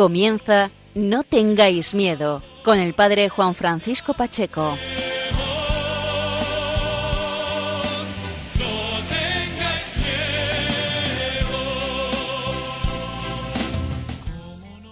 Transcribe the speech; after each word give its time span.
Comienza 0.00 0.70
No 0.94 1.24
tengáis 1.24 1.94
miedo 1.94 2.40
con 2.64 2.78
el 2.78 2.94
padre 2.94 3.28
Juan 3.28 3.54
Francisco 3.54 4.14
Pacheco. 4.14 4.78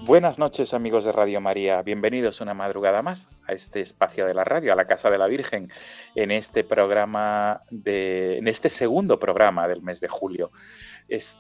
Buenas 0.03 0.39
noches 0.39 0.75
amigos 0.75 1.07
de 1.07 1.13
Radio 1.13 1.41
María, 1.41 1.81
bienvenidos 1.81 2.43
una 2.43 2.53
madrugada 2.53 3.01
más 3.01 3.29
a 3.47 3.53
este 3.55 3.81
espacio 3.81 4.27
de 4.27 4.35
la 4.35 4.45
radio, 4.45 4.75
a 4.75 4.77
la 4.77 4.87
Casa 4.87 5.09
de 5.09 5.17
la 5.17 5.27
Virgen, 5.27 5.73
en 6.17 6.31
este 6.31 6.65
programa 6.65 7.63
de, 7.71 8.37
en 8.37 8.47
este 8.47 8.69
segundo 8.69 9.19
programa 9.19 9.69
del 9.69 9.81
mes 9.81 10.01
de 10.01 10.09
julio 10.09 10.51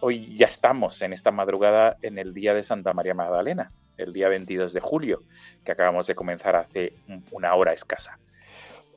hoy 0.01 0.35
ya 0.37 0.47
estamos 0.47 1.01
en 1.03 1.13
esta 1.13 1.31
madrugada 1.31 1.97
en 2.03 2.19
el 2.19 2.35
día 2.35 2.55
de 2.55 2.63
Santa 2.63 2.93
María 2.93 3.15
Magdalena, 3.15 3.73
el 3.97 4.13
día 4.13 4.29
22 4.29 4.73
de 4.73 4.81
julio, 4.81 5.23
que 5.65 5.73
acabamos 5.73 6.07
de 6.07 6.15
comenzar 6.15 6.57
hace 6.57 6.95
una 7.31 7.55
hora 7.55 7.73
escasa. 7.73 8.19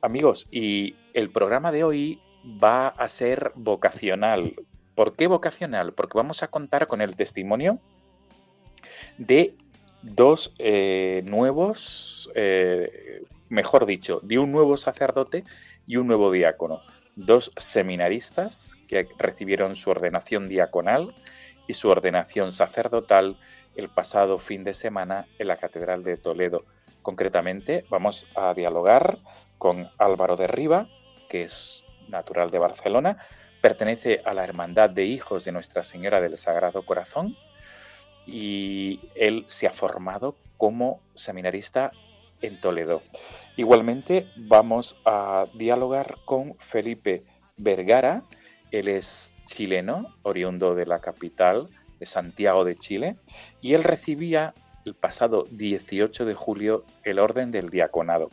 Amigos, 0.00 0.48
y 0.50 0.96
el 1.14 1.30
programa 1.30 1.72
de 1.72 1.84
hoy 1.84 2.20
va 2.44 2.88
a 2.88 3.08
ser 3.08 3.52
vocacional. 3.54 4.54
¿Por 4.94 5.14
qué 5.14 5.26
vocacional? 5.26 5.92
Porque 5.92 6.18
vamos 6.18 6.42
a 6.42 6.48
contar 6.48 6.86
con 6.86 7.00
el 7.00 7.16
testimonio 7.16 7.78
de 9.18 9.54
dos 10.02 10.54
eh, 10.58 11.22
nuevos, 11.24 12.30
eh, 12.34 13.22
mejor 13.48 13.86
dicho, 13.86 14.20
de 14.22 14.38
un 14.38 14.50
nuevo 14.50 14.76
sacerdote 14.76 15.44
y 15.86 15.96
un 15.96 16.06
nuevo 16.06 16.32
diácono 16.32 16.82
dos 17.16 17.52
seminaristas 17.56 18.74
que 18.88 19.08
recibieron 19.18 19.76
su 19.76 19.90
ordenación 19.90 20.48
diaconal 20.48 21.14
y 21.66 21.74
su 21.74 21.88
ordenación 21.88 22.52
sacerdotal 22.52 23.38
el 23.76 23.88
pasado 23.88 24.38
fin 24.38 24.64
de 24.64 24.74
semana 24.74 25.26
en 25.38 25.48
la 25.48 25.56
Catedral 25.56 26.04
de 26.04 26.16
Toledo. 26.16 26.64
Concretamente, 27.02 27.84
vamos 27.90 28.26
a 28.34 28.54
dialogar 28.54 29.18
con 29.58 29.90
Álvaro 29.98 30.36
de 30.36 30.46
Riva, 30.46 30.88
que 31.28 31.44
es 31.44 31.84
natural 32.08 32.50
de 32.50 32.58
Barcelona, 32.58 33.18
pertenece 33.60 34.20
a 34.24 34.34
la 34.34 34.44
Hermandad 34.44 34.90
de 34.90 35.04
Hijos 35.04 35.44
de 35.44 35.52
Nuestra 35.52 35.84
Señora 35.84 36.20
del 36.20 36.36
Sagrado 36.36 36.84
Corazón 36.84 37.36
y 38.26 39.00
él 39.14 39.44
se 39.48 39.66
ha 39.66 39.70
formado 39.70 40.36
como 40.56 41.00
seminarista 41.14 41.92
en 42.42 42.60
Toledo. 42.60 43.02
Igualmente 43.56 44.26
vamos 44.36 44.96
a 45.04 45.44
dialogar 45.54 46.16
con 46.24 46.54
Felipe 46.58 47.22
Vergara, 47.56 48.22
él 48.70 48.88
es 48.88 49.34
chileno, 49.46 50.14
oriundo 50.22 50.74
de 50.74 50.86
la 50.86 51.00
capital 51.00 51.68
de 52.00 52.06
Santiago 52.06 52.64
de 52.64 52.76
Chile, 52.76 53.16
y 53.60 53.74
él 53.74 53.84
recibía 53.84 54.54
el 54.84 54.94
pasado 54.94 55.46
18 55.50 56.24
de 56.24 56.34
julio 56.34 56.84
el 57.04 57.18
orden 57.18 57.50
del 57.50 57.68
diaconado. 57.68 58.30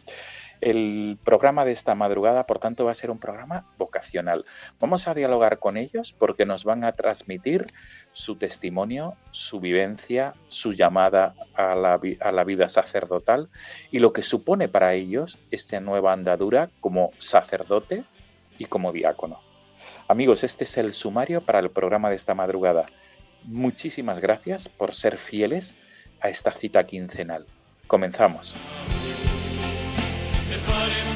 El 0.61 1.17
programa 1.23 1.63
de 1.63 1.71
esta 1.71 1.95
madrugada, 1.95 2.45
por 2.45 2.59
tanto, 2.59 2.83
va 2.83 2.91
a 2.91 2.95
ser 2.95 3.11
un 3.11 3.19
programa 3.19 3.65
vocacional. 3.77 4.43
Vamos 4.79 5.07
a 5.07 5.13
dialogar 5.13 5.59
con 5.59 5.77
ellos 5.77 6.13
porque 6.17 6.45
nos 6.45 6.65
van 6.65 6.83
a 6.83 6.91
transmitir 6.91 7.67
su 8.11 8.35
testimonio, 8.35 9.15
su 9.31 9.61
vivencia, 9.61 10.33
su 10.49 10.73
llamada 10.73 11.33
a 11.55 11.75
la, 11.75 12.43
vida 12.43 12.67
sacerdotal 12.67 13.49
y 13.89 13.99
lo 13.99 14.11
que 14.11 14.23
supone 14.23 14.67
para 14.67 14.93
ellos 14.93 15.37
esta 15.49 15.79
nueva 15.79 16.11
andadura 16.11 16.69
como 16.81 17.11
sacerdote 17.19 18.03
y 18.57 18.65
como 18.65 18.91
diácono. 18.91 19.39
Amigos, 20.09 20.43
este 20.43 20.65
es 20.65 20.77
el 20.77 20.91
sumario 20.91 21.39
para 21.39 21.59
el 21.59 21.69
programa 21.69 22.09
de 22.09 22.17
esta 22.17 22.33
madrugada. 22.33 22.87
Muchísimas 23.43 24.19
gracias 24.19 24.67
por 24.67 24.93
ser 24.93 25.17
fieles 25.17 25.73
a 26.19 26.29
esta 26.29 26.51
cita 26.51 26.85
quincenal. 26.85 27.45
Comenzamos. 27.87 28.55
Everybody 30.51 31.08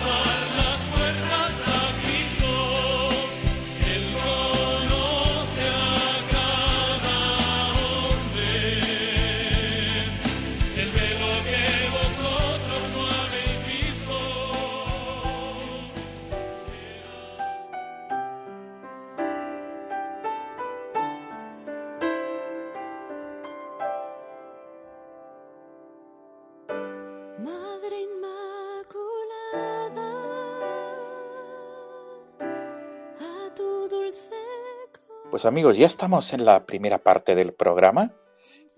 Pues 35.44 35.52
amigos, 35.52 35.76
ya 35.76 35.88
estamos 35.88 36.32
en 36.32 36.46
la 36.46 36.66
primera 36.66 37.00
parte 37.00 37.36
del 37.36 37.52
programa 37.52 38.14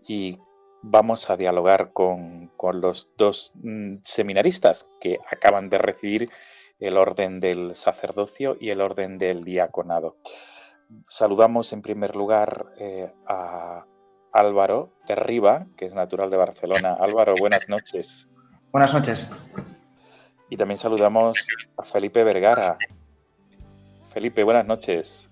y 0.07 0.39
vamos 0.81 1.29
a 1.29 1.37
dialogar 1.37 1.93
con, 1.93 2.51
los 2.73 3.07
dos 3.19 3.51
mm, 3.53 3.97
seminaristas 4.03 4.87
que 4.99 5.19
acaban 5.31 5.69
de 5.69 5.77
recibir 5.77 6.31
el 6.79 6.97
orden 6.97 7.39
del 7.39 7.75
sacerdocio 7.75 8.57
y 8.59 8.71
el 8.71 8.81
orden 8.81 9.19
del 9.19 9.43
diaconado. 9.43 10.17
Saludamos 11.07 11.71
en 11.71 11.83
primer 11.83 12.15
lugar 12.15 12.65
eh, 12.79 13.13
a 13.27 13.85
Álvaro 14.33 14.89
de 15.07 15.13
Riva, 15.13 15.67
que 15.77 15.85
es 15.85 15.93
natural 15.93 16.31
de 16.31 16.37
Barcelona. 16.37 16.97
Álvaro, 16.99 17.35
buenas 17.39 17.69
noches. 17.69 18.27
Buenas 18.71 18.91
noches. 18.91 19.31
Y 20.49 20.57
también 20.57 20.79
saludamos 20.79 21.47
a 21.77 21.83
Felipe 21.83 22.23
Vergara. 22.23 22.79
Felipe, 24.11 24.43
buenas 24.43 24.65
noches. 24.65 25.29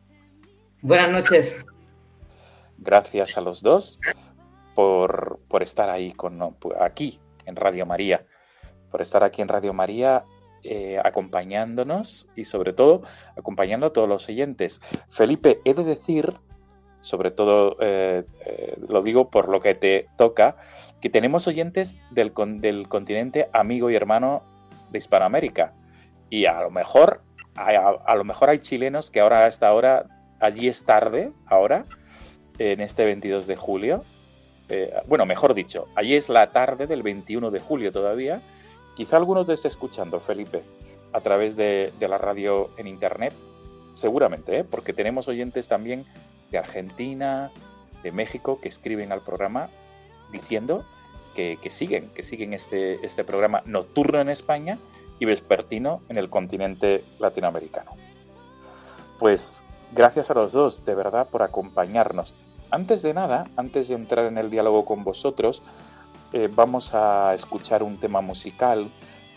Buenas 0.84 1.10
noches. 1.12 1.66
Gracias 2.78 3.38
a 3.38 3.42
los 3.42 3.62
dos 3.62 4.02
por, 4.76 5.40
estar 5.62 5.90
ahí 5.90 6.12
con 6.12 6.42
aquí 6.78 7.22
en 7.46 7.56
Radio 7.56 7.86
María, 7.86 8.26
por 8.92 9.02
estar 9.02 9.24
aquí 9.24 9.42
en 9.42 9.48
Radio 9.48 9.72
María 9.74 10.26
eh, 10.62 11.00
acompañándonos 11.02 12.28
y 12.36 12.44
sobre 12.44 12.74
todo 12.74 13.04
acompañando 13.38 13.86
a 13.86 13.94
todos 13.94 14.10
los 14.10 14.28
oyentes. 14.28 14.82
Felipe, 15.10 15.62
he 15.64 15.74
de 15.74 15.86
decir, 15.86 16.34
sobre 17.00 17.32
todo 17.32 17.78
eh, 17.80 18.26
eh, 18.46 18.76
lo 18.86 19.02
digo 19.04 19.30
por 19.30 19.48
lo 19.48 19.62
que 19.62 19.76
te 19.76 20.10
toca, 20.18 20.58
que 21.00 21.10
tenemos 21.10 21.48
oyentes 21.48 21.96
del, 22.12 22.34
del 22.60 22.90
continente 22.90 23.50
amigo 23.54 23.90
y 23.90 23.96
hermano 23.96 24.44
de 24.92 24.98
Hispanoamérica. 24.98 25.74
Y 26.30 26.46
a 26.46 26.62
lo 26.62 26.72
mejor, 26.72 27.22
a, 27.56 28.16
lo 28.18 28.26
mejor 28.26 28.50
hay 28.50 28.60
chilenos 28.60 29.10
que 29.10 29.22
ahora 29.22 29.46
a 29.46 29.48
esta 29.48 29.74
hora 29.74 30.08
allí 30.44 30.68
es 30.68 30.84
tarde, 30.84 31.32
ahora, 31.48 31.86
en 32.60 32.82
este 32.82 33.06
22 33.06 33.48
de 33.48 33.56
julio. 33.56 34.04
Eh, 34.68 34.94
bueno, 35.08 35.26
mejor 35.26 35.54
dicho, 35.54 35.88
allí 35.96 36.16
es 36.16 36.28
la 36.28 36.52
tarde 36.52 36.86
del 36.86 37.02
21 37.02 37.50
de 37.50 37.60
julio 37.62 37.92
todavía. 37.94 38.42
Quizá 38.96 39.16
algunos 39.16 39.48
te 39.48 39.54
esté 39.54 39.70
escuchando, 39.70 40.20
Felipe, 40.20 40.62
a 41.14 41.22
través 41.22 41.56
de, 41.56 41.94
la 42.00 42.18
radio 42.18 42.72
en 42.78 42.88
internet. 42.88 43.34
Seguramente, 43.94 44.60
¿eh? 44.60 44.64
porque 44.64 44.92
tenemos 44.92 45.28
oyentes 45.28 45.68
también 45.68 46.04
de 46.52 46.58
Argentina, 46.58 47.52
de 48.02 48.12
México, 48.12 48.60
que 48.60 48.68
escriben 48.68 49.12
al 49.12 49.22
programa 49.22 49.70
diciendo 50.32 50.84
que, 51.36 51.58
siguen, 51.70 52.10
que 52.10 52.22
siguen 52.22 52.54
este, 52.54 53.06
este 53.06 53.24
programa 53.24 53.62
nocturno 53.66 54.20
en 54.20 54.30
España 54.30 54.78
y 55.20 55.26
vespertino 55.26 56.02
en 56.10 56.18
el 56.18 56.30
continente 56.30 57.04
latinoamericano. 57.20 57.92
Pues 59.20 59.64
Gracias 59.96 60.32
a 60.32 60.34
los 60.34 60.54
dos, 60.54 60.84
de 60.86 60.96
verdad, 60.96 61.28
por 61.28 61.44
acompañarnos. 61.44 62.34
Antes 62.72 63.04
de 63.04 63.14
nada, 63.14 63.48
antes 63.58 63.90
de 63.90 63.94
entrar 63.94 64.26
en 64.26 64.40
el 64.40 64.50
diálogo 64.50 64.86
con 64.86 65.04
vosotros, 65.04 65.62
eh, 66.32 66.50
vamos 66.52 66.96
a 66.96 67.36
escuchar 67.36 67.84
un 67.84 68.00
tema 68.00 68.22
musical 68.22 68.90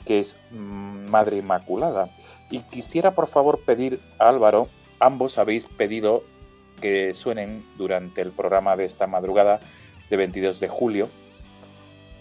que 0.06 0.20
es 0.20 0.34
mm, 0.52 1.10
Madre 1.10 1.36
Inmaculada. 1.36 2.08
Y 2.50 2.60
quisiera 2.60 3.10
por 3.10 3.26
favor 3.28 3.60
pedir 3.66 4.00
a 4.18 4.30
Álvaro, 4.30 4.68
ambos 4.98 5.36
habéis 5.36 5.66
pedido 5.66 6.22
que 6.80 7.12
suenen 7.12 7.62
durante 7.76 8.22
el 8.22 8.30
programa 8.30 8.76
de 8.76 8.86
esta 8.86 9.06
madrugada 9.06 9.60
de 10.08 10.16
22 10.16 10.58
de 10.58 10.68
julio. 10.68 11.10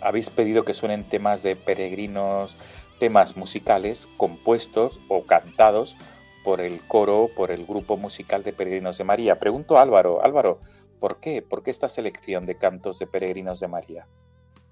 Habéis 0.01 0.29
pedido 0.29 0.65
que 0.65 0.73
suenen 0.73 1.05
temas 1.05 1.41
de 1.41 1.55
peregrinos, 1.55 2.57
temas 2.99 3.37
musicales 3.37 4.09
compuestos 4.17 4.99
o 5.07 5.23
cantados 5.23 5.95
por 6.45 6.61
el 6.61 6.79
coro, 6.87 7.29
por 7.35 7.49
el 7.49 7.65
grupo 7.65 7.97
musical 7.97 8.43
de 8.43 8.53
Peregrinos 8.53 8.99
de 8.99 9.03
María. 9.03 9.39
Pregunto 9.39 9.77
a 9.77 9.81
Álvaro, 9.81 10.23
Álvaro, 10.23 10.61
¿por 10.99 11.19
qué? 11.19 11.41
¿Por 11.41 11.63
qué 11.63 11.71
esta 11.71 11.89
selección 11.89 12.45
de 12.45 12.55
cantos 12.55 12.99
de 12.99 13.07
Peregrinos 13.07 13.59
de 13.59 13.67
María? 13.67 14.05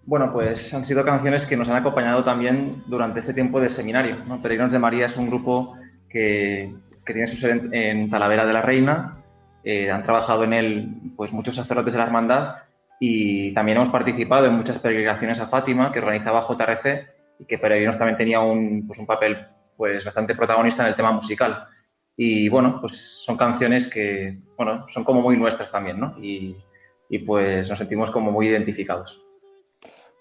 Bueno, 0.05 0.31
pues 0.31 0.71
han 0.73 0.83
sido 0.83 1.03
canciones 1.03 1.45
que 1.45 1.57
nos 1.57 1.69
han 1.69 1.77
acompañado 1.77 2.23
también 2.23 2.83
durante 2.85 3.21
este 3.21 3.33
tiempo 3.33 3.59
de 3.59 3.69
seminario. 3.69 4.17
Peregrinos 4.41 4.71
de 4.71 4.79
María 4.79 5.07
es 5.07 5.17
un 5.17 5.27
grupo 5.27 5.75
que, 6.09 6.71
tiene 7.05 7.27
su 7.27 7.37
sede 7.37 7.67
en, 7.71 8.09
Talavera 8.09 8.45
de 8.45 8.53
la 8.53 8.61
Reina. 8.61 9.17
Eh, 9.63 9.89
han 9.89 10.03
trabajado 10.03 10.43
en 10.43 10.53
él 10.53 10.89
pues, 11.15 11.33
muchos 11.33 11.55
sacerdotes 11.55 11.93
de 11.93 11.99
la 11.99 12.05
hermandad 12.05 12.55
y 12.99 13.53
también 13.53 13.77
hemos 13.77 13.89
participado 13.89 14.45
en 14.45 14.53
muchas 14.53 14.77
peregrinaciones 14.77 15.39
a 15.39 15.47
Fátima 15.47 15.91
que 15.91 15.99
organizaba 15.99 16.45
JRC 16.47 17.07
y 17.39 17.45
que 17.45 17.57
Peregrinos 17.57 17.97
también 17.97 18.17
tenía 18.17 18.41
un, 18.41 18.85
pues, 18.85 18.99
un 18.99 19.07
papel 19.07 19.47
pues, 19.77 20.05
bastante 20.05 20.35
protagonista 20.35 20.83
en 20.83 20.89
el 20.89 20.95
tema 20.95 21.11
musical. 21.11 21.67
Y 22.15 22.47
bueno, 22.49 22.79
pues 22.79 23.23
son 23.23 23.37
canciones 23.37 23.89
que 23.91 24.37
bueno, 24.55 24.85
son 24.91 25.03
como 25.03 25.21
muy 25.21 25.37
nuestras 25.37 25.71
también, 25.71 25.99
¿no? 25.99 26.15
Y, 26.21 26.55
y 27.09 27.19
pues 27.19 27.69
nos 27.69 27.79
sentimos 27.79 28.11
como 28.11 28.31
muy 28.31 28.47
identificados. 28.47 29.21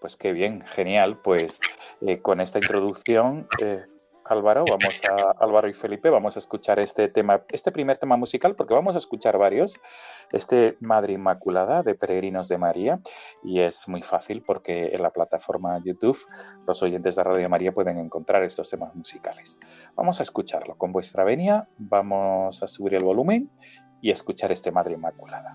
Pues 0.01 0.17
qué 0.17 0.33
bien, 0.33 0.63
genial. 0.63 1.19
Pues 1.23 1.61
eh, 2.01 2.21
con 2.21 2.41
esta 2.41 2.59
introducción, 2.59 3.47
eh, 3.61 3.85
Álvaro, 4.25 4.65
vamos 4.69 5.01
a 5.11 5.35
Álvaro 5.43 5.69
y 5.69 5.73
Felipe, 5.73 6.11
vamos 6.11 6.37
a 6.37 6.39
escuchar 6.39 6.79
este 6.79 7.09
tema, 7.09 7.43
este 7.49 7.73
primer 7.73 7.99
tema 7.99 8.17
musical, 8.17 8.55
porque 8.55 8.75
vamos 8.75 8.95
a 8.95 8.99
escuchar 8.99 9.39
varios. 9.39 9.81
Este 10.31 10.77
Madre 10.81 11.15
Inmaculada 11.15 11.83
de 11.83 11.95
Peregrinos 11.95 12.49
de 12.49 12.59
María, 12.59 13.01
y 13.43 13.61
es 13.61 13.89
muy 13.89 14.03
fácil 14.03 14.43
porque 14.43 14.91
en 14.93 15.03
la 15.03 15.11
plataforma 15.11 15.81
YouTube 15.85 16.19
los 16.67 16.83
oyentes 16.83 17.17
de 17.17 17.25
Radio 17.25 17.49
María 17.49 17.73
pueden 17.73 17.99
encontrar 17.99 18.43
estos 18.43 18.71
temas 18.71 18.95
musicales. 18.95 19.59
Vamos 19.95 20.21
a 20.21 20.23
escucharlo 20.23 20.77
con 20.77 20.93
vuestra 20.93 21.25
venia, 21.25 21.69
vamos 21.79 22.63
a 22.63 22.69
subir 22.69 22.95
el 22.95 23.05
volumen 23.05 23.51
y 24.01 24.11
a 24.11 24.15
escuchar 24.15 24.53
este 24.53 24.71
Madre 24.71 24.95
Inmaculada. 24.95 25.53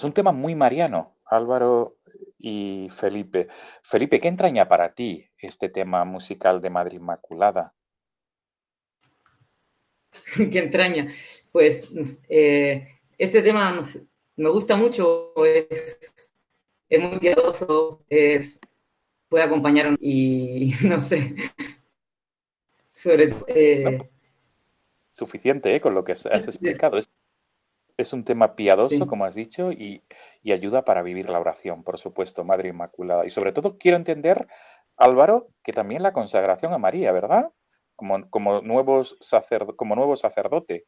Pues 0.00 0.08
un 0.08 0.14
tema 0.14 0.32
muy 0.32 0.54
mariano, 0.54 1.18
Álvaro 1.26 1.98
y 2.38 2.88
Felipe. 2.96 3.48
Felipe, 3.82 4.18
¿qué 4.18 4.28
entraña 4.28 4.66
para 4.66 4.94
ti 4.94 5.28
este 5.36 5.68
tema 5.68 6.06
musical 6.06 6.62
de 6.62 6.70
Madrid 6.70 6.96
Inmaculada? 6.96 7.74
¿Qué 10.50 10.58
entraña? 10.58 11.12
Pues 11.52 11.86
eh, 12.30 12.98
este 13.18 13.42
tema 13.42 13.78
me 14.36 14.48
gusta 14.48 14.74
mucho, 14.74 15.34
es, 15.44 16.16
es 16.88 16.98
muy 16.98 17.18
piadoso, 17.18 18.02
es, 18.08 18.58
puede 19.28 19.44
acompañar 19.44 19.98
y 20.00 20.72
no 20.82 20.98
sé, 20.98 21.34
sobre 22.90 23.26
todo... 23.26 23.44
Eh, 23.48 24.08
Suficiente 25.10 25.74
¿eh? 25.74 25.80
con 25.82 25.92
lo 25.92 26.04
que 26.04 26.12
has 26.12 26.24
explicado. 26.32 26.96
Es, 26.96 27.10
es 28.02 28.12
un 28.12 28.24
tema 28.24 28.54
piadoso, 28.54 29.06
como 29.06 29.24
has 29.24 29.34
dicho, 29.34 29.72
y, 29.72 30.02
y, 30.42 30.52
ayuda 30.52 30.84
para 30.84 31.02
vivir 31.02 31.28
la 31.28 31.40
oración, 31.40 31.82
por 31.82 31.98
supuesto, 31.98 32.44
Madre 32.44 32.68
Inmaculada. 32.68 33.26
Y 33.26 33.30
sobre 33.30 33.52
todo 33.52 33.78
quiero 33.78 33.96
entender, 33.96 34.46
Álvaro, 34.96 35.48
que 35.62 35.72
también 35.72 36.02
la 36.02 36.12
consagración 36.12 36.72
a 36.72 36.78
María, 36.78 37.12
¿verdad? 37.12 37.50
Como, 37.96 38.28
como, 38.30 38.60
nuevos 38.60 39.18
como 39.76 39.94
nuevo 39.94 40.16
sacerdote. 40.16 40.86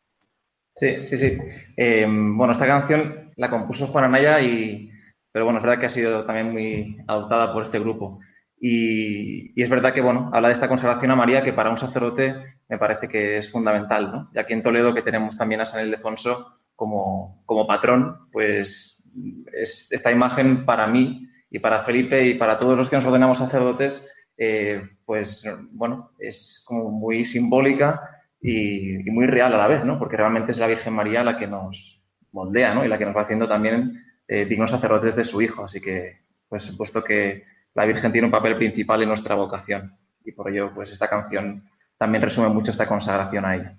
Sí, 0.75 1.07
sí, 1.07 1.19
sí. 1.19 1.39
Eh, 1.77 2.07
bueno, 2.09 2.53
esta 2.53 2.67
canción 2.67 3.33
la 3.37 3.51
compuso 3.51 3.87
Juan 3.89 4.05
Anaya, 4.05 4.41
y, 4.41 4.91
pero 5.31 5.45
bueno, 5.45 5.59
es 5.59 5.65
verdad 5.65 5.81
que 5.81 5.87
ha 5.87 5.91
sido 5.91 6.25
también 6.25 6.53
muy 6.53 6.99
adoptada 7.07 7.53
por 7.53 7.65
este 7.65 7.79
grupo. 7.79 8.21
Y, 8.59 9.59
y, 9.59 9.63
es 9.63 9.69
verdad 9.69 9.93
que, 9.93 10.01
bueno, 10.01 10.31
habla 10.33 10.49
de 10.49 10.55
esta 10.55 10.69
consagración 10.69 11.11
a 11.11 11.17
María 11.17 11.43
que 11.43 11.53
para 11.53 11.71
un 11.71 11.79
sacerdote 11.79 12.35
me 12.69 12.79
parece 12.79 13.09
que 13.09 13.37
es 13.37 13.51
fundamental, 13.51 14.13
¿no? 14.13 14.31
Y 14.33 14.39
aquí 14.39 14.53
en 14.53 14.63
Toledo 14.63 14.95
que 14.95 15.03
tenemos 15.03 15.37
también 15.37 15.61
a 15.61 15.67
San 15.67 15.85
Ildefonso 15.85 16.62
como, 16.77 17.43
como 17.47 17.67
patrón, 17.67 18.29
pues 18.33 19.11
es 19.53 19.91
esta 19.93 20.11
imagen 20.11 20.65
para 20.65 20.87
mí 20.87 21.29
y 21.51 21.59
para 21.59 21.81
Felipe 21.81 22.27
y 22.27 22.35
para 22.35 22.59
todos 22.59 22.77
los 22.77 22.89
que 22.89 22.97
nos 22.97 23.05
ordenamos 23.05 23.39
sacerdotes, 23.39 24.11
eh, 24.37 24.83
pues 25.05 25.45
bueno, 25.71 26.13
es 26.19 26.65
como 26.67 26.91
muy 26.91 27.25
simbólica 27.25 28.09
y, 28.41 29.07
y, 29.07 29.11
muy 29.11 29.27
real 29.27 29.55
a 29.55 29.59
la 29.59 29.69
vez, 29.69 29.85
¿no? 29.85 29.99
Porque 29.99 30.17
realmente 30.17 30.53
es 30.53 30.59
la 30.59 30.67
Virgen 30.67 30.95
María 30.95 31.23
la 31.23 31.37
que 31.37 31.47
nos 31.47 32.03
moldea, 32.33 32.75
¿no? 32.75 32.85
Y 32.85 32.89
la 32.89 32.99
que 32.99 33.05
nos 33.05 33.17
va 33.17 33.23
haciendo 33.23 33.47
también 33.47 34.03
eh, 34.27 34.47
dignos 34.47 34.71
sacerdotes 34.71 35.15
de 35.15 35.25
su 35.25 35.43
Hijo. 35.43 35.65
Así 35.65 35.81
que, 35.81 36.23
pues, 36.49 36.71
puesto 36.77 37.05
que 37.05 37.45
la 37.75 37.85
Virgen 37.85 38.13
tiene 38.13 38.27
un 38.27 38.33
papel 38.33 38.57
principal 38.57 39.03
en 39.03 39.09
nuestra 39.09 39.35
vocación 39.35 39.97
y 40.25 40.33
por 40.33 40.51
ello, 40.51 40.73
pues, 40.75 40.91
esta 40.91 41.09
canción 41.09 41.69
también 41.99 42.23
resume 42.23 42.49
mucho 42.49 42.71
esta 42.71 42.89
consagración 42.89 43.45
a 43.45 43.57
ella. 43.57 43.79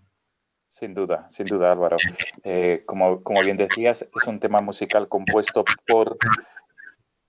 Sin 0.73 0.95
duda, 0.95 1.29
sin 1.29 1.45
duda, 1.45 1.71
Álvaro. 1.71 1.97
Eh, 2.43 2.81
como, 2.87 3.21
como, 3.21 3.41
bien 3.43 3.57
decías, 3.57 4.01
es 4.01 4.27
un 4.27 4.39
tema 4.39 4.59
musical 4.59 5.07
compuesto 5.07 5.63
por 5.87 6.17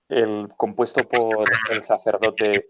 el, 0.09 0.49
compuesto 0.57 1.07
por 1.07 1.45
el 1.71 1.83
sacerdote 1.83 2.67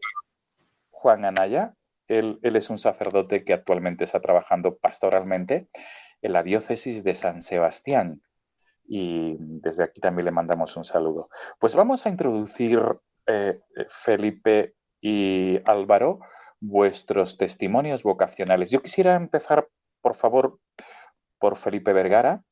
Juan 0.92 1.24
Anaya. 1.24 1.74
Él, 2.10 2.40
él, 2.42 2.58
es 2.58 2.70
un 2.70 2.78
sacerdote 2.78 3.46
que 3.46 3.54
actualmente 3.54 4.04
está 4.04 4.20
trabajando 4.20 4.76
pastoralmente 4.76 5.70
en 6.22 6.34
la 6.34 6.44
diócesis 6.44 7.06
de 7.06 7.16
San 7.16 7.42
Sebastián. 7.42 8.22
Y 8.86 9.38
desde 9.40 9.84
aquí 9.84 10.02
también 10.02 10.26
le 10.26 10.32
mandamos 10.32 10.76
un 10.76 10.84
saludo. 10.84 11.30
Pues 11.58 11.74
vamos 11.74 12.06
a 12.06 12.10
introducir, 12.10 12.82
eh, 13.28 13.60
Felipe 13.88 14.76
y 15.00 15.58
Álvaro, 15.64 16.20
vuestros 16.60 17.38
testimonios 17.38 18.04
vocacionales. 18.04 18.72
Yo 18.72 18.82
quisiera 18.82 19.16
empezar, 19.16 19.68
por 20.06 20.16
favor, 20.16 20.60
por 21.40 21.58
Felipe 21.58 21.92
Vergara, 21.92 22.44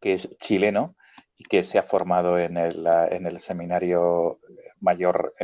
que 0.00 0.14
es 0.14 0.34
chileno 0.38 0.96
y 1.36 1.44
que 1.44 1.62
se 1.64 1.76
ha 1.76 1.82
formado 1.82 2.38
en 2.38 2.56
el, 2.56 2.86
en 3.10 3.26
el 3.26 3.40
seminario 3.40 4.40
mayor, 4.80 5.34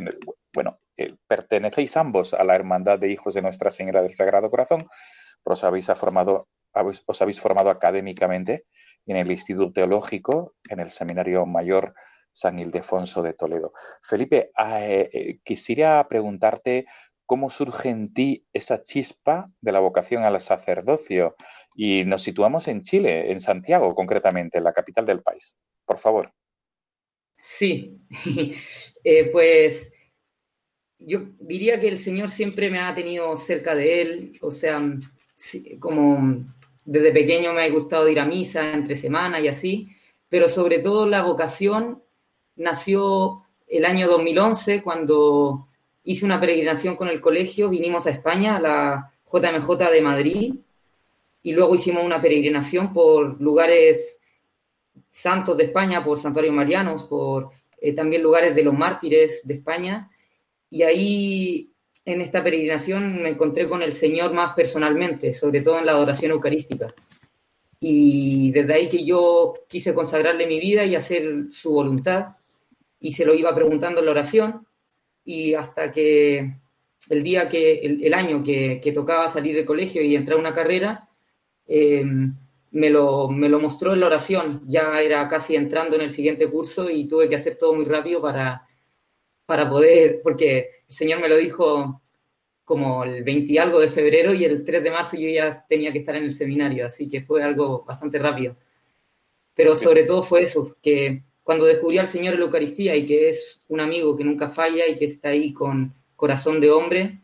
bueno, 0.54 0.78
eh, 0.96 1.14
pertenecéis 1.26 1.98
ambos 1.98 2.32
a 2.32 2.44
la 2.44 2.54
Hermandad 2.54 2.98
de 2.98 3.12
Hijos 3.12 3.34
de 3.34 3.42
Nuestra 3.42 3.70
Señora 3.70 4.00
del 4.00 4.14
Sagrado 4.14 4.48
Corazón, 4.48 4.88
pero 5.44 5.52
os 5.52 5.62
habéis, 5.64 5.88
formado, 5.94 6.48
os 7.04 7.20
habéis 7.20 7.42
formado 7.42 7.68
académicamente 7.68 8.64
en 9.04 9.18
el 9.18 9.30
Instituto 9.30 9.70
Teológico, 9.70 10.54
en 10.70 10.80
el 10.80 10.88
Seminario 10.88 11.44
Mayor 11.44 11.92
San 12.32 12.58
Ildefonso 12.58 13.20
de 13.20 13.34
Toledo. 13.34 13.74
Felipe, 14.00 14.50
eh, 14.58 15.10
eh, 15.12 15.40
quisiera 15.44 16.08
preguntarte 16.08 16.86
cómo 17.26 17.50
surge 17.50 17.88
en 17.88 18.12
ti 18.12 18.44
esa 18.52 18.82
chispa 18.82 19.50
de 19.60 19.72
la 19.72 19.80
vocación 19.80 20.24
al 20.24 20.40
sacerdocio. 20.40 21.36
Y 21.74 22.04
nos 22.04 22.22
situamos 22.22 22.68
en 22.68 22.82
Chile, 22.82 23.32
en 23.32 23.40
Santiago 23.40 23.94
concretamente, 23.94 24.58
en 24.58 24.64
la 24.64 24.72
capital 24.72 25.06
del 25.06 25.22
país. 25.22 25.56
Por 25.84 25.98
favor. 25.98 26.32
Sí, 27.36 27.98
eh, 29.04 29.30
pues 29.32 29.92
yo 30.98 31.22
diría 31.40 31.80
que 31.80 31.88
el 31.88 31.98
Señor 31.98 32.30
siempre 32.30 32.70
me 32.70 32.80
ha 32.80 32.94
tenido 32.94 33.36
cerca 33.36 33.74
de 33.74 34.00
Él, 34.00 34.38
o 34.40 34.50
sea, 34.50 34.80
como 35.80 36.44
desde 36.84 37.12
pequeño 37.12 37.52
me 37.52 37.64
ha 37.64 37.70
gustado 37.70 38.08
ir 38.08 38.20
a 38.20 38.26
misa 38.26 38.72
entre 38.72 38.96
semana 38.96 39.40
y 39.40 39.48
así, 39.48 39.88
pero 40.28 40.48
sobre 40.48 40.78
todo 40.78 41.06
la 41.06 41.22
vocación 41.22 42.02
nació 42.56 43.38
el 43.66 43.84
año 43.84 44.08
2011 44.08 44.82
cuando 44.82 45.68
hice 46.04 46.24
una 46.24 46.40
peregrinación 46.40 46.96
con 46.96 47.08
el 47.08 47.20
colegio, 47.20 47.68
vinimos 47.68 48.06
a 48.06 48.10
España, 48.10 48.56
a 48.56 48.60
la 48.60 49.12
JMJ 49.30 49.90
de 49.90 50.00
Madrid, 50.00 50.54
y 51.42 51.52
luego 51.52 51.74
hicimos 51.74 52.04
una 52.04 52.20
peregrinación 52.20 52.92
por 52.92 53.40
lugares 53.40 54.18
santos 55.10 55.56
de 55.56 55.64
España, 55.64 56.04
por 56.04 56.18
santuarios 56.18 56.54
marianos, 56.54 57.04
por 57.04 57.50
eh, 57.80 57.92
también 57.94 58.22
lugares 58.22 58.54
de 58.54 58.62
los 58.62 58.74
mártires 58.74 59.40
de 59.44 59.54
España, 59.54 60.10
y 60.70 60.82
ahí 60.82 61.70
en 62.04 62.20
esta 62.20 62.42
peregrinación 62.42 63.22
me 63.22 63.28
encontré 63.30 63.68
con 63.68 63.82
el 63.82 63.92
Señor 63.92 64.32
más 64.32 64.54
personalmente, 64.54 65.34
sobre 65.34 65.62
todo 65.62 65.78
en 65.78 65.86
la 65.86 65.92
adoración 65.92 66.32
eucarística. 66.32 66.94
Y 67.78 68.50
desde 68.52 68.74
ahí 68.74 68.88
que 68.88 69.04
yo 69.04 69.52
quise 69.68 69.94
consagrarle 69.94 70.46
mi 70.46 70.58
vida 70.58 70.84
y 70.84 70.94
hacer 70.94 71.46
su 71.52 71.72
voluntad, 71.72 72.36
y 73.00 73.12
se 73.12 73.24
lo 73.24 73.34
iba 73.34 73.54
preguntando 73.54 74.00
en 74.00 74.06
la 74.06 74.12
oración, 74.12 74.66
y 75.24 75.54
hasta 75.54 75.92
que 75.92 76.56
el 77.08 77.22
día 77.22 77.48
que, 77.48 77.74
el, 77.80 78.14
año 78.14 78.42
que, 78.42 78.92
tocaba 78.94 79.28
salir 79.28 79.56
del 79.56 79.64
colegio 79.64 80.02
y 80.02 80.16
entrar 80.16 80.36
a 80.36 80.40
una 80.40 80.52
carrera, 80.52 81.08
eh, 81.66 82.04
me, 82.70 82.90
lo, 82.90 83.28
me 83.28 83.48
lo 83.48 83.60
mostró 83.60 83.92
en 83.92 84.00
la 84.00 84.06
oración. 84.06 84.62
Ya 84.66 85.00
era 85.00 85.28
casi 85.28 85.56
entrando 85.56 85.96
en 85.96 86.02
el 86.02 86.10
siguiente 86.10 86.48
curso 86.48 86.90
y 86.90 87.06
tuve 87.06 87.28
que 87.28 87.36
hacer 87.36 87.56
todo 87.56 87.74
muy 87.74 87.84
rápido 87.84 88.20
para, 88.20 88.66
para 89.46 89.68
poder, 89.68 90.20
porque 90.22 90.82
el 90.88 90.94
Señor 90.94 91.20
me 91.20 91.28
lo 91.28 91.36
dijo 91.36 92.02
como 92.64 93.04
el 93.04 93.24
20 93.24 93.52
y 93.52 93.58
algo 93.58 93.80
de 93.80 93.90
febrero 93.90 94.32
y 94.32 94.44
el 94.44 94.64
3 94.64 94.82
de 94.82 94.90
marzo 94.90 95.16
yo 95.16 95.28
ya 95.28 95.66
tenía 95.68 95.92
que 95.92 95.98
estar 95.98 96.16
en 96.16 96.24
el 96.24 96.32
seminario, 96.32 96.86
así 96.86 97.08
que 97.08 97.20
fue 97.20 97.42
algo 97.42 97.84
bastante 97.84 98.18
rápido. 98.18 98.56
Pero 99.54 99.76
sobre 99.76 100.04
todo 100.04 100.22
fue 100.22 100.44
eso, 100.44 100.76
que 100.80 101.22
cuando 101.42 101.64
descubrí 101.64 101.98
al 101.98 102.08
Señor 102.08 102.34
en 102.34 102.40
la 102.40 102.46
Eucaristía 102.46 102.94
y 102.96 103.04
que 103.04 103.28
es 103.28 103.60
un 103.68 103.80
amigo 103.80 104.16
que 104.16 104.24
nunca 104.24 104.48
falla 104.48 104.86
y 104.86 104.96
que 104.96 105.06
está 105.06 105.30
ahí 105.30 105.52
con 105.52 105.94
corazón 106.14 106.60
de 106.60 106.70
hombre, 106.70 107.20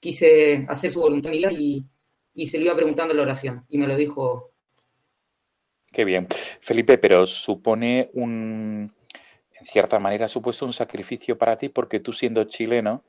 quise 0.00 0.66
hacer 0.68 0.90
su 0.90 1.00
voluntad 1.00 1.30
y, 1.32 1.84
y 2.34 2.46
se 2.48 2.58
lo 2.58 2.64
iba 2.64 2.76
preguntando 2.76 3.12
en 3.12 3.18
la 3.18 3.22
oración 3.22 3.64
y 3.68 3.78
me 3.78 3.86
lo 3.86 3.96
dijo. 3.96 4.52
Qué 5.92 6.04
bien. 6.04 6.26
Felipe, 6.60 6.98
pero 6.98 7.26
supone 7.26 8.10
un, 8.14 8.92
en 9.62 9.66
cierta 9.66 10.00
manera, 10.00 10.26
supuesto 10.26 10.66
un 10.66 10.72
sacrificio 10.72 11.38
para 11.38 11.56
ti 11.56 11.68
porque 11.68 12.00
tú 12.00 12.12
siendo 12.12 12.44
chileno 12.44 13.04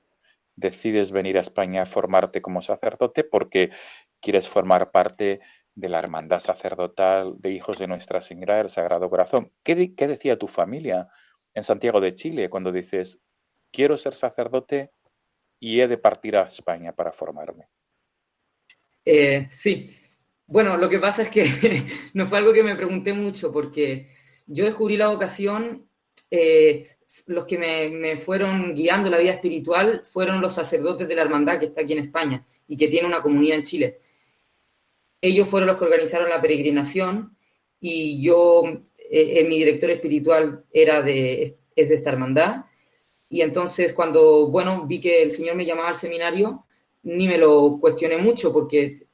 decides 0.56 1.12
venir 1.12 1.38
a 1.38 1.42
España 1.42 1.82
a 1.82 1.88
formarte 1.88 2.42
como 2.42 2.62
sacerdote 2.62 3.24
porque 3.24 3.72
quieres 4.20 4.48
formar 4.48 4.92
parte 4.92 5.42
de 5.76 5.90
la 5.90 6.00
hermandad 6.00 6.40
sacerdotal 6.40 7.36
de 7.40 7.52
hijos 7.52 7.80
de 7.80 7.88
Nuestra 7.88 8.22
Señora 8.22 8.58
del 8.58 8.70
Sagrado 8.70 9.10
Corazón. 9.10 9.52
¿Qué, 9.64 9.76
decía 9.76 10.38
tu 10.38 10.48
familia 10.48 11.08
en 11.54 11.64
Santiago 11.64 12.00
de 12.00 12.14
Chile 12.14 12.50
cuando 12.50 12.72
dices, 12.72 13.20
quiero 13.72 13.98
ser 13.98 14.14
sacerdote 14.14 14.92
y 15.60 15.80
he 15.80 15.88
de 15.88 15.98
partir 15.98 16.36
a 16.38 16.44
España 16.44 16.94
para 16.94 17.12
formarme? 17.12 17.68
Eh, 19.06 19.48
sí, 19.50 19.90
bueno, 20.46 20.78
lo 20.78 20.90
que 20.90 21.00
pasa 21.00 21.24
es 21.24 21.30
que 21.30 21.46
no 22.14 22.28
fue 22.28 22.38
algo 22.38 22.54
que 22.54 22.64
me 22.64 22.76
pregunté 22.76 23.14
mucho 23.14 23.52
porque 23.52 24.08
yo 24.46 24.66
descubrí 24.66 24.96
la 24.96 25.10
vocación, 25.10 25.90
eh, 26.30 26.98
los 27.28 27.46
que 27.46 27.58
me, 27.58 27.90
me, 27.90 28.18
fueron 28.18 28.76
guiando 28.76 29.10
la 29.10 29.18
vida 29.18 29.34
espiritual 29.34 30.02
fueron 30.04 30.42
los 30.42 30.54
sacerdotes 30.54 31.08
de 31.08 31.16
la 31.16 31.22
hermandad 31.22 31.60
que 31.60 31.66
está 31.66 31.82
aquí 31.82 31.94
en 31.94 32.00
España 32.00 32.46
y 32.68 32.76
que 32.76 32.88
tiene 32.88 33.08
una 33.08 33.22
comunidad 33.22 33.58
en 33.58 33.64
Chile 33.64 34.03
ellos 35.24 35.48
fueron 35.48 35.68
los 35.68 35.78
que 35.78 35.86
organizaron 35.86 36.30
la 36.30 36.42
peregrinación 36.42 37.38
y 37.80 38.22
yo, 38.22 38.64
eh, 39.10 39.46
mi 39.48 39.58
director 39.58 39.90
espiritual 39.90 40.66
era 40.72 41.02
de, 41.02 41.58
es 41.76 41.90
de 41.90 41.96
esta 41.96 42.10
hermandad. 42.10 42.66
Y 43.30 43.42
entonces 43.42 43.94
cuando, 43.94 44.50
bueno, 44.50 44.86
vi 44.86 45.00
que 45.00 45.24
el 45.24 45.32
Señor 45.32 45.56
me 45.56 45.66
llamaba 45.66 45.90
al 45.90 45.96
seminario, 45.96 46.66
ni 47.04 47.28
me 47.28 47.38
lo 47.38 47.78
cuestioné 47.80 48.18
mucho 48.18 48.52
porque 48.52 49.08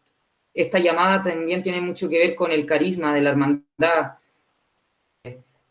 esta 0.53 0.79
llamada 0.79 1.21
también 1.21 1.61
tiene 1.61 1.79
mucho 1.79 2.09
que 2.09 2.17
ver 2.17 2.33
con 2.33 2.51
el 2.51 2.65
carisma 2.65 3.13
de 3.13 3.21
la 3.21 3.29
hermandad 3.29 4.13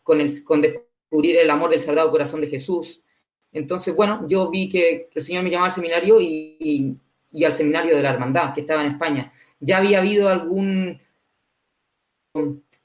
con, 0.03 0.21
el, 0.21 0.43
con 0.45 0.61
descubrir 0.61 1.37
el 1.37 1.49
amor 1.49 1.69
del 1.69 1.81
Sagrado 1.81 2.11
Corazón 2.11 2.39
de 2.39 2.47
Jesús. 2.47 3.03
Entonces, 3.51 3.93
bueno, 3.93 4.25
yo 4.27 4.49
vi 4.49 4.69
que 4.69 5.09
el 5.13 5.21
Señor 5.21 5.43
me 5.43 5.49
llamaba 5.49 5.67
al 5.67 5.75
seminario 5.75 6.21
y, 6.21 6.97
al 7.45 7.53
seminario 7.53 7.95
de 7.95 8.01
la 8.01 8.11
Hermandad, 8.11 8.53
que 8.53 8.61
estaba 8.61 8.85
en 8.85 8.93
España. 8.93 9.33
Ya 9.59 9.77
había 9.77 9.99
habido 9.99 10.29
algún 10.29 11.01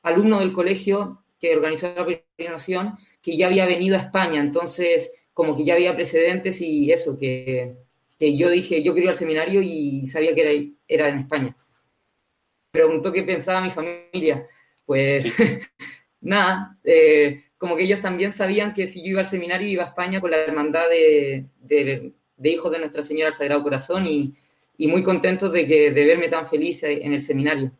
alumno 0.02 0.40
del 0.40 0.52
colegio 0.52 1.24
que 1.38 1.54
organizó 1.54 1.92
la 1.94 2.06
peregrinación 2.06 2.98
que 3.22 3.36
ya 3.36 3.46
había 3.46 3.66
venido 3.66 3.96
a 3.96 4.00
España, 4.00 4.40
entonces 4.40 5.12
como 5.32 5.56
que 5.56 5.64
ya 5.64 5.74
había 5.74 5.94
precedentes 5.94 6.60
y 6.60 6.92
eso, 6.92 7.18
que, 7.18 7.76
que 8.18 8.36
yo 8.36 8.48
dije, 8.50 8.82
yo 8.82 8.94
quería 8.94 9.06
ir 9.06 9.10
al 9.10 9.16
seminario 9.16 9.60
y 9.62 10.06
sabía 10.06 10.34
que 10.34 10.40
era, 10.42 10.72
era 10.88 11.08
en 11.08 11.18
España. 11.20 11.56
Preguntó 12.70 13.12
qué 13.12 13.22
pensaba 13.22 13.60
mi 13.60 13.70
familia. 13.70 14.46
Pues 14.84 15.34
nada, 16.20 16.78
eh, 16.84 17.42
como 17.58 17.76
que 17.76 17.84
ellos 17.84 18.00
también 18.00 18.32
sabían 18.32 18.74
que 18.74 18.86
si 18.86 19.02
yo 19.02 19.10
iba 19.10 19.20
al 19.20 19.26
seminario 19.26 19.68
iba 19.68 19.84
a 19.84 19.88
España 19.88 20.20
con 20.20 20.30
la 20.30 20.38
hermandad 20.38 20.88
de, 20.88 21.46
de, 21.60 22.50
hijos 22.50 22.70
de 22.70 22.78
Nuestra 22.78 23.02
Señora 23.02 23.30
del 23.30 23.38
Sagrado 23.38 23.62
Corazón 23.62 24.06
y, 24.06 24.34
y, 24.76 24.88
muy 24.88 25.02
contentos 25.02 25.52
de, 25.52 25.66
que, 25.66 25.90
de 25.90 26.04
verme 26.04 26.28
tan 26.28 26.46
feliz 26.46 26.82
en 26.82 27.12
el 27.12 27.22
seminario. 27.22 27.72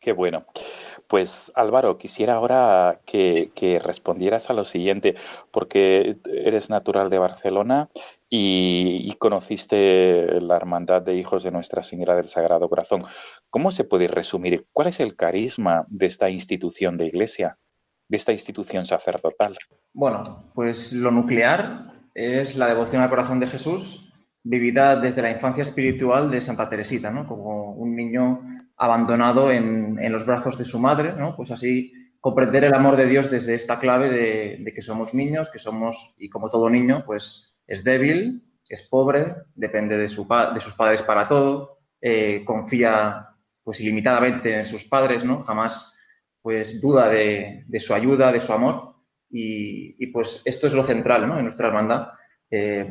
Qué 0.00 0.12
bueno. 0.12 0.46
Pues 1.06 1.52
Álvaro, 1.54 1.98
quisiera 1.98 2.34
ahora 2.34 3.00
que, 3.04 3.50
que, 3.54 3.78
respondieras 3.80 4.48
a 4.48 4.54
lo 4.54 4.64
siguiente, 4.64 5.16
porque 5.50 6.16
eres 6.24 6.70
natural 6.70 7.10
de 7.10 7.18
Barcelona 7.18 7.90
y, 8.28 9.02
y, 9.04 9.12
conociste 9.16 10.40
la 10.40 10.56
Hermandad 10.56 11.02
de 11.02 11.16
Hijos 11.16 11.42
de 11.42 11.50
Nuestra 11.50 11.82
Señora 11.82 12.14
del 12.14 12.28
Sagrado 12.28 12.68
Corazón. 12.68 13.04
¿Cómo 13.50 13.72
se 13.72 13.84
puede 13.84 14.06
resumir? 14.06 14.66
¿Cuál 14.72 14.88
es 14.88 15.00
el 15.00 15.16
carisma 15.16 15.84
de 15.88 16.06
esta 16.06 16.30
institución 16.30 16.96
de 16.96 17.06
iglesia, 17.06 17.58
de 18.08 18.16
esta 18.16 18.32
institución 18.32 18.86
sacerdotal? 18.86 19.58
Bueno, 19.92 20.50
pues 20.54 20.92
lo 20.92 21.10
nuclear 21.10 21.92
es 22.14 22.56
la 22.56 22.68
devoción 22.68 23.02
al 23.02 23.10
corazón 23.10 23.40
de 23.40 23.48
Jesús, 23.48 24.09
vivida 24.42 24.96
desde 24.96 25.22
la 25.22 25.30
infancia 25.30 25.62
espiritual 25.62 26.30
de 26.30 26.40
Santa 26.40 26.68
Teresita, 26.68 27.10
¿no? 27.10 27.26
Como 27.26 27.72
un 27.72 27.94
niño 27.94 28.40
abandonado 28.76 29.50
en, 29.50 29.98
en 30.00 30.12
los 30.12 30.24
brazos 30.24 30.56
de 30.56 30.64
su 30.64 30.78
madre, 30.78 31.12
¿no? 31.12 31.36
Pues 31.36 31.50
así 31.50 31.92
comprender 32.20 32.64
el 32.64 32.74
amor 32.74 32.96
de 32.96 33.06
Dios 33.06 33.30
desde 33.30 33.54
esta 33.54 33.78
clave 33.78 34.10
de, 34.10 34.72
que 34.74 34.82
somos 34.82 35.14
niños, 35.14 35.50
que 35.50 35.58
somos, 35.58 36.14
y 36.18 36.28
como 36.28 36.50
todo 36.50 36.68
niño, 36.68 37.02
pues 37.06 37.58
es 37.66 37.82
débil, 37.82 38.42
es 38.68 38.82
pobre, 38.82 39.34
depende 39.54 39.96
de, 39.96 40.08
su, 40.08 40.28
de 40.54 40.60
sus 40.60 40.74
padres 40.74 41.02
para 41.02 41.26
todo, 41.26 41.78
eh, 42.00 42.44
confía 42.44 43.26
pues 43.64 43.80
ilimitadamente 43.80 44.58
en 44.58 44.66
sus 44.66 44.84
padres, 44.84 45.24
¿no? 45.24 45.42
Jamás 45.42 45.94
pues 46.42 46.80
duda 46.80 47.08
de, 47.08 47.64
de 47.66 47.80
su 47.80 47.94
ayuda, 47.94 48.32
de 48.32 48.40
su 48.40 48.52
amor 48.52 48.96
y, 49.30 49.96
y, 50.02 50.06
pues 50.08 50.42
esto 50.46 50.66
es 50.66 50.74
lo 50.74 50.84
central, 50.84 51.26
¿no? 51.26 51.38
En 51.38 51.44
nuestra 51.44 51.68
hermandad. 51.68 52.08
Eh, 52.50 52.88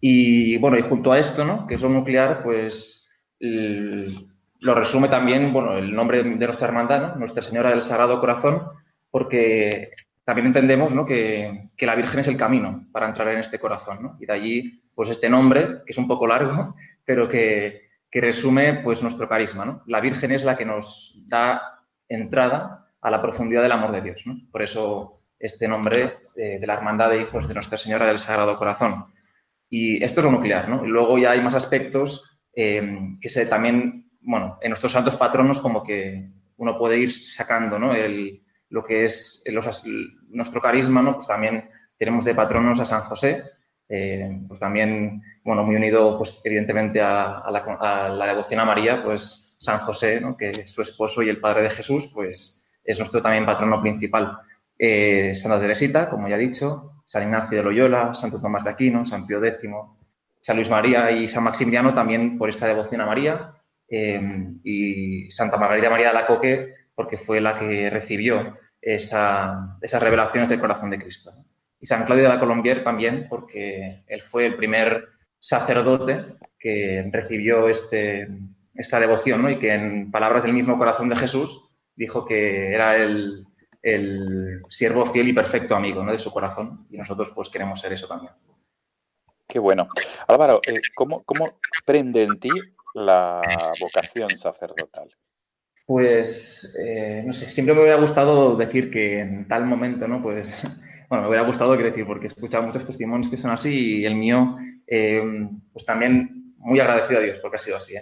y 0.00 0.56
bueno, 0.58 0.78
y 0.78 0.82
junto 0.82 1.12
a 1.12 1.18
esto, 1.18 1.44
¿no? 1.44 1.66
Que 1.66 1.74
es 1.74 1.82
lo 1.82 1.88
nuclear, 1.88 2.42
pues 2.42 3.10
lo 3.38 4.74
resume 4.74 5.08
también, 5.08 5.52
bueno, 5.52 5.76
el 5.76 5.94
nombre 5.94 6.22
de 6.22 6.46
nuestra 6.46 6.68
hermandad, 6.68 7.00
¿no? 7.00 7.16
Nuestra 7.16 7.42
Señora 7.42 7.70
del 7.70 7.82
Sagrado 7.82 8.20
Corazón, 8.20 8.62
porque 9.10 9.90
también 10.24 10.46
entendemos 10.46 10.94
¿no? 10.94 11.04
que, 11.04 11.70
que, 11.76 11.86
la 11.86 11.96
Virgen 11.96 12.20
es 12.20 12.28
el 12.28 12.36
camino 12.36 12.86
para 12.92 13.08
entrar 13.08 13.28
en 13.28 13.40
este 13.40 13.58
corazón. 13.58 14.02
¿no? 14.02 14.16
Y 14.20 14.26
de 14.26 14.32
allí, 14.32 14.82
pues 14.94 15.08
este 15.08 15.28
nombre, 15.28 15.82
que 15.84 15.92
es 15.92 15.98
un 15.98 16.06
poco 16.06 16.26
largo, 16.26 16.76
pero 17.04 17.28
que, 17.28 17.88
que 18.08 18.20
resume 18.20 18.74
pues 18.84 19.02
nuestro 19.02 19.28
carisma. 19.28 19.64
¿no? 19.64 19.82
La 19.86 20.00
Virgen 20.00 20.30
es 20.30 20.44
la 20.44 20.56
que 20.56 20.64
nos 20.64 21.20
da 21.26 21.80
entrada 22.08 22.86
a 23.00 23.10
la 23.10 23.20
profundidad 23.20 23.62
del 23.62 23.72
amor 23.72 23.92
de 23.92 24.02
Dios. 24.02 24.22
Por 24.52 24.62
eso 24.62 25.22
este 25.38 25.66
nombre 25.66 26.18
eh, 26.36 26.58
de 26.60 26.66
la 26.66 26.74
Hermandad 26.74 27.10
de 27.10 27.22
Hijos 27.22 27.48
de 27.48 27.54
Nuestra 27.54 27.78
Señora 27.78 28.06
del 28.06 28.18
Sagrado 28.18 28.56
Corazón. 28.56 29.06
Y 29.70 30.02
esto 30.02 30.20
es 30.20 30.24
lo 30.24 30.32
nuclear, 30.32 30.68
¿no? 30.68 30.84
Y 30.84 30.88
luego 30.88 31.16
ya 31.16 31.30
hay 31.30 31.40
más 31.40 31.54
aspectos 31.54 32.38
eh, 32.54 33.16
que 33.20 33.28
se 33.28 33.46
también, 33.46 34.10
bueno, 34.20 34.58
en 34.60 34.70
nuestros 34.70 34.92
santos 34.92 35.14
patronos 35.16 35.60
como 35.60 35.84
que 35.84 36.28
uno 36.56 36.76
puede 36.76 36.98
ir 36.98 37.12
sacando, 37.12 37.78
¿no? 37.78 37.94
El, 37.94 38.42
lo 38.68 38.84
que 38.84 39.04
es 39.04 39.44
los, 39.46 39.84
nuestro 40.28 40.60
carisma, 40.60 41.02
¿no? 41.02 41.14
Pues 41.14 41.28
también 41.28 41.70
tenemos 41.96 42.24
de 42.24 42.34
patronos 42.34 42.80
a 42.80 42.84
San 42.84 43.02
José, 43.02 43.44
eh, 43.88 44.40
pues 44.46 44.58
también, 44.58 45.22
bueno, 45.44 45.64
muy 45.64 45.76
unido, 45.76 46.16
pues 46.18 46.40
evidentemente 46.44 47.00
a, 47.00 47.44
la, 47.50 47.64
a, 47.80 48.26
devoción 48.26 48.60
a 48.60 48.64
María, 48.64 49.02
pues 49.02 49.56
San 49.58 49.78
José, 49.80 50.20
¿no? 50.20 50.36
Que 50.36 50.50
es 50.50 50.70
su 50.70 50.82
esposo 50.82 51.22
y 51.22 51.28
el 51.28 51.40
padre 51.40 51.62
de 51.62 51.70
Jesús, 51.70 52.10
pues 52.12 52.66
es 52.82 52.98
nuestro 52.98 53.22
también 53.22 53.46
patrono 53.46 53.80
principal. 53.80 54.38
Eh, 54.78 55.34
Santa 55.34 55.60
Teresita, 55.60 56.08
como 56.08 56.28
ya 56.28 56.36
he 56.36 56.38
dicho, 56.38 56.99
San 57.10 57.24
Ignacio 57.24 57.58
de 57.58 57.64
Loyola, 57.64 58.14
Santo 58.14 58.40
Tomás 58.40 58.62
de 58.62 58.70
Aquino, 58.70 59.04
San 59.04 59.26
Pío 59.26 59.44
X, 59.44 59.68
San 60.40 60.54
Luis 60.54 60.70
María 60.70 61.10
y 61.10 61.26
San 61.26 61.42
Maximiliano 61.42 61.92
también 61.92 62.38
por 62.38 62.48
esta 62.48 62.68
devoción 62.68 63.00
a 63.00 63.06
María 63.06 63.52
eh, 63.88 64.20
y 64.62 65.28
Santa 65.28 65.56
Margarita 65.56 65.90
María 65.90 66.06
de 66.06 66.14
la 66.14 66.28
Coque 66.28 66.72
porque 66.94 67.18
fue 67.18 67.40
la 67.40 67.58
que 67.58 67.90
recibió 67.90 68.56
esa, 68.80 69.76
esas 69.82 70.00
revelaciones 70.00 70.48
del 70.50 70.60
corazón 70.60 70.90
de 70.90 71.00
Cristo. 71.00 71.32
Y 71.80 71.86
San 71.86 72.04
Claudio 72.04 72.28
de 72.28 72.30
la 72.30 72.38
Colombier 72.38 72.84
también, 72.84 73.26
porque 73.28 74.04
él 74.06 74.22
fue 74.22 74.46
el 74.46 74.54
primer 74.54 75.08
sacerdote 75.40 76.36
que 76.60 77.10
recibió 77.12 77.68
este, 77.68 78.28
esta 78.72 79.00
devoción. 79.00 79.50
Y 79.50 79.58
que 79.58 79.74
en 79.74 80.12
palabras 80.12 80.44
del 80.44 80.52
mismo 80.52 80.78
corazón 80.78 81.08
de 81.08 81.16
Jesús 81.16 81.60
dijo 81.96 82.24
que 82.24 82.72
era 82.72 82.94
el, 82.94 83.46
el 83.82 84.62
siervo 84.68 85.06
fiel 85.06 85.28
y 85.28 85.32
perfecto 85.32 85.74
amigo 85.74 86.04
¿no? 86.04 86.12
de 86.12 86.18
su 86.18 86.30
corazón. 86.30 86.86
Y 86.90 86.96
nosotros 86.96 87.30
pues 87.34 87.48
queremos 87.48 87.80
ser 87.80 87.92
eso 87.92 88.06
también. 88.06 88.32
Qué 89.46 89.58
bueno. 89.58 89.88
Álvaro, 90.28 90.60
eh, 90.66 90.80
¿cómo, 90.94 91.24
¿cómo 91.24 91.58
prende 91.84 92.22
en 92.22 92.38
ti 92.38 92.50
la 92.94 93.40
vocación 93.80 94.30
sacerdotal? 94.30 95.08
Pues, 95.86 96.76
eh, 96.80 97.24
no 97.26 97.32
sé, 97.32 97.46
siempre 97.46 97.74
me 97.74 97.80
hubiera 97.80 97.98
gustado 97.98 98.56
decir 98.56 98.92
que 98.92 99.20
en 99.20 99.48
tal 99.48 99.66
momento, 99.66 100.06
¿no? 100.06 100.22
Pues, 100.22 100.62
bueno, 101.08 101.22
me 101.22 101.28
hubiera 101.28 101.44
gustado, 101.44 101.74
quiero 101.74 101.90
decir, 101.90 102.06
porque 102.06 102.26
he 102.26 102.28
escuchado 102.28 102.64
muchos 102.64 102.86
testimonios 102.86 103.28
que 103.28 103.36
son 103.36 103.50
así 103.50 103.98
y 103.98 104.06
el 104.06 104.14
mío, 104.14 104.56
eh, 104.86 105.20
pues 105.72 105.84
también 105.84 106.54
muy 106.58 106.78
agradecido 106.78 107.18
a 107.18 107.22
Dios 107.24 107.38
porque 107.42 107.56
ha 107.56 107.60
sido 107.60 107.76
así. 107.76 107.96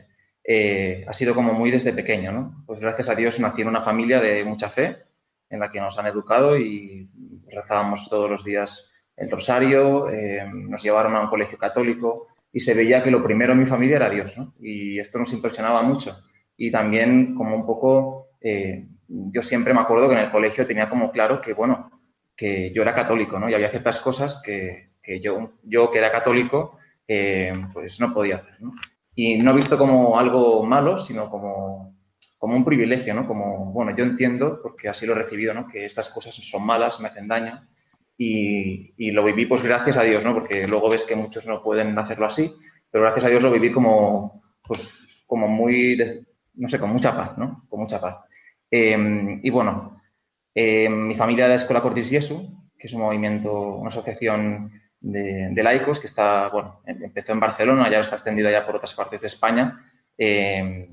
¿eh? 0.45 1.07
Ha 1.09 1.15
sido 1.15 1.35
como 1.35 1.55
muy 1.55 1.71
desde 1.71 1.95
pequeño, 1.95 2.31
¿no? 2.31 2.63
Pues 2.67 2.79
gracias 2.79 3.09
a 3.09 3.15
Dios 3.15 3.41
nací 3.41 3.63
en 3.63 3.69
una 3.69 3.83
familia 3.83 4.21
de 4.21 4.45
mucha 4.45 4.69
fe 4.69 5.08
en 5.51 5.61
la 5.61 5.71
que 5.71 5.81
nos 5.81 5.99
han 5.99 6.07
educado 6.07 6.59
y 6.59 7.09
rezábamos 7.51 8.09
todos 8.09 8.31
los 8.31 8.45
días 8.45 8.95
el 9.17 9.31
rosario, 9.31 10.09
eh, 10.11 10.49
nos 10.53 10.83
llevaron 10.83 11.17
a 11.17 11.21
un 11.21 11.29
colegio 11.29 11.59
católico 11.59 12.29
y 12.53 12.61
se 12.61 12.75
veía 12.75 13.03
que 13.03 13.11
lo 13.11 13.23
primero 13.23 13.53
en 13.53 13.59
mi 13.59 13.67
familia 13.67 13.97
era 13.97 14.11
Dios. 14.11 14.33
Y 14.61 14.99
esto 14.99 15.19
nos 15.19 15.33
impresionaba 15.33 15.83
mucho 15.83 16.17
y 16.57 16.71
también 16.71 17.35
como 17.35 17.55
un 17.55 17.67
poco, 17.67 18.31
eh, 18.41 18.87
yo 19.09 19.43
siempre 19.43 19.73
me 19.73 19.81
acuerdo 19.81 20.09
que 20.09 20.15
en 20.15 20.21
el 20.21 20.31
colegio 20.31 20.67
tenía 20.67 20.89
como 20.89 21.11
claro 21.11 21.41
que, 21.41 21.53
bueno, 21.53 21.91
que 22.37 22.73
yo 22.73 22.83
era 22.83 22.95
católico, 22.95 23.39
¿no? 23.39 23.49
Y 23.49 23.55
había 23.55 23.71
ciertas 23.71 24.01
cosas 24.01 24.41
que, 24.45 24.91
que 25.03 25.21
yo, 25.21 25.53
yo, 25.63 25.91
que 25.91 25.99
era 25.99 26.13
católico, 26.13 26.79
eh, 27.07 27.53
pues 27.73 27.99
no 28.01 28.13
podía 28.13 28.37
hacer. 28.37 28.59
Y 29.15 29.39
no 29.39 29.55
visto 29.55 29.79
como 29.79 30.19
algo 30.19 30.65
malo, 30.65 30.99
sino 30.99 31.29
como, 31.29 31.98
como 32.39 32.57
un 32.57 32.65
privilegio, 32.65 33.15
¿no? 33.15 33.27
Como, 33.27 33.73
bueno, 33.73 33.95
yo 33.97 34.05
entiendo, 34.05 34.61
porque 34.63 34.89
así 34.89 35.05
lo 35.07 35.13
he 35.13 35.17
recibido, 35.17 35.53
¿no? 35.53 35.67
Que 35.67 35.85
estas 35.85 36.09
cosas 36.09 36.35
son 36.35 36.65
malas, 36.65 37.01
me 37.01 37.09
hacen 37.09 37.29
daño. 37.29 37.67
Y, 38.17 38.95
y 38.97 39.11
lo 39.11 39.25
viví, 39.25 39.47
pues 39.47 39.63
gracias 39.63 39.97
a 39.97 40.03
Dios, 40.03 40.25
¿no? 40.25 40.35
Porque 40.35 40.67
luego 40.67 40.89
ves 40.89 41.05
que 41.05 41.17
muchos 41.17 41.47
no 41.47 41.63
pueden 41.63 41.99
hacerlo 41.99 42.27
así, 42.27 42.53
pero 42.91 43.05
gracias 43.05 43.27
a 43.27 43.29
Dios 43.29 43.43
lo 43.43 43.51
viví 43.51 43.73
como, 43.73 44.43
pues, 44.63 45.25
como 45.27 45.49
muy, 45.49 46.01
no 46.55 46.69
sé, 46.69 46.79
con 46.79 46.91
mucha 46.91 47.17
paz, 47.17 47.37
¿no? 47.37 47.67
Con 47.69 47.81
mucha 47.81 48.01
paz. 48.01 48.19
Eh, 48.71 49.41
y 49.43 49.51
bueno, 49.51 50.01
eh, 50.55 50.89
mi 50.89 51.15
familia 51.15 51.45
de 51.45 51.51
la 51.51 51.57
Escuela 51.57 51.83
Cortis 51.83 52.11
Jesu, 52.11 52.69
que 52.79 52.87
es 52.87 52.93
un 52.93 53.03
movimiento, 53.03 53.77
una 53.77 53.89
asociación 53.89 54.73
de, 55.01 55.51
de, 55.51 55.63
laicos 55.63 56.01
que 56.01 56.07
está, 56.07 56.49
bueno, 56.49 56.81
empezó 56.85 57.33
en 57.33 57.41
Barcelona, 57.41 57.91
ya 57.91 58.01
está 58.01 58.17
extendido 58.17 58.51
ya 58.51 58.67
por 58.67 58.77
otras 58.77 58.95
partes 58.95 59.21
de 59.21 59.27
España. 59.27 59.85
Eh, 60.17 60.91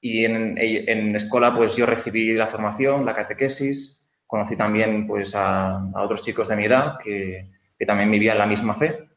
y 0.00 0.24
en, 0.24 0.56
en, 0.58 1.14
escuela, 1.14 1.54
pues 1.54 1.76
yo 1.76 1.86
recibí 1.86 2.32
la 2.32 2.46
formación, 2.46 3.04
la 3.04 3.14
catequesis, 3.14 4.08
conocí 4.26 4.56
también 4.56 5.06
pues 5.06 5.34
a, 5.34 5.76
a 5.76 6.02
otros 6.02 6.22
chicos 6.22 6.48
de 6.48 6.56
mi 6.56 6.64
edad 6.64 6.96
que, 7.02 7.50
que, 7.78 7.86
también 7.86 8.10
vivían 8.10 8.38
la 8.38 8.46
misma 8.46 8.74
fe. 8.74 9.08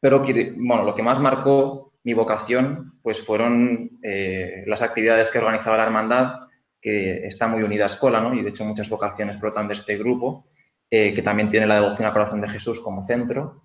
Pero, 0.00 0.20
bueno, 0.20 0.84
lo 0.84 0.94
que 0.94 1.02
más 1.02 1.18
marcó 1.20 1.90
mi 2.04 2.14
vocación 2.14 2.94
pues 3.02 3.20
fueron 3.20 3.98
eh, 4.02 4.64
las 4.66 4.82
actividades 4.82 5.30
que 5.30 5.38
organizaba 5.38 5.76
la 5.76 5.84
hermandad, 5.84 6.34
que 6.80 7.26
está 7.26 7.46
muy 7.46 7.62
unida 7.62 7.84
a 7.84 7.86
escuela, 7.86 8.20
¿no? 8.20 8.34
y 8.34 8.42
de 8.42 8.50
hecho 8.50 8.64
muchas 8.64 8.88
vocaciones 8.88 9.40
brotan 9.40 9.68
de 9.68 9.74
este 9.74 9.96
grupo, 9.96 10.46
eh, 10.90 11.14
que 11.14 11.22
también 11.22 11.50
tiene 11.50 11.66
la 11.66 11.76
devoción 11.76 12.06
al 12.06 12.12
corazón 12.12 12.40
de 12.40 12.48
Jesús 12.48 12.80
como 12.80 13.04
centro. 13.04 13.62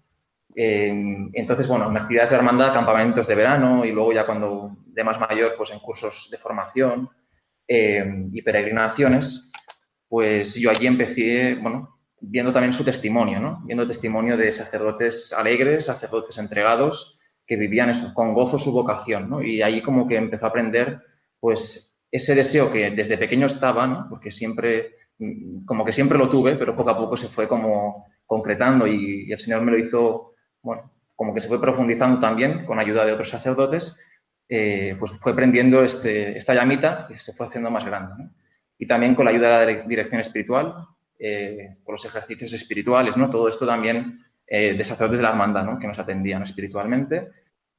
Eh, 0.56 0.94
entonces, 1.34 1.68
bueno, 1.68 1.90
en 1.90 1.98
actividades 1.98 2.30
de 2.32 2.38
hermandad, 2.38 2.74
campamentos 2.74 3.28
de 3.28 3.36
verano 3.36 3.84
y 3.84 3.92
luego 3.92 4.14
ya 4.14 4.26
cuando 4.26 4.78
de 4.86 5.04
más 5.04 5.20
mayor, 5.20 5.54
pues 5.58 5.72
en 5.72 5.80
cursos 5.80 6.30
de 6.32 6.38
formación 6.38 7.10
y 7.68 8.42
peregrinaciones. 8.44 9.52
pues 10.08 10.56
yo 10.56 10.70
allí 10.70 10.86
empecé, 10.88 11.56
bueno, 11.56 11.96
viendo 12.22 12.54
también 12.54 12.74
su 12.74 12.84
testimonio, 12.84 13.40
¿no? 13.40 13.62
Viendo 13.66 13.88
testimonio 13.88 14.38
de 14.38 14.52
sacerdotes 14.52 15.34
alegres, 15.34 15.86
sacerdotes 15.86 16.38
entregados, 16.38 17.20
que 17.46 17.56
vivían 17.56 17.90
eso, 17.90 18.14
con 18.14 18.34
gozo 18.34 18.58
su 18.58 18.72
vocación, 18.72 19.30
¿no? 19.30 19.44
Y 19.44 19.62
ahí 19.62 19.82
como 19.82 20.08
que 20.08 20.16
empezó 20.18 20.46
a 20.46 20.50
aprender, 20.50 21.02
pues, 21.40 22.00
ese 22.12 22.36
deseo 22.36 22.72
que 22.72 22.92
desde 22.92 23.18
pequeño 23.18 23.48
estaba, 23.48 23.86
¿no? 23.88 24.08
Porque 24.10 24.32
siempre, 24.32 24.96
como 25.66 25.86
que 25.86 25.92
siempre 25.92 26.18
lo 26.18 26.30
tuve, 26.30 26.56
pero 26.56 26.76
poco 26.76 26.90
a 26.90 26.98
poco 26.98 27.18
se 27.18 27.28
fue 27.28 27.48
como 27.48 28.08
concretando 28.26 28.88
y, 28.88 29.32
el 29.32 29.40
Señor 29.40 29.62
me 29.62 29.72
lo 29.72 29.78
hizo, 29.78 30.35
bueno, 30.66 30.92
como 31.16 31.34
que 31.34 31.42
se 31.42 31.48
fue 31.48 31.62
profundizando 31.62 32.20
también 32.20 32.66
con 32.66 32.80
ayuda 32.80 33.06
de 33.06 33.14
otros 33.14 33.30
sacerdotes, 33.30 33.98
eh, 34.50 34.96
pues 35.00 35.12
fue 35.12 35.36
prendiendo 35.36 35.84
este, 35.84 36.38
esta 36.38 36.54
llamita 36.54 37.08
y 37.10 37.18
se 37.20 37.34
fue 37.34 37.48
haciendo 37.48 37.72
más 37.72 37.86
grande, 37.86 38.14
¿no? 38.18 38.30
Y 38.78 38.88
también 38.88 39.16
con 39.16 39.26
la 39.26 39.32
ayuda 39.32 39.62
de 39.62 39.74
la 39.74 39.82
dirección 39.84 40.20
espiritual, 40.20 40.76
eh, 41.18 41.78
con 41.84 41.94
los 41.94 42.04
ejercicios 42.04 42.52
espirituales, 42.52 43.16
¿no? 43.16 43.30
Todo 43.30 43.48
esto 43.48 43.66
también 43.66 44.26
eh, 44.46 44.74
de 44.76 44.84
sacerdotes 44.84 45.20
de 45.20 45.24
la 45.24 45.30
hermandad, 45.30 45.64
¿no? 45.64 45.80
Que 45.80 45.88
nos 45.88 46.00
atendían 46.00 46.44
espiritualmente. 46.44 47.30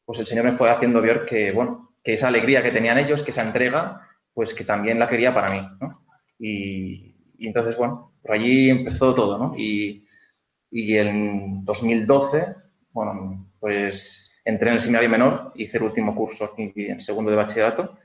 Pues 0.05 0.19
el 0.21 0.27
Señor 0.27 0.47
me 0.47 0.53
fue 0.53 0.71
haciendo 0.71 1.03
ver 1.03 1.27
que, 1.27 1.53
bueno, 1.53 1.93
que 2.03 2.15
esa 2.15 2.29
alegría 2.29 2.63
que 2.63 2.71
tenían 2.71 2.99
ellos, 2.99 3.23
que 3.23 3.33
esa 3.33 3.45
entrega, 3.45 4.09
pues 4.33 4.55
que 4.55 4.65
también 4.65 4.99
la 4.99 5.09
quería 5.09 5.35
para 5.35 5.51
mí, 5.51 5.69
¿no? 5.81 6.07
Y, 6.39 7.15
entonces, 7.39 7.77
bueno, 7.77 8.13
por 8.23 8.33
allí 8.33 8.71
empezó 8.71 9.15
todo, 9.15 9.39
¿no? 9.39 9.55
Y, 9.59 10.07
y 10.71 10.97
en 10.97 11.65
2012, 11.65 12.66
bueno, 12.97 13.47
pues 13.61 14.41
entré 14.43 14.71
en 14.71 14.77
el 14.77 14.81
seminario 14.81 15.11
menor, 15.11 15.53
hice 15.55 15.77
el 15.77 15.83
último 15.83 16.15
curso 16.15 16.47
aquí 16.47 16.73
en 16.77 16.99
segundo 16.99 17.31
de 17.31 17.37
bachillerato 17.37 17.99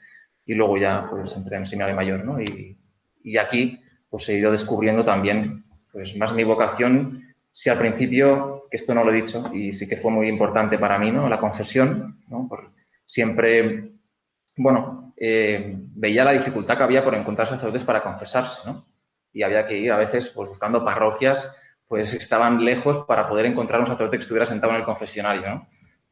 y 0.45 0.53
luego 0.53 0.77
ya 0.77 1.07
pues 1.09 1.33
entré 1.37 1.55
en 1.55 1.61
el 1.61 1.67
seminario 1.67 1.95
mayor, 1.95 2.25
¿no? 2.25 2.41
Y, 2.41 2.77
y 3.23 3.37
aquí 3.37 3.81
pues 4.09 4.27
he 4.27 4.37
ido 4.37 4.51
descubriendo 4.51 5.05
también 5.05 5.63
pues 5.93 6.13
más 6.17 6.33
mi 6.33 6.43
vocación. 6.43 7.23
Si 7.53 7.69
al 7.69 7.77
principio, 7.77 8.67
que 8.69 8.75
esto 8.75 8.93
no 8.93 9.05
lo 9.05 9.13
he 9.13 9.21
dicho 9.21 9.49
y 9.53 9.71
sí 9.71 9.87
que 9.87 9.95
fue 9.95 10.11
muy 10.11 10.27
importante 10.27 10.77
para 10.77 10.99
mí, 10.99 11.09
¿no? 11.09 11.29
La 11.29 11.39
confesión, 11.39 12.21
¿no? 12.27 12.49
siempre, 13.05 13.91
bueno, 14.57 15.13
eh, 15.15 15.73
veía 15.95 16.25
la 16.25 16.33
dificultad 16.33 16.75
que 16.75 16.83
había 16.83 17.03
por 17.03 17.15
encontrar 17.15 17.47
sacerdotes 17.47 17.85
para 17.85 18.03
confesarse, 18.03 18.59
¿no? 18.65 18.85
Y 19.31 19.43
había 19.43 19.65
que 19.65 19.77
ir 19.77 19.91
a 19.93 19.97
veces 19.97 20.27
pues, 20.27 20.49
buscando 20.49 20.83
parroquias, 20.83 21.55
pues 21.91 22.13
estaban 22.13 22.63
lejos 22.63 23.05
para 23.05 23.27
poder 23.27 23.45
encontrar 23.45 23.81
un 23.81 23.87
sacerdote 23.87 24.15
que 24.15 24.21
estuviera 24.21 24.45
sentado 24.45 24.71
en 24.71 24.79
el 24.79 24.85
confesionario, 24.85 25.41
¿no? 25.41 25.67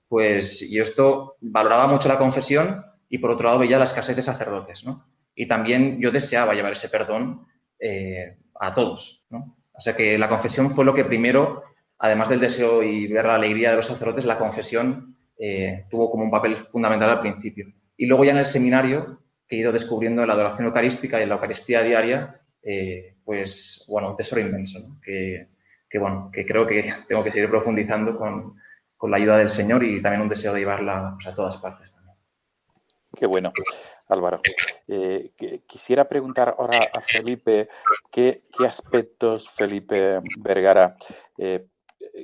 Pues 0.10 0.70
yo 0.70 0.84
esto 0.84 1.38
valoraba 1.40 1.88
mucho 1.88 2.10
la 2.10 2.18
confesión 2.18 2.84
y 3.08 3.18
por 3.20 3.32
otro 3.32 3.48
lado 3.48 3.60
veía 3.60 3.80
la 3.80 3.86
escasez 3.86 4.14
de 4.14 4.22
sacerdotes, 4.22 4.84
¿no? 4.84 5.06
Y 5.34 5.48
también 5.48 6.02
yo 6.02 6.12
deseaba 6.12 6.54
llevar 6.54 6.74
ese 6.74 6.90
perdón 6.90 7.48
eh, 7.80 8.36
a 8.60 8.74
todos, 8.74 9.26
¿no? 9.30 9.56
O 9.72 9.80
sea 9.80 9.96
que 9.96 10.18
la 10.18 10.28
confesión 10.28 10.70
fue 10.70 10.84
lo 10.84 10.94
que 10.94 11.06
primero, 11.06 11.64
además 11.98 12.28
del 12.28 12.42
deseo 12.42 12.84
y 12.84 13.08
ver 13.08 13.24
la 13.24 13.36
alegría 13.36 13.70
de 13.70 13.78
los 13.78 13.86
sacerdotes, 13.86 14.26
la 14.26 14.38
confesión 14.38 15.16
eh, 15.38 15.86
tuvo 15.90 16.12
como 16.12 16.26
un 16.26 16.32
papel 16.32 16.58
fundamental 16.58 17.10
al 17.10 17.22
principio. 17.22 17.72
Y 17.96 18.06
luego 18.06 18.26
ya 18.26 18.32
en 18.32 18.40
el 18.40 18.46
seminario, 18.46 19.22
que 19.48 19.56
he 19.56 19.60
ido 19.60 19.72
descubriendo 19.72 20.26
la 20.26 20.34
adoración 20.34 20.68
eucarística 20.68 21.24
y 21.24 21.26
la 21.26 21.36
Eucaristía 21.36 21.82
diaria, 21.84 22.42
eh, 22.64 23.16
pues, 23.24 23.86
bueno, 23.88 24.10
un 24.10 24.18
tesoro 24.18 24.42
inmenso, 24.42 24.78
¿no? 24.80 25.00
que, 25.02 25.48
bueno, 25.98 26.30
que 26.32 26.46
creo 26.46 26.68
que 26.68 26.94
tengo 27.08 27.24
que 27.24 27.32
seguir 27.32 27.50
profundizando 27.50 28.18
con, 28.18 28.56
con, 28.98 29.12
la 29.12 29.18
ayuda 29.18 29.38
del 29.38 29.50
Señor 29.50 29.84
y 29.84 30.02
también 30.02 30.22
un 30.22 30.30
deseo 30.30 30.54
de 30.54 30.60
llevarla 30.60 31.14
pues, 31.16 31.28
a 31.28 31.36
todas 31.36 31.58
partes 31.58 31.94
también. 31.94 32.16
Qué 33.16 33.26
bueno. 33.26 33.52
Álvaro. 34.10 34.42
Eh, 34.88 35.32
quisiera 35.68 36.10
preguntar 36.10 36.56
ahora 36.58 36.80
a 36.94 37.02
Felipe 37.02 37.70
qué, 38.12 38.44
aspectos, 38.68 39.50
Felipe 39.50 40.20
Vergara, 40.40 40.98
eh, 41.38 41.68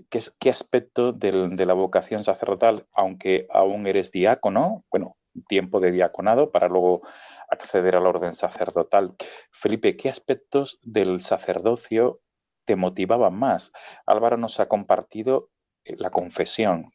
qué, 0.09 0.49
aspecto 0.49 1.13
de 1.13 1.65
la 1.65 1.73
vocación 1.73 2.23
sacerdotal, 2.23 2.87
aunque 2.91 3.47
aún 3.51 3.85
eres 3.87 4.11
diácono, 4.11 4.83
bueno, 4.89 5.15
tiempo 5.47 5.79
de 5.79 5.91
diaconado 5.91 6.51
para 6.51 6.67
luego 6.67 7.01
acceder 7.49 7.95
al 7.95 8.07
orden 8.07 8.33
sacerdotal. 8.33 9.15
Felipe, 9.51 9.95
¿qué 9.95 10.09
aspectos 10.09 10.79
del 10.81 11.21
sacerdocio 11.21 12.21
te 12.65 12.75
motivaban 12.75 13.35
más? 13.37 13.71
Álvaro 14.05 14.37
nos 14.37 14.59
ha 14.59 14.67
compartido 14.67 15.49
eh, 15.83 15.95
la 15.97 16.09
confesión, 16.09 16.91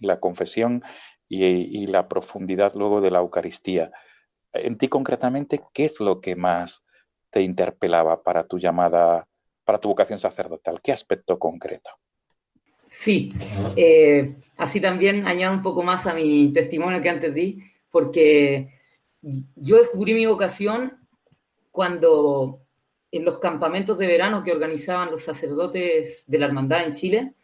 la 0.00 0.20
confesión 0.20 0.82
y, 1.28 1.86
la 1.86 2.08
profundidad 2.08 2.74
luego 2.74 3.00
de 3.00 3.10
la 3.10 3.18
Eucaristía 3.18 3.90
en 4.54 4.78
ti 4.78 4.88
concretamente, 4.88 5.60
¿qué 5.72 5.84
es 5.86 6.00
lo 6.00 6.20
que 6.20 6.36
más 6.36 6.84
te 7.30 7.42
interpelaba 7.42 8.22
para 8.22 8.46
tu 8.46 8.58
llamada, 8.58 9.26
para 9.64 9.78
tu 9.78 9.88
vocación 9.88 10.18
sacerdotal? 10.18 10.80
¿Qué 10.80 10.92
aspecto 10.92 11.38
concreto? 11.38 11.90
Sí, 12.88 13.32
eh, 13.76 14.36
así 14.56 14.80
también 14.80 15.26
añado 15.26 15.54
un 15.54 15.62
poco 15.62 15.82
más 15.82 16.06
a 16.06 16.14
mi 16.14 16.52
testimonio 16.52 17.02
que 17.02 17.10
antes 17.10 17.34
di, 17.34 17.58
porque 17.90 18.68
yo 19.20 19.78
descubrí 19.78 20.14
mi 20.14 20.26
vocación 20.26 20.98
cuando 21.72 22.60
en 23.16 23.24
los 23.24 23.38
campamentos 23.38 23.96
de 23.96 24.08
verano 24.08 24.42
que 24.42 24.52
organizaban 24.52 25.10
los 25.10 25.22
sacerdotes 25.22 26.24
de 26.26 26.38
la 26.38 26.46
hermandad 26.46 26.84
en 26.84 26.92
Chile, 26.92 27.34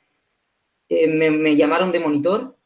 eh, 0.89 1.07
me, 1.07 1.31
me, 1.31 1.55
llamaron 1.55 1.93
de 1.93 2.01
monitor 2.01 2.57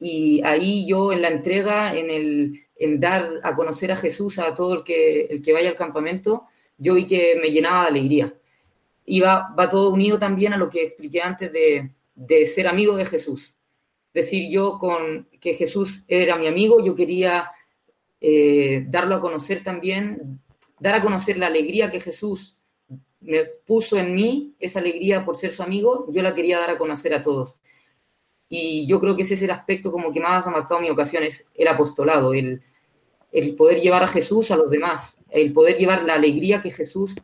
y 0.00 0.42
ahí 0.44 0.84
yo 0.84 1.12
en 1.12 1.22
la 1.22 1.28
entrega, 1.28 1.94
en 1.94 2.10
el, 2.10 2.60
en 2.74 2.98
dar 2.98 3.30
a 3.44 3.54
conocer 3.54 3.92
a 3.92 3.96
Jesús 3.96 4.40
a 4.40 4.52
todo 4.52 4.74
el 4.74 4.82
que, 4.82 5.52
vaya 5.52 5.68
al 5.68 5.76
campamento, 5.76 6.46
yo 6.76 6.94
vi 6.94 7.06
que 7.06 7.38
me 7.40 7.52
llenaba 7.52 7.82
de 7.82 7.88
alegría. 7.88 8.34
Y 9.04 9.20
va, 9.20 9.54
todo 9.70 9.90
unido 9.90 10.18
también 10.18 10.52
a 10.52 10.56
lo 10.56 10.68
que 10.68 10.82
expliqué 10.82 11.22
antes 11.22 11.52
de, 11.52 11.92
de 12.16 12.46
ser 12.48 12.66
amigo 12.66 12.96
de 12.96 13.06
Jesús. 13.06 13.54
Es 14.12 14.24
decir, 14.24 14.50
yo 14.50 14.78
con 14.80 15.28
que 15.40 15.54
Jesús 15.54 16.02
era 16.08 16.36
mi 16.36 16.48
amigo, 16.48 16.84
yo 16.84 16.96
quería 16.96 17.52
eh, 18.20 18.84
darlo 18.88 19.14
a 19.14 19.20
conocer 19.20 19.62
también, 19.62 20.40
dar 20.82 20.96
a 20.96 21.00
conocer 21.00 21.38
la 21.38 21.46
alegría 21.46 21.92
que 21.92 22.00
Jesús 22.00 22.58
me 23.20 23.44
puso 23.44 23.96
en 23.96 24.16
mí, 24.16 24.56
esa 24.58 24.80
alegría 24.80 25.24
por 25.24 25.36
ser 25.36 25.52
su 25.52 25.62
amigo, 25.62 26.06
yo 26.10 26.22
la 26.22 26.34
quería 26.34 26.58
dar 26.58 26.70
a 26.70 26.78
conocer 26.78 27.14
a 27.14 27.22
todos. 27.22 27.56
Y 28.48 28.84
yo 28.88 28.98
creo 28.98 29.14
que 29.14 29.22
ese 29.22 29.34
es 29.34 29.42
el 29.42 29.52
aspecto 29.52 29.92
como 29.92 30.12
que 30.12 30.18
más 30.18 30.44
ha 30.44 30.50
marcado 30.50 30.80
mi 30.80 30.90
ocasión, 30.90 31.22
es 31.22 31.46
el 31.54 31.68
apostolado, 31.68 32.34
el, 32.34 32.60
poder 33.56 33.80
llevar 33.80 34.02
a 34.02 34.08
Jesús 34.08 34.50
a 34.50 34.56
los 34.56 34.68
demás, 34.70 35.20
el 35.30 35.52
poder 35.52 35.78
llevar 35.78 36.02
la 36.02 36.14
alegría 36.14 36.60
que 36.60 36.72
Jesús, 36.72 37.14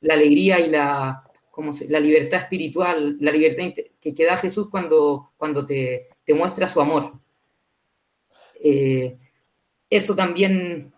la 0.00 0.14
alegría 0.14 0.60
y 0.60 0.70
la, 0.70 1.24
como 1.50 1.72
la 1.88 1.98
libertad 1.98 2.42
espiritual, 2.42 3.16
la 3.18 3.32
libertad 3.32 3.82
que, 4.00 4.14
que 4.14 4.24
da 4.24 4.36
Jesús 4.36 4.68
cuando, 4.70 5.32
cuando 5.36 5.66
te, 5.66 6.06
te 6.24 6.34
muestra 6.34 6.68
su 6.68 6.80
amor. 6.80 7.14
Eh, 8.62 9.18
eso 9.90 10.14
también 10.14 10.94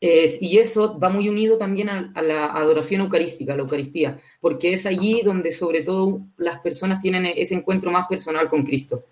es, 0.00 0.40
y 0.40 0.58
eso 0.58 0.98
va 0.98 1.08
muy 1.08 1.28
unido 1.28 1.58
también 1.58 1.88
a, 1.88 2.22
la 2.22 2.46
adoración 2.46 3.00
eucarística, 3.00 3.52
a 3.52 3.56
la 3.56 3.62
Eucaristía, 3.62 4.20
porque 4.40 4.72
es 4.72 4.86
allí 4.86 5.22
donde 5.22 5.50
sobre 5.50 5.82
todo 5.82 6.20
las 6.36 6.60
personas 6.60 7.00
tienen 7.00 7.26
ese 7.26 7.54
encuentro 7.54 7.90
más 7.90 8.06
personal 8.06 8.48
con 8.48 8.64
Cristo. 8.64 9.02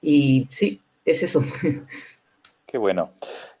Y 0.00 0.48
sí, 0.50 0.80
es 1.04 1.22
eso. 1.22 1.44
Qué 2.66 2.78
bueno, 2.78 3.10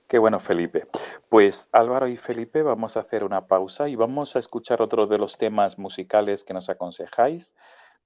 qué 0.06 0.18
bueno 0.18 0.38
Felipe. 0.38 0.86
Pues 1.28 1.68
Álvaro 1.72 2.06
y 2.06 2.16
Felipe 2.16 2.62
vamos 2.62 2.96
a 2.96 3.00
hacer 3.00 3.24
una 3.24 3.48
pausa 3.48 3.88
y 3.88 3.96
vamos 3.96 4.36
a 4.36 4.38
escuchar 4.38 4.80
otro 4.80 5.08
de 5.08 5.18
los 5.18 5.36
temas 5.36 5.80
musicales 5.80 6.44
que 6.44 6.54
nos 6.54 6.70
aconsejáis 6.70 7.52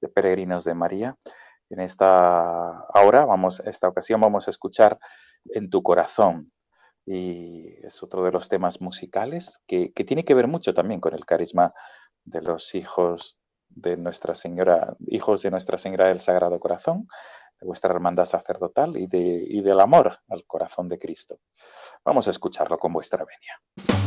de 0.00 0.08
Peregrinos 0.08 0.64
de 0.64 0.72
María. 0.72 1.18
En 1.68 1.80
esta 1.80 2.86
ahora 2.94 3.26
vamos, 3.26 3.60
esta 3.66 3.86
ocasión 3.86 4.18
vamos 4.18 4.48
a 4.48 4.50
escuchar 4.50 4.98
En 5.52 5.68
tu 5.68 5.82
corazón 5.82 6.46
y 7.06 7.74
es 7.84 8.02
otro 8.02 8.24
de 8.24 8.32
los 8.32 8.48
temas 8.48 8.80
musicales 8.80 9.60
que, 9.66 9.92
que 9.92 10.04
tiene 10.04 10.24
que 10.24 10.34
ver 10.34 10.48
mucho 10.48 10.74
también 10.74 11.00
con 11.00 11.14
el 11.14 11.26
carisma 11.26 11.74
de 12.24 12.42
los 12.42 12.74
hijos 12.74 13.38
de 13.68 13.96
Nuestra 13.96 14.34
Señora, 14.34 14.96
hijos 15.06 15.42
de 15.42 15.50
Nuestra 15.50 15.78
Señora 15.78 16.08
del 16.08 16.20
Sagrado 16.20 16.58
Corazón, 16.60 17.08
de 17.60 17.66
vuestra 17.66 17.92
hermandad 17.92 18.26
sacerdotal 18.26 18.96
y, 18.96 19.06
de, 19.06 19.44
y 19.46 19.60
del 19.60 19.80
amor 19.80 20.18
al 20.28 20.44
corazón 20.46 20.88
de 20.88 20.98
Cristo. 20.98 21.38
Vamos 22.04 22.26
a 22.28 22.30
escucharlo 22.30 22.78
con 22.78 22.92
vuestra 22.92 23.24
venia. 23.24 24.03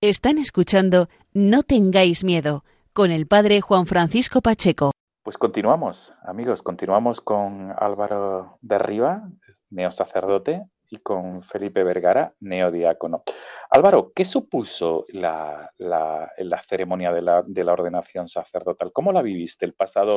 Están 0.00 0.38
escuchando 0.38 1.08
No 1.34 1.64
tengáis 1.64 2.22
miedo 2.22 2.62
con 2.92 3.10
el 3.10 3.26
padre 3.26 3.60
Juan 3.60 3.84
Francisco 3.84 4.40
Pacheco. 4.40 4.92
Pues 5.24 5.36
continuamos, 5.38 6.14
amigos, 6.22 6.62
continuamos 6.62 7.20
con 7.20 7.74
Álvaro 7.76 8.58
de 8.60 8.78
Riva, 8.78 9.28
neosacerdote, 9.70 10.62
y 10.88 10.98
con 10.98 11.42
Felipe 11.42 11.82
Vergara, 11.82 12.32
neodiácono. 12.38 13.24
Álvaro, 13.70 14.12
¿qué 14.14 14.24
supuso 14.24 15.04
la, 15.08 15.68
la, 15.78 16.30
la 16.38 16.62
ceremonia 16.62 17.12
de 17.12 17.22
la, 17.22 17.42
de 17.44 17.64
la, 17.64 17.72
ordenación 17.72 18.28
sacerdotal? 18.28 18.92
¿Cómo 18.92 19.10
la 19.10 19.20
viviste 19.20 19.66
el 19.66 19.74
pasado 19.74 20.14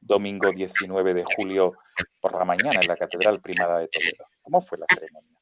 domingo 0.00 0.50
19 0.50 1.14
de 1.14 1.24
julio 1.36 1.74
por 2.20 2.36
la 2.36 2.44
mañana 2.44 2.80
en 2.80 2.88
la 2.88 2.96
Catedral 2.96 3.40
Primada 3.40 3.78
de 3.78 3.86
Toledo? 3.86 4.26
¿Cómo 4.42 4.60
fue 4.60 4.78
la 4.78 4.86
ceremonia? 4.92 5.41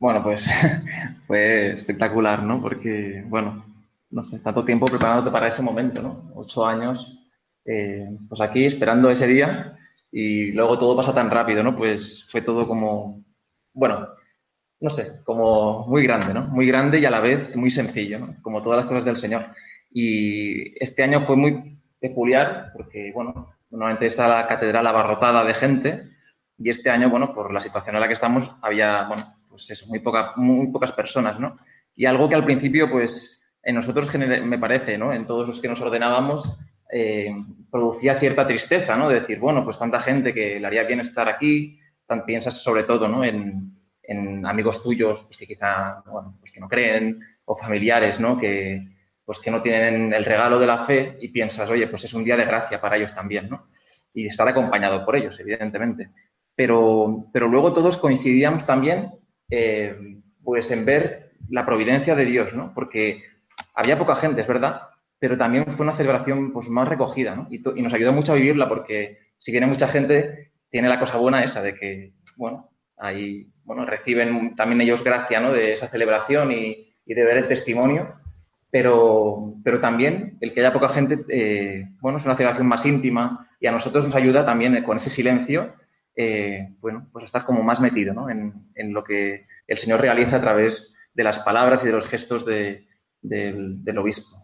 Bueno, 0.00 0.22
pues 0.22 0.44
fue 1.26 1.74
espectacular, 1.74 2.42
¿no? 2.42 2.60
Porque, 2.60 3.22
bueno, 3.28 3.64
no 4.10 4.24
sé, 4.24 4.40
tanto 4.40 4.64
tiempo 4.64 4.86
preparándote 4.86 5.30
para 5.30 5.48
ese 5.48 5.62
momento, 5.62 6.02
¿no? 6.02 6.32
Ocho 6.34 6.66
años 6.66 7.18
eh, 7.66 8.08
pues 8.28 8.40
aquí 8.40 8.64
esperando 8.64 9.10
ese 9.10 9.26
día 9.26 9.76
y 10.10 10.52
luego 10.52 10.78
todo 10.78 10.96
pasa 10.96 11.14
tan 11.14 11.30
rápido, 11.30 11.62
¿no? 11.62 11.76
Pues 11.76 12.26
fue 12.32 12.40
todo 12.42 12.66
como, 12.66 13.22
bueno, 13.74 14.08
no 14.80 14.90
sé, 14.90 15.22
como 15.24 15.86
muy 15.86 16.02
grande, 16.04 16.32
¿no? 16.32 16.46
Muy 16.46 16.66
grande 16.66 16.98
y 16.98 17.04
a 17.04 17.10
la 17.10 17.20
vez 17.20 17.54
muy 17.54 17.70
sencillo, 17.70 18.18
¿no? 18.20 18.36
Como 18.42 18.62
todas 18.62 18.78
las 18.78 18.86
cosas 18.86 19.04
del 19.04 19.16
Señor. 19.16 19.48
Y 19.92 20.82
este 20.82 21.02
año 21.02 21.26
fue 21.26 21.36
muy 21.36 21.78
peculiar 22.00 22.72
porque, 22.74 23.12
bueno, 23.14 23.54
normalmente 23.70 24.06
está 24.06 24.26
la 24.28 24.48
catedral 24.48 24.86
abarrotada 24.86 25.44
de 25.44 25.54
gente 25.54 26.04
y 26.58 26.70
este 26.70 26.88
año, 26.90 27.10
bueno, 27.10 27.34
por 27.34 27.52
la 27.52 27.60
situación 27.60 27.96
en 27.96 28.00
la 28.00 28.06
que 28.08 28.14
estamos, 28.14 28.50
había, 28.62 29.04
bueno, 29.06 29.24
pues 29.50 29.70
eso, 29.70 29.86
muy, 29.88 29.98
poca, 29.98 30.32
muy 30.36 30.68
pocas 30.68 30.92
personas, 30.92 31.38
¿no? 31.38 31.58
Y 31.94 32.06
algo 32.06 32.28
que 32.28 32.36
al 32.36 32.44
principio, 32.44 32.88
pues, 32.88 33.52
en 33.62 33.74
nosotros 33.74 34.14
me 34.14 34.58
parece, 34.58 34.96
¿no? 34.96 35.12
En 35.12 35.26
todos 35.26 35.46
los 35.46 35.60
que 35.60 35.68
nos 35.68 35.80
ordenábamos, 35.80 36.56
eh, 36.92 37.32
producía 37.70 38.14
cierta 38.14 38.46
tristeza, 38.46 38.96
¿no? 38.96 39.08
De 39.08 39.20
decir, 39.20 39.38
bueno, 39.38 39.64
pues 39.64 39.78
tanta 39.78 40.00
gente 40.00 40.34
que 40.34 40.58
le 40.58 40.66
haría 40.66 40.82
bien 40.84 41.00
estar 41.00 41.28
aquí, 41.28 41.78
tan, 42.06 42.24
piensas 42.24 42.62
sobre 42.62 42.84
todo, 42.84 43.08
¿no? 43.08 43.24
En, 43.24 43.68
amigos 44.44 44.82
tuyos 44.82 45.20
pues 45.20 45.36
que 45.36 45.46
quizá, 45.46 46.02
bueno, 46.04 46.36
pues 46.40 46.50
que 46.50 46.58
no 46.58 46.68
creen, 46.68 47.20
o 47.44 47.54
familiares, 47.54 48.18
¿no? 48.18 48.36
Que, 48.36 48.84
pues 49.24 49.38
que 49.38 49.52
no 49.52 49.62
tienen 49.62 50.12
el 50.12 50.24
regalo 50.24 50.58
de 50.58 50.66
la 50.66 50.78
fe 50.78 51.16
y 51.20 51.28
piensas, 51.28 51.70
oye, 51.70 51.86
pues 51.86 52.02
es 52.02 52.14
un 52.14 52.24
día 52.24 52.36
de 52.36 52.44
gracia 52.44 52.80
para 52.80 52.96
ellos 52.96 53.14
también, 53.14 53.48
¿no? 53.48 53.68
Y 54.12 54.26
estar 54.26 54.48
acompañado 54.48 55.04
por 55.04 55.14
ellos, 55.14 55.38
evidentemente. 55.38 56.10
Pero, 56.56 57.26
pero 57.32 57.46
luego 57.46 57.72
todos 57.72 57.96
coincidíamos 57.98 58.66
también, 58.66 59.12
eh, 59.50 59.96
pues 60.42 60.70
en 60.70 60.84
ver 60.84 61.32
la 61.48 61.66
providencia 61.66 62.14
de 62.14 62.24
Dios, 62.24 62.52
¿no? 62.54 62.72
Porque 62.74 63.22
había 63.74 63.98
poca 63.98 64.14
gente, 64.14 64.40
es 64.40 64.46
verdad, 64.46 64.82
pero 65.18 65.36
también 65.36 65.66
fue 65.76 65.84
una 65.84 65.96
celebración 65.96 66.52
pues, 66.52 66.68
más 66.68 66.88
recogida, 66.88 67.34
¿no? 67.34 67.48
Y, 67.50 67.58
nos 67.82 67.92
ayudó 67.92 68.12
mucho 68.12 68.32
a 68.32 68.36
vivirla 68.36 68.68
porque 68.68 69.18
si 69.36 69.52
viene 69.52 69.66
mucha 69.66 69.88
gente, 69.88 70.52
tiene 70.70 70.88
la 70.88 71.00
cosa 71.00 71.18
buena 71.18 71.42
esa 71.42 71.62
de 71.62 71.74
que, 71.74 72.12
bueno, 72.36 72.70
ahí, 72.96 73.48
bueno, 73.64 73.84
reciben 73.84 74.54
también 74.54 74.80
ellos 74.80 75.04
gracia, 75.04 75.40
¿no? 75.40 75.52
De 75.52 75.72
esa 75.72 75.88
celebración 75.88 76.52
y, 76.52 76.94
y 77.04 77.14
de 77.14 77.24
ver 77.24 77.38
el 77.38 77.48
testimonio, 77.48 78.14
pero, 78.70 79.54
pero 79.64 79.80
también 79.80 80.38
el 80.40 80.54
que 80.54 80.60
haya 80.60 80.72
poca 80.72 80.88
gente, 80.88 81.18
eh, 81.28 81.88
bueno, 82.00 82.18
es 82.18 82.24
una 82.24 82.36
celebración 82.36 82.68
más 82.68 82.86
íntima 82.86 83.48
y 83.58 83.66
a 83.66 83.72
nosotros 83.72 84.04
nos 84.04 84.14
ayuda 84.14 84.44
también 84.44 84.82
con 84.84 84.96
ese 84.96 85.10
silencio, 85.10 85.74
eh, 86.22 86.74
bueno, 86.80 87.08
pues 87.10 87.24
estar 87.24 87.46
como 87.46 87.62
más 87.62 87.80
metido, 87.80 88.12
¿no? 88.12 88.28
En, 88.28 88.52
en, 88.74 88.92
lo 88.92 89.02
que 89.02 89.46
el 89.66 89.78
Señor 89.78 90.02
realiza 90.02 90.36
a 90.36 90.40
través 90.42 90.94
de 91.14 91.24
las 91.24 91.38
palabras 91.38 91.82
y 91.82 91.86
de 91.86 91.94
los 91.94 92.06
gestos 92.06 92.44
de, 92.44 92.86
del, 93.22 93.82
del 93.82 93.96
obispo. 93.96 94.36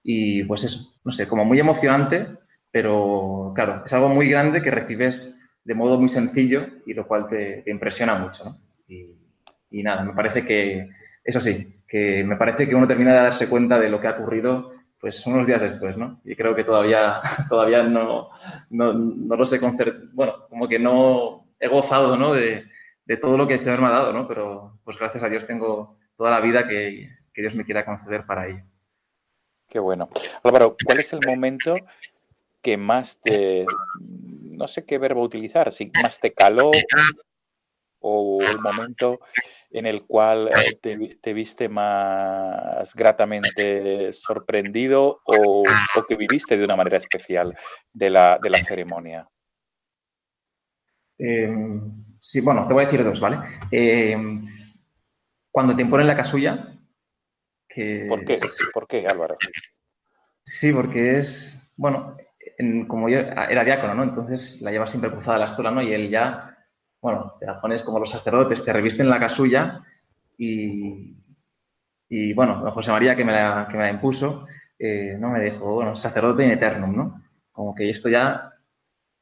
Y 0.00 0.44
pues 0.44 0.62
eso, 0.62 0.94
no 1.04 1.10
sé, 1.10 1.26
como 1.26 1.44
muy 1.44 1.58
emocionante, 1.58 2.28
pero 2.70 3.50
claro, 3.52 3.82
es 3.84 3.92
algo 3.92 4.08
muy 4.08 4.28
grande 4.28 4.62
que 4.62 4.70
recibes 4.70 5.36
de 5.64 5.74
modo 5.74 5.98
muy 5.98 6.08
sencillo 6.08 6.68
y 6.86 6.94
lo 6.94 7.04
cual 7.08 7.26
te, 7.26 7.64
impresiona 7.66 8.14
mucho, 8.14 8.44
¿no? 8.44 8.56
Y, 8.86 9.82
nada, 9.82 10.04
me 10.04 10.14
parece 10.14 10.44
que, 10.44 10.88
eso 11.24 11.40
sí, 11.40 11.82
que 11.88 12.22
me 12.22 12.36
parece 12.36 12.68
que 12.68 12.76
uno 12.76 12.86
termina 12.86 13.12
de 13.12 13.22
darse 13.22 13.48
cuenta 13.48 13.76
de 13.80 13.88
lo 13.88 14.00
que 14.00 14.06
ha 14.06 14.12
ocurrido 14.12 14.72
pues 15.00 15.24
unos 15.26 15.46
días 15.46 15.62
después, 15.62 15.96
¿no? 15.96 16.20
Y 16.24 16.34
creo 16.34 16.54
que 16.54 16.64
todavía, 16.64 17.20
todavía 17.48 17.82
no, 17.82 18.30
no, 18.70 18.92
no 18.92 19.36
lo 19.36 19.46
sé 19.46 19.60
bueno, 20.12 20.46
como 20.48 20.68
que 20.68 20.78
no 20.78 21.46
he 21.58 21.68
gozado, 21.68 22.16
¿no? 22.16 22.34
De, 22.34 22.66
todo 23.22 23.38
lo 23.38 23.46
que 23.46 23.54
el 23.54 23.58
Señor 23.58 23.80
me 23.80 23.86
ha 23.86 23.90
dado, 23.90 24.12
¿no? 24.12 24.28
Pero 24.28 24.78
pues 24.84 24.98
gracias 24.98 25.22
a 25.22 25.28
Dios 25.30 25.46
tengo 25.46 25.96
toda 26.16 26.30
la 26.30 26.40
vida 26.40 26.68
que, 26.68 27.08
que 27.32 27.40
Dios 27.40 27.54
me 27.54 27.64
quiera 27.64 27.84
conceder 27.84 28.26
para 28.26 28.48
ello. 28.48 28.62
Qué 29.66 29.78
bueno. 29.78 30.10
Álvaro, 30.42 30.76
¿cuál 30.84 31.00
es 31.00 31.12
el 31.14 31.20
momento 31.26 31.74
que 32.60 32.76
más 32.76 33.18
te, 33.22 33.64
no 33.98 34.68
sé 34.68 34.84
qué 34.84 34.98
verbo 34.98 35.22
utilizar, 35.22 35.72
si 35.72 35.90
más 36.02 36.20
te 36.20 36.32
caló 36.32 36.70
o 38.00 38.42
el 38.42 38.60
momento 38.60 39.20
en 39.70 39.86
el 39.86 40.04
cual 40.04 40.48
eh, 40.48 40.78
te, 41.20 41.32
viste 41.32 41.68
más 41.68 42.94
gratamente 42.94 44.12
sorprendido 44.12 45.20
o, 45.24 45.62
que 46.08 46.16
viviste 46.16 46.56
de 46.56 46.64
una 46.64 46.76
manera 46.76 46.96
especial 46.96 47.56
de 47.92 48.10
la, 48.10 48.38
de 48.42 48.50
la 48.50 48.58
ceremonia? 48.58 49.28
Em, 51.18 52.04
sí, 52.20 52.40
bueno, 52.40 52.66
te 52.66 52.74
voy 52.74 52.84
a 52.84 52.86
decir 52.86 53.04
dos, 53.04 53.20
¿vale? 53.20 53.38
Em, 53.70 54.46
cuando 55.50 55.76
te 55.76 55.82
imponen 55.82 56.06
la 56.06 56.16
casulla, 56.16 56.78
¿Por 58.08 58.24
qué? 58.24 58.38
¿Por 58.72 58.86
qué, 58.88 59.06
Álvaro? 59.06 59.36
Sí, 60.42 60.72
porque 60.72 61.18
es, 61.18 61.72
bueno, 61.76 62.16
como 62.88 63.08
yo 63.08 63.18
era 63.18 63.64
diácono, 63.64 63.94
¿no? 63.94 64.02
Entonces 64.02 64.60
la 64.62 64.70
lleva 64.70 64.86
siempre 64.86 65.10
cruzada 65.10 65.38
la 65.38 65.46
estola, 65.46 65.70
¿no? 65.70 65.82
Y 65.82 65.92
él 65.92 66.10
ya, 66.10 66.57
bueno, 67.00 67.34
te 67.38 67.46
la 67.46 67.60
pones 67.60 67.82
como 67.82 67.98
los 67.98 68.10
sacerdotes, 68.10 68.64
te 68.64 68.72
revisten 68.72 69.08
la 69.08 69.20
casulla 69.20 69.82
y, 70.36 71.16
y 72.08 72.32
bueno, 72.34 72.70
José 72.72 72.90
María, 72.90 73.16
que 73.16 73.24
me 73.24 73.32
la, 73.32 73.66
que 73.70 73.76
me 73.76 73.84
la 73.84 73.90
impuso, 73.90 74.46
eh, 74.78 75.16
¿no? 75.18 75.30
Me 75.30 75.40
dijo, 75.44 75.74
bueno, 75.74 75.96
sacerdote 75.96 76.44
in 76.44 76.52
eternum, 76.52 76.96
¿no? 76.96 77.22
Como 77.52 77.74
que 77.74 77.90
esto 77.90 78.08
ya, 78.08 78.52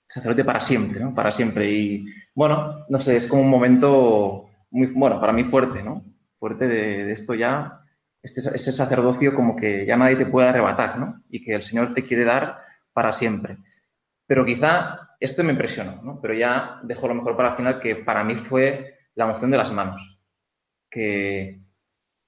sacerdote 0.06 0.44
para 0.44 0.60
siempre, 0.60 1.00
¿no? 1.00 1.14
Para 1.14 1.32
siempre. 1.32 1.70
Y 1.70 2.06
bueno, 2.34 2.84
no 2.88 2.98
sé, 2.98 3.16
es 3.16 3.26
como 3.26 3.42
un 3.42 3.50
momento 3.50 4.48
muy, 4.70 4.86
bueno, 4.88 5.20
para 5.20 5.32
mí 5.32 5.44
fuerte, 5.44 5.82
¿no? 5.82 6.04
Fuerte 6.38 6.68
de, 6.68 7.04
de 7.04 7.12
esto 7.12 7.34
ya 7.34 7.80
este, 8.26 8.40
ese 8.40 8.72
sacerdocio 8.72 9.34
como 9.36 9.54
que 9.54 9.86
ya 9.86 9.96
nadie 9.96 10.16
te 10.16 10.26
puede 10.26 10.48
arrebatar, 10.48 10.98
¿no? 10.98 11.22
Y 11.30 11.44
que 11.44 11.54
el 11.54 11.62
Señor 11.62 11.94
te 11.94 12.04
quiere 12.04 12.24
dar 12.24 12.58
para 12.92 13.12
siempre. 13.12 13.58
Pero 14.26 14.44
quizá 14.44 15.10
esto 15.20 15.44
me 15.44 15.52
impresionó, 15.52 16.02
¿no? 16.02 16.20
Pero 16.20 16.34
ya 16.34 16.80
dejo 16.82 17.08
lo 17.08 17.14
mejor 17.14 17.36
para 17.36 17.50
el 17.50 17.56
final, 17.56 17.80
que 17.80 17.96
para 17.96 18.24
mí 18.24 18.36
fue 18.36 18.96
la 19.14 19.26
moción 19.26 19.50
de 19.50 19.56
las 19.56 19.72
manos. 19.72 20.18
Que, 20.90 21.60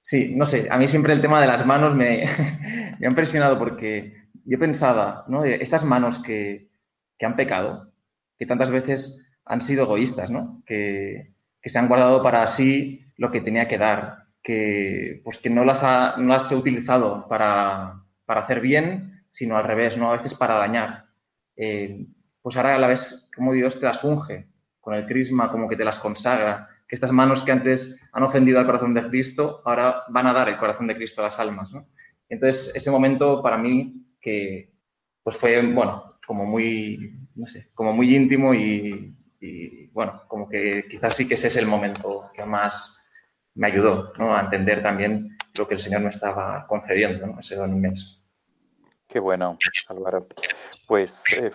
sí, 0.01 0.33
no 0.35 0.45
sé, 0.45 0.67
a 0.69 0.77
mí 0.77 0.87
siempre 0.87 1.13
el 1.13 1.21
tema 1.21 1.41
de 1.41 1.47
las 1.47 1.65
manos 1.65 1.95
me, 1.95 2.25
ha 3.01 3.05
impresionado 3.07 3.57
porque 3.59 4.13
yo 4.45 4.59
pensaba, 4.59 5.25
¿no? 5.27 5.43
Estas 5.43 5.83
manos 5.83 6.21
que, 6.23 6.69
que, 7.17 7.25
han 7.25 7.35
pecado, 7.35 7.93
que 8.37 8.45
tantas 8.45 8.71
veces 8.71 9.27
han 9.45 9.61
sido 9.61 9.83
egoístas, 9.83 10.31
¿no? 10.31 10.63
Que, 10.65 11.33
que 11.61 11.69
se 11.69 11.79
han 11.79 11.87
guardado 11.87 12.23
para 12.23 12.45
sí 12.47 13.05
lo 13.17 13.31
que 13.31 13.41
tenía 13.41 13.67
que 13.67 13.77
dar, 13.77 14.25
que, 14.41 15.21
pues 15.23 15.39
que 15.39 15.49
no, 15.49 15.65
las 15.65 15.83
ha, 15.83 16.15
no 16.17 16.33
las 16.33 16.51
he 16.51 16.55
utilizado 16.55 17.27
para, 17.27 18.03
para, 18.25 18.41
hacer 18.41 18.61
bien, 18.61 19.25
sino 19.29 19.57
al 19.57 19.65
revés, 19.65 19.97
¿no? 19.97 20.09
A 20.09 20.17
veces 20.17 20.35
para 20.35 20.55
dañar. 20.55 21.08
Eh, 21.61 22.07
pues 22.41 22.55
ahora 22.55 22.75
a 22.75 22.79
la 22.79 22.87
vez 22.87 23.29
como 23.35 23.51
Dios 23.51 23.77
te 23.77 23.85
las 23.85 24.01
unge 24.05 24.47
con 24.79 24.93
el 24.93 25.05
crisma, 25.05 25.51
como 25.51 25.67
que 25.67 25.75
te 25.75 25.83
las 25.83 25.99
consagra, 25.99 26.69
que 26.87 26.95
estas 26.95 27.11
manos 27.11 27.43
que 27.43 27.51
antes 27.51 28.01
han 28.13 28.23
ofendido 28.23 28.59
al 28.59 28.65
corazón 28.65 28.93
de 28.93 29.09
Cristo, 29.09 29.61
ahora 29.65 30.03
van 30.07 30.27
a 30.27 30.33
dar 30.33 30.47
el 30.47 30.57
corazón 30.57 30.87
de 30.87 30.95
Cristo 30.95 31.21
a 31.21 31.25
las 31.25 31.37
almas, 31.37 31.73
¿no? 31.73 31.89
Entonces, 32.29 32.73
ese 32.75 32.89
momento 32.89 33.43
para 33.43 33.57
mí 33.57 34.05
que 34.21 34.71
pues 35.21 35.35
fue, 35.35 35.61
bueno, 35.73 36.17
como 36.25 36.45
muy, 36.45 37.27
no 37.35 37.45
sé, 37.47 37.71
como 37.73 37.91
muy 37.91 38.15
íntimo 38.15 38.53
y, 38.53 39.15
bueno, 39.91 40.23
como 40.27 40.47
que 40.47 40.85
quizás 40.89 41.13
sí 41.15 41.27
que 41.27 41.33
ese 41.33 41.49
es 41.49 41.57
el 41.57 41.67
momento 41.67 42.31
que 42.33 42.45
más 42.45 43.05
me 43.55 43.67
ayudó 43.67 44.13
a 44.17 44.41
entender 44.41 44.81
también 44.81 45.37
lo 45.57 45.67
que 45.67 45.73
el 45.73 45.79
Señor 45.79 46.01
me 46.01 46.09
estaba 46.09 46.65
concediendo, 46.67 47.27
¿no? 47.27 47.39
ese 47.39 47.55
don 47.55 47.73
inmenso. 47.73 48.18
Qué 49.09 49.19
bueno, 49.19 49.57
Álvaro. 49.87 50.27
Pues, 50.87 51.23
eh, 51.33 51.49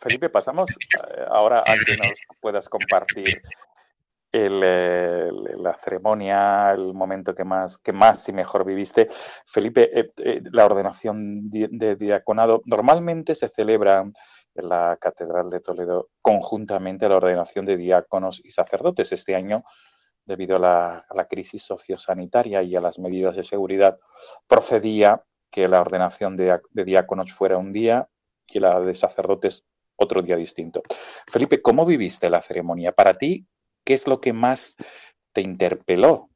Felipe, 0.00 0.28
pasamos 0.28 0.70
eh, 0.70 1.24
ahora 1.28 1.58
a 1.60 1.74
que 1.84 1.96
nos 1.96 2.12
puedas 2.40 2.68
compartir 2.68 3.42
la 4.32 5.74
ceremonia, 5.84 6.70
el 6.70 6.94
momento 6.94 7.34
que 7.34 7.44
más, 7.44 8.28
y 8.28 8.32
mejor 8.32 8.64
viviste. 8.64 9.08
Felipe, 9.44 9.90
eh, 9.92 10.40
la 10.52 10.64
ordenación 10.64 11.50
de 11.50 11.96
diaconado 11.96 12.62
normalmente 12.66 13.34
se 13.34 13.48
celebra 13.48 14.04
en 14.54 14.68
la 14.68 14.96
Catedral 15.00 15.50
de 15.50 15.60
Toledo 15.60 16.08
conjuntamente 16.22 17.08
la 17.08 17.16
ordenación 17.16 17.66
de 17.66 17.76
diáconos 17.76 18.40
y 18.44 18.50
sacerdotes. 18.50 19.10
Este 19.10 19.34
año 19.34 19.64
debido 20.24 20.56
a 20.56 21.04
la, 21.10 21.26
crisis 21.28 21.64
sociosanitaria 21.64 22.62
y 22.62 22.76
a 22.76 22.80
las 22.80 22.98
medidas 22.98 23.36
de 23.36 23.44
seguridad, 23.44 23.98
procedía 24.46 25.24
que 25.52 25.68
la 25.68 25.82
ordenación 25.82 26.36
de, 26.36 26.58
diáconos 26.72 27.32
fuera 27.32 27.58
un 27.58 27.72
día 27.72 28.08
y 28.48 28.58
la 28.58 28.80
de 28.80 28.94
sacerdotes 28.94 29.64
otro 29.96 30.22
día 30.22 30.36
distinto. 30.36 30.82
Felipe, 31.30 31.62
¿cómo 31.62 31.86
viviste 31.86 32.28
la 32.28 32.42
ceremonia? 32.42 32.92
Para 32.92 33.18
ti, 33.18 33.46
¿qué 33.84 33.94
es 33.94 34.08
lo 34.08 34.20
que 34.20 34.32
más 34.32 34.76
te 35.32 35.42
interpeló? 35.42 36.28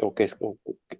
o 0.00 0.14
qué 0.14 0.24
es, 0.24 0.36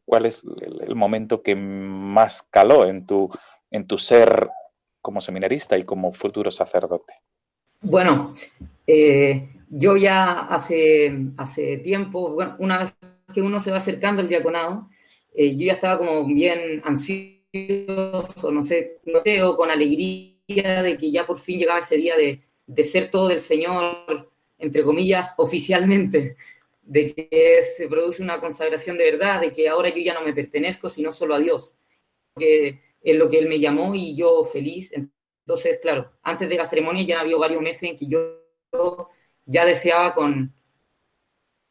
¿Cuál 0.05 0.27
es 0.27 0.45
el, 0.87 0.95
momento 0.95 1.43
que 1.43 1.57
más 1.57 2.43
caló 2.51 2.87
en 2.87 3.05
tu, 3.05 3.29
en 3.73 3.87
tu 3.89 3.99
ser 3.99 4.49
como 5.03 5.21
seminarista 5.21 5.77
y 5.77 5.85
como 5.85 6.13
futuro 6.13 6.53
sacerdote? 6.53 7.15
Bueno, 7.83 8.33
eh, 8.87 9.49
yo 9.69 9.97
ya 9.97 10.41
hace, 10.41 11.27
hace 11.37 11.79
tiempo, 11.79 12.33
bueno, 12.33 12.55
una 12.61 12.79
vez 12.79 12.95
que 13.35 13.43
uno 13.43 13.59
se 13.59 13.73
va 13.73 13.79
acercando 13.79 14.23
al 14.23 14.29
diaconado, 14.29 14.89
eh, 15.35 15.57
yo 15.57 15.67
ya 15.67 15.73
estaba 15.73 15.99
como 15.99 16.25
bien 16.25 16.83
ansioso, 16.85 17.40
no 17.53 18.63
sé, 18.63 19.01
no 19.05 19.23
o 19.49 19.57
con 19.57 19.71
alegría 19.71 20.83
de 20.83 20.97
que 20.99 21.11
ya 21.11 21.27
por 21.27 21.39
fin 21.39 21.59
llegaba 21.59 21.81
ese 21.81 21.97
día 21.97 22.17
de, 22.17 22.43
de 22.67 22.85
ser 22.85 23.11
todo 23.11 23.29
del 23.29 23.41
Señor, 23.41 24.31
entre 24.59 24.85
comillas, 24.85 25.35
oficialmente, 25.37 26.37
de 26.83 27.15
que 27.15 27.63
se 27.77 27.89
produce 27.89 28.23
una 28.23 28.41
consagración 28.41 28.99
de 28.99 29.11
verdad, 29.11 29.41
de 29.41 29.53
que 29.53 29.69
ahora 29.69 29.89
yo 29.91 29.99
ya 30.03 30.15
no 30.15 30.23
me 30.23 30.33
pertenezco, 30.33 30.89
sino 30.89 31.13
solo 31.13 31.35
a 31.35 31.41
Dios, 31.41 31.77
que 32.37 32.81
es 33.03 33.17
lo 33.17 33.29
que 33.29 33.39
Él 33.39 33.49
me 33.49 33.61
llamó 33.61 33.95
y 33.95 34.17
yo 34.17 34.45
feliz. 34.45 34.93
Entonces, 34.93 35.79
claro, 35.81 36.13
antes 36.23 36.49
de 36.49 36.57
la 36.57 36.67
ceremonia 36.67 37.05
ya 37.05 37.21
había 37.21 37.37
varios 37.37 37.63
meses 37.63 37.85
en 37.85 37.97
que 37.97 38.07
yo 38.07 38.41
ya 39.47 39.65
deseaba 39.65 40.15
con... 40.15 40.55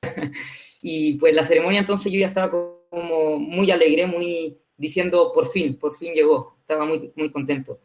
y 0.82 1.14
pues 1.16 1.34
la 1.34 1.46
ceremonia 1.46 1.82
entonces 1.82 2.12
yo 2.12 2.20
ya 2.20 2.28
estaba 2.28 2.50
como 2.50 3.40
muy 3.40 3.72
alegre, 3.72 4.06
muy 4.06 4.58
diciendo, 4.80 5.32
por 5.34 5.48
fin, 5.48 5.76
por 5.76 5.94
fin 5.94 6.14
llegó, 6.14 6.56
estaba 6.62 6.86
muy, 6.86 7.12
muy 7.16 7.30
contento. 7.32 7.80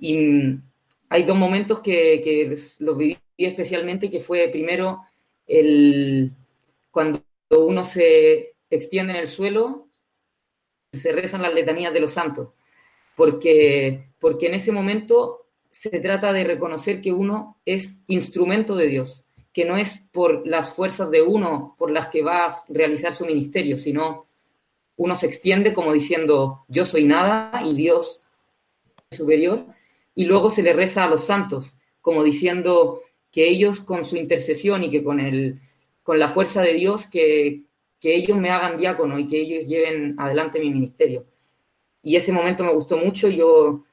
Y 0.00 0.58
hay 1.08 1.22
dos 1.22 1.36
momentos 1.36 1.80
que, 1.80 2.20
que 2.24 2.52
los 2.80 2.96
viví 2.96 3.18
especialmente, 3.38 4.10
que 4.10 4.20
fue 4.20 4.48
primero 4.48 5.02
el, 5.46 6.32
cuando 6.90 7.22
uno 7.50 7.84
se 7.84 8.54
extiende 8.70 9.12
en 9.12 9.20
el 9.20 9.28
suelo, 9.28 9.86
se 10.92 11.12
rezan 11.12 11.42
las 11.42 11.54
letanías 11.54 11.92
de 11.92 12.00
los 12.00 12.12
santos, 12.12 12.48
porque, 13.14 14.08
porque 14.18 14.46
en 14.46 14.54
ese 14.54 14.72
momento 14.72 15.46
se 15.70 16.00
trata 16.00 16.32
de 16.32 16.44
reconocer 16.44 17.02
que 17.02 17.12
uno 17.12 17.60
es 17.66 17.98
instrumento 18.06 18.74
de 18.76 18.86
Dios, 18.86 19.26
que 19.52 19.66
no 19.66 19.76
es 19.76 20.04
por 20.10 20.46
las 20.46 20.74
fuerzas 20.74 21.10
de 21.10 21.20
uno 21.20 21.76
por 21.78 21.90
las 21.90 22.06
que 22.08 22.22
va 22.22 22.46
a 22.46 22.54
realizar 22.68 23.12
su 23.12 23.26
ministerio, 23.26 23.76
sino 23.76 24.25
uno 24.96 25.14
se 25.14 25.26
extiende 25.26 25.74
como 25.74 25.92
diciendo, 25.92 26.64
yo 26.68 26.84
soy 26.84 27.04
nada 27.04 27.62
y 27.64 27.74
Dios 27.74 28.24
es 29.10 29.18
superior, 29.18 29.66
y 30.14 30.24
luego 30.24 30.50
se 30.50 30.62
le 30.62 30.72
reza 30.72 31.04
a 31.04 31.08
los 31.08 31.24
santos, 31.24 31.74
como 32.00 32.24
diciendo, 32.24 33.02
que 33.30 33.48
ellos 33.48 33.80
con 33.80 34.04
su 34.04 34.16
intercesión 34.16 34.82
y 34.82 34.90
que 34.90 35.04
con, 35.04 35.20
el, 35.20 35.60
con 36.02 36.18
la 36.18 36.28
fuerza 36.28 36.62
de 36.62 36.72
Dios, 36.72 37.06
que, 37.06 37.64
que 38.00 38.14
ellos 38.14 38.38
me 38.38 38.50
hagan 38.50 38.78
diácono 38.78 39.18
y 39.18 39.26
que 39.26 39.38
ellos 39.40 39.66
lleven 39.66 40.14
adelante 40.18 40.58
mi 40.58 40.70
ministerio. 40.70 41.26
Y 42.02 42.16
ese 42.16 42.32
momento 42.32 42.64
me 42.64 42.72
gustó 42.72 42.96
mucho. 42.96 43.28
Yo, 43.28 43.84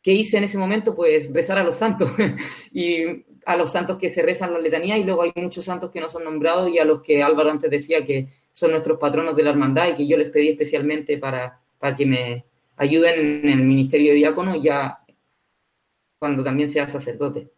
¿qué 0.00 0.12
hice 0.12 0.38
en 0.38 0.44
ese 0.44 0.56
momento? 0.56 0.94
Pues 0.94 1.30
rezar 1.32 1.58
a 1.58 1.64
los 1.64 1.76
santos 1.76 2.10
y 2.72 3.24
a 3.44 3.56
los 3.56 3.72
santos 3.72 3.98
que 3.98 4.08
se 4.08 4.22
rezan 4.22 4.52
la 4.52 4.58
letanía 4.58 4.96
y 4.96 5.04
luego 5.04 5.22
hay 5.22 5.32
muchos 5.34 5.64
santos 5.64 5.90
que 5.90 6.00
no 6.00 6.08
son 6.08 6.24
nombrados 6.24 6.70
y 6.70 6.78
a 6.78 6.84
los 6.84 7.02
que 7.02 7.22
Álvaro 7.22 7.50
antes 7.50 7.70
decía 7.70 8.04
que 8.04 8.28
son 8.52 8.72
nuestros 8.72 8.98
patronos 8.98 9.34
de 9.34 9.42
la 9.42 9.50
hermandad 9.50 9.88
y 9.88 9.94
que 9.94 10.06
yo 10.06 10.16
les 10.16 10.30
pedí 10.30 10.50
especialmente 10.50 11.18
para, 11.18 11.60
para 11.78 11.96
que 11.96 12.06
me 12.06 12.44
ayuden 12.76 13.44
en 13.44 13.48
el 13.48 13.62
ministerio 13.62 14.10
de 14.10 14.18
diácono 14.18 14.56
ya 14.56 14.98
cuando 16.18 16.44
también 16.44 16.68
sea 16.68 16.88
sacerdote. 16.88 17.50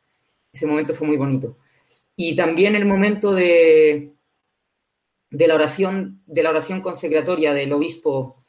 Ese 0.52 0.66
momento 0.66 0.94
fue 0.94 1.08
muy 1.08 1.16
bonito. 1.16 1.58
Y 2.16 2.36
también 2.36 2.76
el 2.76 2.86
momento 2.86 3.32
de, 3.34 4.12
de 5.30 5.48
la 5.48 5.54
oración, 5.56 6.22
de 6.26 6.42
la 6.42 6.50
oración 6.50 6.80
consecratoria 6.80 7.52
del 7.52 7.72
obispo 7.72 8.42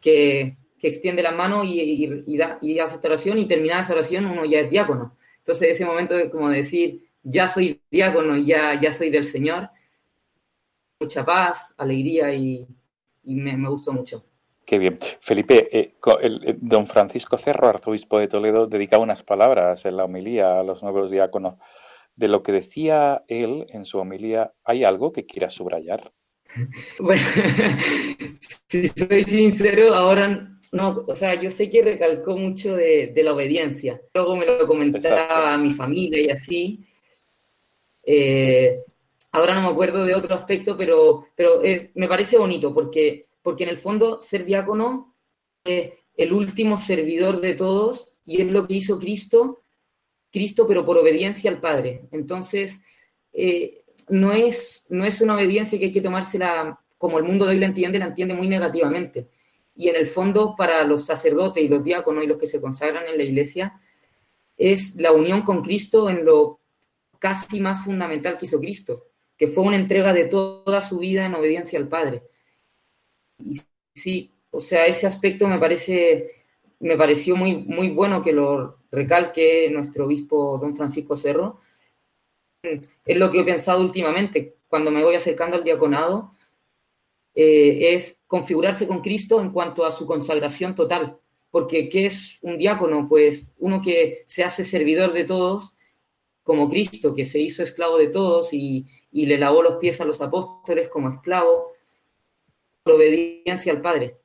que, 0.00 0.56
que 0.78 0.88
extiende 0.88 1.22
la 1.22 1.32
mano 1.32 1.62
y, 1.64 2.36
da, 2.36 2.58
y 2.60 2.78
hace 2.78 2.96
esta 2.96 3.08
oración 3.08 3.38
y 3.38 3.46
terminada 3.46 3.82
esa 3.82 3.92
oración 3.92 4.26
uno 4.26 4.44
ya 4.44 4.60
es 4.60 4.70
diácono. 4.70 5.16
Entonces 5.38 5.70
ese 5.70 5.84
momento 5.84 6.14
de 6.14 6.30
como 6.30 6.48
decir, 6.48 7.04
ya 7.22 7.46
soy 7.46 7.80
diácono, 7.90 8.36
ya, 8.36 8.80
ya 8.80 8.92
soy 8.92 9.10
del 9.10 9.24
Señor, 9.24 9.68
mucha 11.04 11.24
paz, 11.24 11.74
alegría 11.76 12.34
y, 12.34 12.66
y 13.24 13.34
me, 13.34 13.56
me, 13.56 13.68
gustó 13.68 13.92
mucho. 13.92 14.24
Qué 14.64 14.78
bien. 14.78 14.98
Felipe, 15.20 15.68
eh, 15.70 15.94
el, 16.22 16.40
el, 16.44 16.58
don 16.60 16.86
Francisco 16.86 17.36
Cerro, 17.36 17.68
arzobispo 17.68 18.18
de 18.18 18.28
Toledo, 18.28 18.66
dedicaba 18.66 19.02
unas 19.02 19.22
palabras 19.22 19.84
en 19.84 19.96
la 19.96 20.04
homilía 20.04 20.60
a 20.60 20.62
los 20.62 20.82
nuevos 20.82 21.10
diáconos. 21.10 21.56
De 22.16 22.28
lo 22.28 22.42
que 22.42 22.52
decía 22.52 23.24
él 23.28 23.66
en 23.70 23.84
su 23.84 23.98
homilía, 23.98 24.52
¿hay 24.64 24.84
algo 24.84 25.12
que 25.12 25.26
quiera 25.26 25.50
subrayar? 25.50 26.12
Bueno, 27.00 27.22
si 28.68 28.88
soy 28.88 29.24
sincero, 29.24 29.94
ahora 29.94 30.54
no, 30.72 31.04
o 31.06 31.14
sea, 31.14 31.40
yo 31.40 31.50
sé 31.50 31.70
que 31.70 31.82
recalcó 31.82 32.36
mucho 32.36 32.76
de, 32.76 33.12
de 33.14 33.22
la 33.22 33.32
obediencia. 33.32 34.00
Luego 34.12 34.36
me 34.36 34.46
lo 34.46 34.66
comentaba 34.66 35.22
Exacto. 35.22 35.34
a 35.34 35.58
mi 35.58 35.72
familia 35.72 36.20
y 36.20 36.30
así. 36.30 36.84
Eh, 38.06 38.80
ahora 39.34 39.54
no 39.54 39.62
me 39.62 39.68
acuerdo 39.68 40.04
de 40.04 40.14
otro 40.14 40.34
aspecto, 40.34 40.76
pero, 40.76 41.26
pero 41.34 41.60
me 41.94 42.08
parece 42.08 42.38
bonito 42.38 42.72
porque 42.72 43.26
porque 43.44 43.64
en 43.64 43.70
el 43.70 43.76
fondo 43.76 44.22
ser 44.22 44.46
diácono 44.46 45.14
es 45.64 45.92
el 46.16 46.32
último 46.32 46.78
servidor 46.78 47.42
de 47.42 47.54
todos 47.54 48.16
y 48.24 48.40
es 48.40 48.50
lo 48.50 48.66
que 48.66 48.74
hizo 48.74 48.98
Cristo, 48.98 49.62
Cristo 50.32 50.66
pero 50.66 50.84
por 50.84 50.96
obediencia 50.96 51.50
al 51.50 51.60
Padre. 51.60 52.08
Entonces, 52.10 52.80
eh, 53.34 53.84
no, 54.08 54.32
es, 54.32 54.86
no 54.88 55.04
es 55.04 55.20
una 55.20 55.34
obediencia 55.34 55.78
que 55.78 55.84
hay 55.86 55.92
que 55.92 56.00
tomársela 56.00 56.80
como 56.96 57.18
el 57.18 57.24
mundo 57.24 57.44
de 57.44 57.52
hoy 57.52 57.58
la 57.58 57.66
entiende, 57.66 57.98
la 57.98 58.06
entiende 58.06 58.32
muy 58.32 58.48
negativamente. 58.48 59.28
Y 59.76 59.90
en 59.90 59.96
el 59.96 60.06
fondo, 60.06 60.54
para 60.56 60.82
los 60.84 61.04
sacerdotes 61.04 61.62
y 61.62 61.68
los 61.68 61.84
diáconos 61.84 62.24
y 62.24 62.26
los 62.26 62.38
que 62.38 62.46
se 62.46 62.62
consagran 62.62 63.06
en 63.08 63.18
la 63.18 63.24
iglesia, 63.24 63.78
es 64.56 64.96
la 64.96 65.12
unión 65.12 65.42
con 65.42 65.62
Cristo 65.62 66.08
en 66.08 66.24
lo 66.24 66.60
casi 67.18 67.60
más 67.60 67.84
fundamental 67.84 68.38
que 68.38 68.46
hizo 68.46 68.58
Cristo, 68.58 69.08
que 69.36 69.48
fue 69.48 69.64
una 69.64 69.76
entrega 69.76 70.12
de 70.12 70.24
toda 70.24 70.80
su 70.82 70.98
vida 70.98 71.26
en 71.26 71.34
obediencia 71.34 71.78
al 71.78 71.88
Padre. 71.88 72.22
Y 73.38 73.60
sí, 73.94 74.32
o 74.50 74.60
sea, 74.60 74.86
ese 74.86 75.06
aspecto 75.06 75.48
me 75.48 75.58
parece, 75.58 76.44
me 76.80 76.96
pareció 76.96 77.36
muy, 77.36 77.56
muy 77.56 77.90
bueno 77.90 78.22
que 78.22 78.32
lo 78.32 78.78
recalque 78.90 79.68
nuestro 79.70 80.06
obispo 80.06 80.58
don 80.58 80.76
Francisco 80.76 81.16
Cerro. 81.16 81.60
Es 82.62 83.16
lo 83.16 83.30
que 83.30 83.40
he 83.40 83.44
pensado 83.44 83.80
últimamente 83.80 84.56
cuando 84.74 84.90
me 84.90 85.04
voy 85.04 85.14
acercando 85.14 85.56
al 85.56 85.62
diaconado, 85.62 86.32
eh, 87.32 87.94
es 87.94 88.18
configurarse 88.26 88.88
con 88.88 89.02
Cristo 89.02 89.40
en 89.40 89.50
cuanto 89.50 89.84
a 89.84 89.92
su 89.92 90.04
consagración 90.04 90.74
total. 90.74 91.16
Porque 91.52 91.88
¿qué 91.88 92.06
es 92.06 92.38
un 92.42 92.58
diácono? 92.58 93.06
Pues 93.08 93.52
uno 93.58 93.80
que 93.80 94.24
se 94.26 94.42
hace 94.42 94.64
servidor 94.64 95.12
de 95.12 95.26
todos, 95.26 95.76
como 96.42 96.68
Cristo, 96.68 97.14
que 97.14 97.24
se 97.24 97.38
hizo 97.38 97.62
esclavo 97.62 97.98
de 97.98 98.08
todos 98.08 98.52
y, 98.52 98.86
y 99.14 99.26
le 99.26 99.38
lavó 99.38 99.62
los 99.62 99.76
pies 99.76 100.00
a 100.00 100.04
los 100.04 100.20
apóstoles 100.20 100.88
como 100.88 101.08
esclavo, 101.08 101.72
obediencia 102.84 103.72
al 103.72 103.80
Padre. 103.80 104.18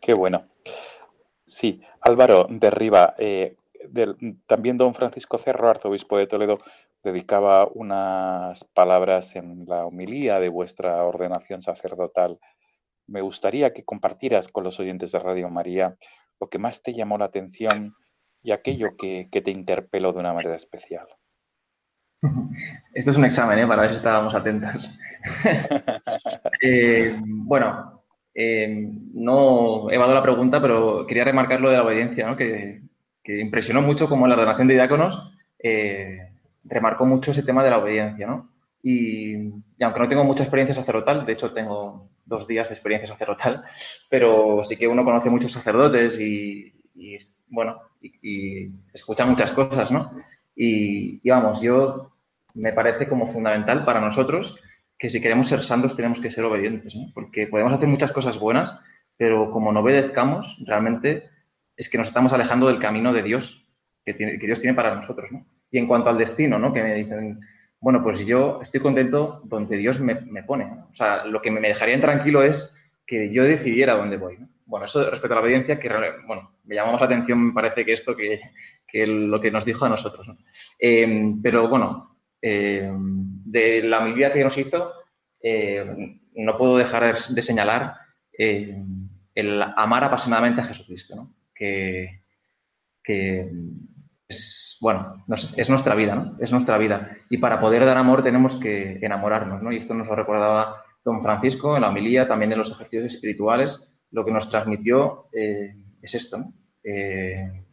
Qué 0.00 0.12
bueno. 0.12 0.48
Sí, 1.46 1.80
Álvaro 2.00 2.48
Derriba, 2.50 3.14
eh, 3.16 3.54
también 4.46 4.76
don 4.76 4.92
Francisco 4.92 5.38
Cerro, 5.38 5.70
arzobispo 5.70 6.18
de 6.18 6.26
Toledo, 6.26 6.58
dedicaba 7.04 7.68
unas 7.72 8.64
palabras 8.74 9.36
en 9.36 9.64
la 9.66 9.86
homilía 9.86 10.40
de 10.40 10.48
vuestra 10.48 11.04
ordenación 11.04 11.62
sacerdotal. 11.62 12.40
Me 13.06 13.20
gustaría 13.20 13.72
que 13.72 13.84
compartieras 13.84 14.48
con 14.48 14.64
los 14.64 14.80
oyentes 14.80 15.12
de 15.12 15.20
Radio 15.20 15.48
María 15.48 15.96
lo 16.40 16.48
que 16.48 16.58
más 16.58 16.82
te 16.82 16.92
llamó 16.92 17.18
la 17.18 17.26
atención 17.26 17.94
y 18.42 18.50
aquello 18.50 18.96
que, 18.96 19.28
que 19.30 19.42
te 19.42 19.52
interpeló 19.52 20.12
de 20.12 20.18
una 20.18 20.32
manera 20.32 20.56
especial. 20.56 21.06
Esto 22.94 23.10
es 23.10 23.16
un 23.16 23.24
examen, 23.24 23.58
¿eh? 23.58 23.66
Para 23.66 23.82
ver 23.82 23.90
si 23.92 23.96
estábamos 23.96 24.34
atentos. 24.34 24.90
eh, 26.62 27.16
bueno, 27.22 28.02
eh, 28.34 28.88
no 29.14 29.90
he 29.90 29.98
dado 29.98 30.14
la 30.14 30.22
pregunta, 30.22 30.60
pero 30.60 31.06
quería 31.06 31.24
remarcar 31.24 31.60
lo 31.60 31.70
de 31.70 31.76
la 31.76 31.84
obediencia, 31.84 32.26
¿no? 32.26 32.36
que, 32.36 32.82
que, 33.22 33.40
impresionó 33.40 33.82
mucho 33.82 34.08
como 34.08 34.26
la 34.26 34.34
ordenación 34.34 34.68
de 34.68 34.74
diáconos 34.74 35.32
eh, 35.58 36.30
remarcó 36.64 37.06
mucho 37.06 37.30
ese 37.30 37.42
tema 37.42 37.64
de 37.64 37.70
la 37.70 37.78
obediencia. 37.78 38.26
¿no? 38.26 38.50
Y, 38.82 39.36
y, 39.36 39.84
aunque 39.84 40.00
no 40.00 40.08
tengo 40.08 40.24
mucha 40.24 40.44
experiencia 40.44 40.74
sacerdotal, 40.74 41.26
de 41.26 41.32
hecho 41.32 41.52
tengo 41.52 42.08
dos 42.24 42.46
días 42.46 42.68
de 42.68 42.74
experiencia 42.74 43.08
sacerdotal, 43.08 43.64
pero 44.08 44.62
sí 44.62 44.76
que 44.76 44.88
uno 44.88 45.04
conoce 45.04 45.30
muchos 45.30 45.52
sacerdotes 45.52 46.20
y, 46.20 46.72
y 46.94 47.16
bueno, 47.48 47.80
y, 48.00 48.12
y, 48.22 48.72
escucha 48.92 49.26
muchas 49.26 49.50
cosas, 49.52 49.90
¿no? 49.90 50.12
Y, 50.62 51.20
y 51.22 51.30
vamos, 51.30 51.62
yo 51.62 52.12
me 52.52 52.72
parece 52.72 53.08
como 53.08 53.32
fundamental 53.32 53.84
para 53.84 54.00
nosotros 54.00 54.58
que 54.98 55.08
si 55.08 55.22
queremos 55.22 55.48
ser 55.48 55.62
santos 55.62 55.96
tenemos 55.96 56.20
que 56.20 56.30
ser 56.30 56.44
obedientes, 56.44 56.94
porque 57.14 57.46
podemos 57.46 57.72
hacer 57.72 57.88
muchas 57.88 58.12
cosas 58.12 58.38
buenas, 58.38 58.78
pero 59.16 59.50
como 59.50 59.72
no 59.72 59.80
obedezcamos, 59.80 60.58
realmente 60.66 61.30
es 61.76 61.88
que 61.88 61.96
nos 61.96 62.08
estamos 62.08 62.34
alejando 62.34 62.68
del 62.68 62.78
camino 62.78 63.14
de 63.14 63.22
Dios 63.22 63.66
que, 64.04 64.12
tiene, 64.12 64.38
que 64.38 64.46
Dios 64.46 64.60
tiene 64.60 64.74
para 64.74 64.94
nosotros. 64.94 65.32
¿no? 65.32 65.46
Y 65.70 65.78
en 65.78 65.86
cuanto 65.86 66.10
al 66.10 66.18
destino, 66.18 66.58
¿no? 66.58 66.74
que 66.74 66.82
me 66.82 66.94
dicen, 66.94 67.40
bueno, 67.80 68.02
pues 68.02 68.26
yo 68.26 68.60
estoy 68.60 68.80
contento 68.80 69.40
donde 69.44 69.78
Dios 69.78 69.98
me, 70.00 70.16
pone. 70.42 70.64
O 70.64 70.94
sea, 70.94 71.24
lo 71.24 71.40
que 71.40 71.50
me 71.50 71.66
dejaría 71.66 71.98
tranquilo 71.98 72.42
es 72.42 72.78
que 73.06 73.32
yo 73.32 73.44
decidiera 73.44 73.94
dónde 73.94 74.18
voy. 74.18 74.38
Bueno, 74.66 74.84
eso 74.84 75.10
respecto 75.10 75.32
a 75.32 75.36
la 75.36 75.42
obediencia, 75.42 75.80
que 75.80 75.88
bueno, 76.26 76.52
me 76.64 76.74
llamó 76.74 76.92
más 76.92 77.00
la 77.00 77.06
atención, 77.06 77.46
me 77.46 77.52
parece 77.54 77.86
que 77.86 77.94
esto 77.94 78.14
que, 78.14 78.40
lo 78.92 79.40
que 79.40 79.50
nos 79.50 79.64
dijo 79.64 79.84
a 79.84 79.88
nosotros. 79.88 80.26
Eh, 80.78 81.34
pero 81.42 81.68
bueno, 81.68 82.18
eh, 82.40 82.90
de 82.92 83.82
la 83.82 84.00
medida 84.00 84.32
que 84.32 84.44
nos 84.44 84.56
hizo, 84.58 84.92
eh, 85.42 86.18
no 86.34 86.58
puedo 86.58 86.76
dejar 86.76 87.16
de 87.16 87.42
señalar 87.42 87.94
el 88.32 89.62
amar 89.76 90.04
apasionadamente 90.04 90.60
a 90.60 90.64
Jesucristo, 90.64 91.34
que, 91.54 92.22
es, 94.28 94.78
bueno, 94.80 95.24
es 95.56 95.68
nuestra 95.68 95.94
vida, 95.94 96.14
¿no? 96.14 96.36
Es 96.40 96.52
nuestra 96.52 96.78
vida. 96.78 97.16
Y 97.28 97.38
para 97.38 97.60
poder 97.60 97.84
dar 97.84 97.98
amor 97.98 98.22
tenemos 98.22 98.56
que 98.56 98.98
enamorarnos, 99.02 99.62
¿no? 99.62 99.72
Y 99.72 99.76
esto 99.76 99.94
nos 99.94 100.08
lo 100.08 100.14
recordaba 100.14 100.84
don 101.04 101.22
Francisco 101.22 101.74
en 101.74 101.82
la 101.82 101.88
homilía, 101.88 102.28
también 102.28 102.52
en 102.52 102.58
los 102.58 102.70
ejercicios 102.70 103.14
espirituales. 103.14 104.00
Lo 104.10 104.24
que 104.24 104.32
nos 104.32 104.48
transmitió 104.48 105.28
es 105.32 106.14
esto, 106.14 106.38
¿no? 106.38 106.54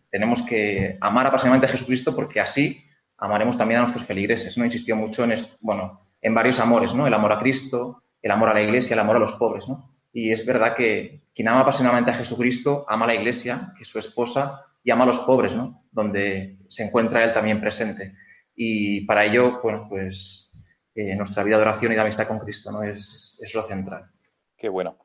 Tenemos 0.09 0.41
que 0.41 0.97
amar 1.01 1.27
apasionadamente 1.27 1.67
a 1.67 1.71
Jesucristo 1.71 2.15
porque 2.15 2.39
así 2.39 2.83
amaremos 3.17 3.57
también 3.57 3.79
a 3.79 3.81
nuestros 3.81 4.05
feligreses, 4.05 4.57
¿no? 4.57 4.65
Insistió 4.65 4.95
mucho 4.95 5.23
en, 5.23 5.35
bueno, 5.61 6.01
en 6.21 6.33
varios 6.33 6.59
amores, 6.59 6.93
¿no? 6.93 7.07
El 7.07 7.13
amor 7.13 7.31
a 7.33 7.39
Cristo, 7.39 8.03
el 8.21 8.31
amor 8.31 8.49
a 8.49 8.53
la 8.53 8.61
Iglesia, 8.61 8.93
el 8.93 8.99
amor 8.99 9.15
a 9.17 9.19
los 9.19 9.33
pobres, 9.33 9.67
¿no? 9.67 9.95
Y 10.13 10.31
es 10.31 10.45
verdad 10.45 10.75
que 10.75 11.21
quien 11.33 11.47
ama 11.47 11.61
apasionadamente 11.61 12.11
a 12.11 12.15
Jesucristo 12.15 12.85
ama 12.87 13.05
a 13.05 13.09
la 13.09 13.15
Iglesia, 13.15 13.73
que 13.75 13.83
es 13.83 13.89
su 13.89 13.99
esposa, 13.99 14.65
y 14.83 14.91
ama 14.91 15.03
a 15.03 15.07
los 15.07 15.19
pobres, 15.19 15.55
¿no? 15.55 15.83
Donde 15.91 16.59
se 16.67 16.85
encuentra 16.85 17.23
Él 17.23 17.33
también 17.33 17.59
presente. 17.59 18.15
Y 18.55 19.01
para 19.01 19.25
ello, 19.25 19.59
bueno, 19.61 19.85
pues 19.89 20.57
eh, 20.95 21.15
nuestra 21.15 21.43
vida 21.43 21.57
de 21.57 21.63
oración 21.63 21.91
y 21.91 21.95
de 21.95 22.01
amistad 22.01 22.27
con 22.27 22.39
Cristo, 22.39 22.71
¿no? 22.71 22.83
Es, 22.83 23.39
es 23.41 23.53
lo 23.53 23.63
central. 23.63 24.09
Qué 24.57 24.69
bueno. 24.69 24.97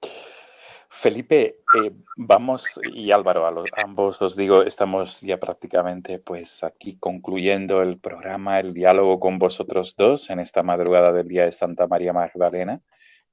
Felipe, 1.03 1.57
eh, 1.83 1.91
vamos, 2.17 2.79
y 2.93 3.11
Álvaro, 3.11 3.45
a 3.45 3.51
los, 3.51 3.69
ambos 3.85 4.23
os 4.23 4.37
digo, 4.37 4.63
estamos 4.63 5.21
ya 5.21 5.41
prácticamente 5.41 6.21
pues 6.21 6.63
aquí 6.63 6.97
concluyendo 6.97 7.83
el 7.83 7.99
programa, 7.99 8.61
el 8.61 8.73
diálogo 8.73 9.19
con 9.19 9.37
vosotros 9.41 9.97
dos 9.97 10.31
en 10.31 10.39
esta 10.39 10.63
madrugada 10.63 11.11
del 11.11 11.27
día 11.27 11.45
de 11.45 11.51
Santa 11.51 11.89
María 11.89 12.13
Magdalena, 12.13 12.83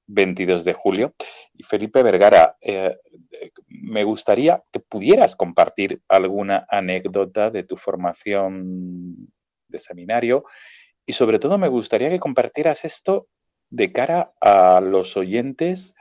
22 0.07 0.63
de 0.63 0.73
julio. 0.73 1.13
Y 1.53 1.61
Felipe 1.61 2.01
Vergara, 2.01 2.57
eh, 2.59 2.97
me 3.67 4.03
gustaría 4.03 4.63
que 4.71 4.79
pudieras 4.79 5.35
compartir 5.35 6.01
alguna 6.07 6.65
anécdota 6.71 7.51
de 7.51 7.61
tu 7.61 7.77
formación 7.77 9.31
de 9.67 9.79
seminario 9.79 10.43
y 11.05 11.13
sobre 11.13 11.37
todo 11.37 11.59
me 11.59 11.67
gustaría 11.67 12.09
que 12.09 12.19
compartieras 12.19 12.83
esto 12.83 13.27
de 13.69 13.91
cara 13.91 14.33
a 14.41 14.81
los 14.81 15.15
oyentes 15.17 15.93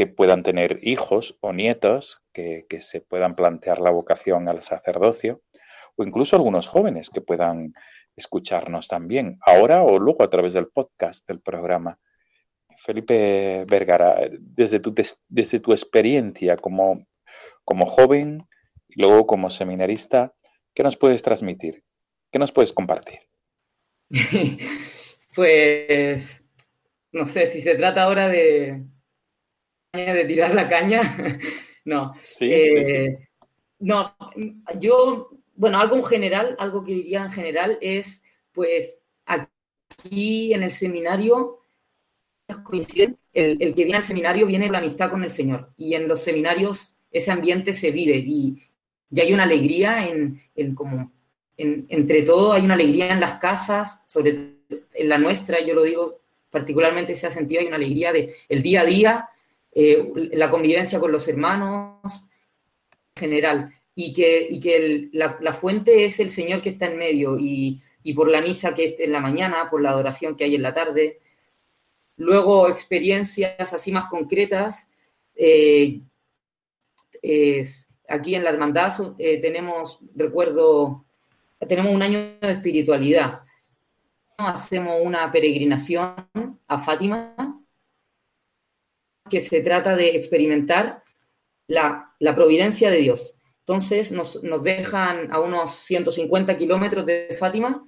que 0.00 0.06
puedan 0.06 0.42
tener 0.42 0.78
hijos 0.80 1.36
o 1.42 1.52
nietos, 1.52 2.22
que, 2.32 2.64
se 2.80 3.02
puedan 3.02 3.36
plantear 3.36 3.82
la 3.82 3.90
vocación 3.90 4.48
al 4.48 4.62
sacerdocio, 4.62 5.42
o 5.94 6.04
incluso 6.04 6.36
algunos 6.36 6.68
jóvenes 6.68 7.10
que 7.10 7.20
puedan 7.20 7.74
escucharnos 8.16 8.88
también, 8.88 9.36
ahora 9.44 9.82
o 9.82 9.98
luego 9.98 10.24
a 10.24 10.30
través 10.30 10.54
del 10.54 10.68
podcast 10.68 11.28
del 11.28 11.42
programa. 11.42 11.98
Felipe 12.78 13.66
Vergara, 13.68 14.26
desde 14.38 14.80
tu, 14.80 14.94
desde 15.28 15.60
tu 15.60 15.74
experiencia 15.74 16.56
como, 16.56 17.06
como 17.62 17.84
joven 17.84 18.48
y 18.88 19.02
luego 19.02 19.26
como 19.26 19.50
seminarista, 19.50 20.32
¿qué 20.72 20.82
nos 20.82 20.96
puedes 20.96 21.20
transmitir? 21.20 21.84
¿Qué 22.32 22.38
nos 22.38 22.52
puedes 22.52 22.72
compartir? 22.72 23.18
pues, 25.34 26.42
no 27.12 27.26
sé, 27.26 27.48
si 27.48 27.60
se 27.60 27.74
trata 27.74 28.04
ahora 28.04 28.28
de, 28.28 28.82
de 29.92 30.24
tirar 30.24 30.54
la 30.54 30.68
caña. 30.68 31.00
no. 31.84 32.14
Eh, 32.40 33.28
no, 33.80 34.14
yo, 34.78 35.30
bueno, 35.54 35.80
algo 35.80 35.96
en 35.96 36.04
general, 36.04 36.56
algo 36.58 36.84
que 36.84 36.92
diría 36.92 37.24
en 37.24 37.32
general 37.32 37.78
es, 37.80 38.22
pues, 38.52 39.00
aquí 39.24 40.52
en 40.52 40.62
el 40.62 40.72
seminario 40.72 41.58
coinciden, 42.64 43.16
el, 43.32 43.62
el 43.62 43.74
que 43.74 43.84
viene 43.84 43.98
al 43.98 44.04
seminario 44.04 44.46
viene 44.46 44.68
la 44.68 44.78
amistad 44.78 45.08
con 45.08 45.22
el 45.22 45.30
Señor 45.30 45.72
y 45.76 45.94
en 45.94 46.08
los 46.08 46.20
seminarios 46.20 46.96
ese 47.12 47.30
ambiente 47.30 47.74
se 47.74 47.92
vive 47.92 48.16
y, 48.16 48.60
ya 49.10 49.24
hay 49.24 49.32
una 49.32 49.42
alegría 49.42 50.08
en, 50.08 50.40
en 50.54 50.74
como 50.74 51.12
entre 51.56 52.22
todo 52.22 52.52
hay 52.52 52.62
una 52.62 52.74
alegría 52.74 53.12
en 53.12 53.20
las 53.20 53.38
casas, 53.38 54.04
sobre 54.06 54.30
en 54.94 55.08
la 55.08 55.18
nuestra, 55.18 55.60
yo 55.60 55.74
lo 55.74 55.82
digo 55.82 56.20
particularmente 56.48 57.14
se 57.14 57.26
ha 57.26 57.30
sentido, 57.30 57.60
hay 57.60 57.66
una 57.66 57.76
alegría 57.76 58.12
de 58.12 58.34
el 58.48 58.62
día 58.62 58.80
a 58.80 58.86
día, 58.86 59.28
eh, 59.72 60.10
la 60.32 60.50
convivencia 60.50 60.98
con 60.98 61.12
los 61.12 61.26
hermanos 61.28 62.24
en 63.14 63.20
general, 63.20 63.74
y 63.94 64.12
que, 64.12 64.58
que 64.62 65.08
la, 65.12 65.52
fuente 65.52 66.04
es 66.04 66.20
el 66.20 66.30
Señor 66.30 66.62
que 66.62 66.70
está 66.70 66.86
en 66.86 66.98
medio, 66.98 67.36
y, 67.38 67.82
por 68.14 68.28
la 68.28 68.40
misa 68.40 68.74
que 68.74 68.86
es 68.86 68.98
en 68.98 69.12
la 69.12 69.20
mañana, 69.20 69.68
por 69.70 69.82
la 69.82 69.90
adoración 69.90 70.36
que 70.36 70.44
hay 70.44 70.54
en 70.54 70.62
la 70.62 70.74
tarde. 70.74 71.20
Luego, 72.16 72.68
experiencias 72.68 73.72
así 73.72 73.92
más 73.92 74.06
concretas. 74.06 74.88
Eh, 75.34 76.00
aquí 78.08 78.34
en 78.34 78.44
la 78.44 78.50
hermandad 78.50 78.92
eh, 79.18 79.38
tenemos, 79.40 80.00
recuerdo, 80.14 81.04
tenemos 81.66 81.92
un 81.92 82.02
año 82.02 82.18
de 82.40 82.52
espiritualidad. 82.52 83.42
Hacemos 84.36 85.00
una 85.02 85.30
peregrinación 85.30 86.14
a 86.66 86.78
Fátima 86.78 87.49
que 89.30 89.40
se 89.40 89.62
trata 89.62 89.96
de 89.96 90.16
experimentar 90.16 91.02
la, 91.66 92.14
providencia 92.34 92.90
de 92.90 92.98
Dios. 92.98 93.36
Entonces 93.60 94.12
nos, 94.12 94.42
dejan 94.62 95.32
a 95.32 95.40
unos 95.40 95.74
150 95.76 96.58
kilómetros 96.58 97.06
de 97.06 97.34
Fátima 97.38 97.86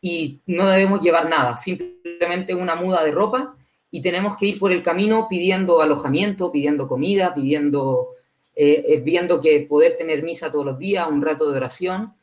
y 0.00 0.42
no 0.46 0.68
debemos 0.68 1.00
llevar 1.00 1.28
nada, 1.28 1.56
simplemente 1.56 2.54
una 2.54 2.74
muda 2.74 3.02
de 3.02 3.12
ropa 3.12 3.56
y 3.90 4.02
tenemos 4.02 4.36
que 4.36 4.46
ir 4.46 4.58
por 4.58 4.72
el 4.72 4.82
camino 4.82 5.26
pidiendo 5.28 5.80
alojamiento, 5.80 6.52
pidiendo 6.52 6.88
comida, 6.88 7.34
pidiendo, 7.34 8.10
eh, 8.54 8.84
eh, 8.86 9.00
viendo 9.00 9.40
que 9.40 9.60
poder 9.60 9.96
tener 9.96 10.22
misa 10.22 10.50
todos 10.50 10.66
los 10.66 10.78
días, 10.78 11.08
un 11.08 11.22
rato 11.22 11.50
de 11.50 11.56
oración. 11.56 12.14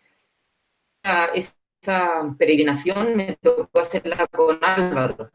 esa 1.34 2.36
peregrinación 2.38 3.16
me 3.16 3.38
tocó 3.42 3.80
hacerla 3.80 4.28
con 4.28 4.60
Álvaro 4.62 5.32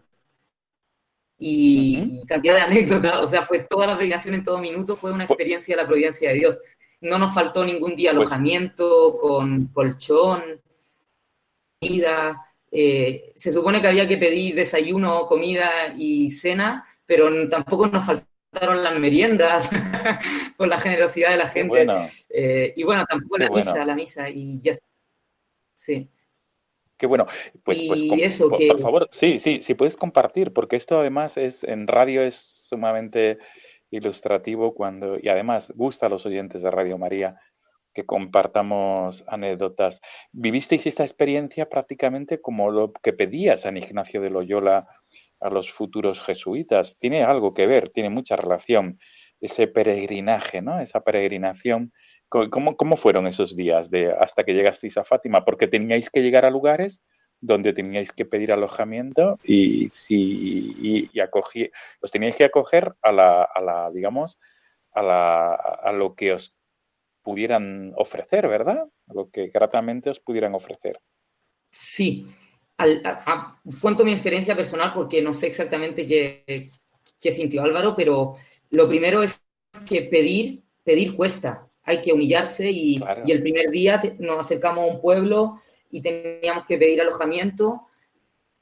y, 1.46 2.24
cantidad 2.26 2.54
de 2.54 2.60
anécdotas, 2.62 3.16
o 3.18 3.28
sea, 3.28 3.42
fue 3.42 3.58
toda 3.58 3.86
la 3.86 3.92
peregrinación 3.94 4.34
en 4.34 4.44
todo 4.44 4.58
minuto, 4.58 4.96
fue 4.96 5.12
una 5.12 5.24
experiencia 5.24 5.76
de 5.76 5.82
la 5.82 5.86
providencia 5.86 6.30
de 6.30 6.36
Dios. 6.36 6.58
No 7.02 7.18
nos 7.18 7.34
faltó 7.34 7.66
ningún 7.66 7.94
día 7.94 8.12
pues 8.12 8.28
alojamiento 8.28 9.18
con 9.20 9.66
colchón, 9.66 10.42
comida. 11.78 12.46
Eh, 12.70 13.34
se 13.36 13.52
supone 13.52 13.82
que 13.82 13.88
había 13.88 14.08
que 14.08 14.16
pedir 14.16 14.54
desayuno, 14.54 15.26
comida 15.26 15.94
y 15.94 16.30
cena, 16.30 16.82
pero 17.04 17.46
tampoco 17.46 17.88
nos 17.88 18.06
faltaron 18.06 18.82
las 18.82 18.98
meriendas 18.98 19.68
por 20.56 20.66
la 20.66 20.78
generosidad 20.78 21.32
de 21.32 21.36
la 21.36 21.48
gente. 21.48 21.86
Eh, 22.30 22.72
y 22.74 22.84
bueno, 22.84 23.04
tampoco 23.04 23.36
la 23.36 23.50
misa, 23.50 23.84
la 23.84 23.94
misa, 23.94 24.30
y 24.30 24.62
ya. 24.62 24.72
Sí. 25.74 26.08
Qué 27.04 27.08
bueno. 27.08 27.26
Pues, 27.64 27.82
pues 27.86 28.02
por, 28.04 28.80
favor, 28.80 29.08
sí, 29.10 29.38
sí, 29.38 29.60
sí 29.60 29.74
puedes 29.74 29.98
compartir, 29.98 30.54
porque 30.54 30.76
esto 30.76 30.98
además 30.98 31.36
es 31.36 31.62
en 31.62 31.86
radio 31.86 32.22
es 32.22 32.34
sumamente 32.34 33.36
ilustrativo 33.90 34.72
cuando 34.72 35.18
y 35.20 35.28
además 35.28 35.70
gusta 35.76 36.06
a 36.06 36.08
los 36.08 36.24
oyentes 36.24 36.62
de 36.62 36.70
Radio 36.70 36.96
María 36.96 37.38
que 37.92 38.06
compartamos 38.06 39.22
anécdotas. 39.26 40.00
¿Vivisteis 40.32 40.86
esta 40.86 41.02
experiencia 41.02 41.68
prácticamente 41.68 42.40
como 42.40 42.70
lo 42.70 42.90
que 42.94 43.12
pedía 43.12 43.58
San 43.58 43.76
Ignacio 43.76 44.22
de 44.22 44.30
Loyola 44.30 44.88
a 45.40 45.50
los 45.50 45.70
futuros 45.70 46.22
jesuitas? 46.22 46.96
Tiene 46.98 47.22
algo 47.22 47.52
que 47.52 47.66
ver, 47.66 47.90
tiene 47.90 48.08
mucha 48.08 48.34
relación 48.34 48.98
ese 49.42 49.66
peregrinaje, 49.66 50.62
¿no? 50.62 50.80
Esa 50.80 51.04
peregrinación 51.04 51.92
¿Cómo, 52.50 52.96
fueron 52.96 53.28
esos 53.28 53.54
días 53.54 53.90
de 53.90 54.12
hasta 54.12 54.42
que 54.42 54.54
llegasteis 54.54 54.96
a 54.96 55.04
Fátima? 55.04 55.44
Porque 55.44 55.68
teníais 55.68 56.10
que 56.10 56.20
llegar 56.20 56.44
a 56.44 56.50
lugares 56.50 57.00
donde 57.40 57.72
teníais 57.72 58.10
que 58.10 58.24
pedir 58.24 58.50
alojamiento 58.52 59.38
y 59.44 59.88
y, 60.08 61.20
acogí, 61.20 61.70
los 62.00 62.10
teníais 62.10 62.34
que 62.34 62.44
acoger 62.44 62.92
a 63.02 63.12
la, 63.12 63.42
a 63.42 63.60
la 63.60 63.90
digamos, 63.92 64.40
a, 64.92 65.02
la, 65.02 65.54
a 65.54 65.92
lo 65.92 66.16
que 66.16 66.32
os 66.32 66.56
pudieran 67.22 67.92
ofrecer, 67.96 68.48
¿verdad? 68.48 68.84
A 69.08 69.14
lo 69.14 69.30
que 69.30 69.48
gratamente 69.48 70.10
os 70.10 70.18
pudieran 70.18 70.54
ofrecer. 70.54 70.98
Sí, 71.70 72.26
cuento 73.80 74.04
mi 74.04 74.12
experiencia 74.12 74.56
personal 74.56 74.92
porque 74.92 75.22
no 75.22 75.32
sé 75.32 75.46
exactamente 75.46 76.06
qué, 76.06 76.70
qué 77.20 77.32
sintió 77.32 77.62
Álvaro, 77.62 77.94
pero 77.94 78.36
lo 78.70 78.88
primero 78.88 79.22
es 79.22 79.40
que 79.88 80.02
pedir, 80.02 80.64
pedir 80.82 81.14
cuesta. 81.14 81.68
Hay 81.84 82.00
que 82.02 82.12
humillarse 82.12 82.70
y, 82.70 83.00
y 83.26 83.32
el 83.32 83.42
primer 83.42 83.70
día 83.70 84.00
nos 84.18 84.38
acercamos 84.38 84.84
a 84.84 84.92
un 84.94 85.00
pueblo 85.00 85.60
y 85.90 86.00
teníamos 86.00 86.64
que 86.66 86.76
pedir 86.76 87.00
alojamiento 87.00 87.86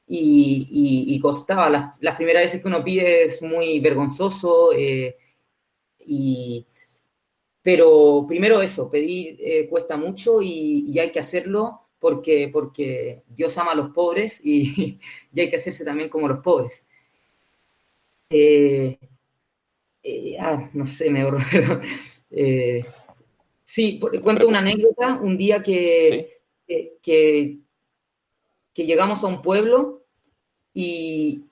y, 0.07 1.19
costaba. 1.19 1.69
Las, 1.69 1.93
las, 1.99 2.15
primeras 2.15 2.43
veces 2.43 2.61
que 2.61 2.67
uno 2.67 2.83
pide 2.83 3.23
es 3.23 3.41
muy 3.41 3.79
vergonzoso, 3.79 4.73
eh, 4.73 5.17
y, 6.05 6.65
pero 7.61 8.25
primero 8.27 8.61
eso, 8.61 8.89
pedir 8.91 9.37
eh, 9.39 9.67
cuesta 9.67 9.97
mucho 9.97 10.41
y, 10.41 10.97
hay 10.99 11.11
que 11.11 11.19
hacerlo 11.19 11.81
porque, 11.99 12.49
porque 12.51 13.23
Dios 13.27 13.57
ama 13.57 13.71
a 13.71 13.75
los 13.75 13.89
pobres 13.91 14.41
y, 14.43 14.99
hay 15.37 15.49
que 15.49 15.55
hacerse 15.55 15.85
también 15.85 16.09
como 16.09 16.27
los 16.27 16.39
pobres. 16.43 16.83
Eh, 18.29 18.97
ah, 20.39 20.69
no 20.73 20.85
sé, 20.85 21.09
me 21.09 21.23
borro, 21.23 21.39
sí, 23.73 23.99
cuento 23.99 24.47
una 24.47 24.59
anécdota, 24.59 25.15
un 25.19 25.35
día 25.35 25.63
que, 25.63 26.41
que, 26.67 27.57
que 28.71 28.85
llegamos 28.85 29.23
a 29.23 29.27
un 29.27 29.41
pueblo 29.41 30.05
y, 30.75 31.45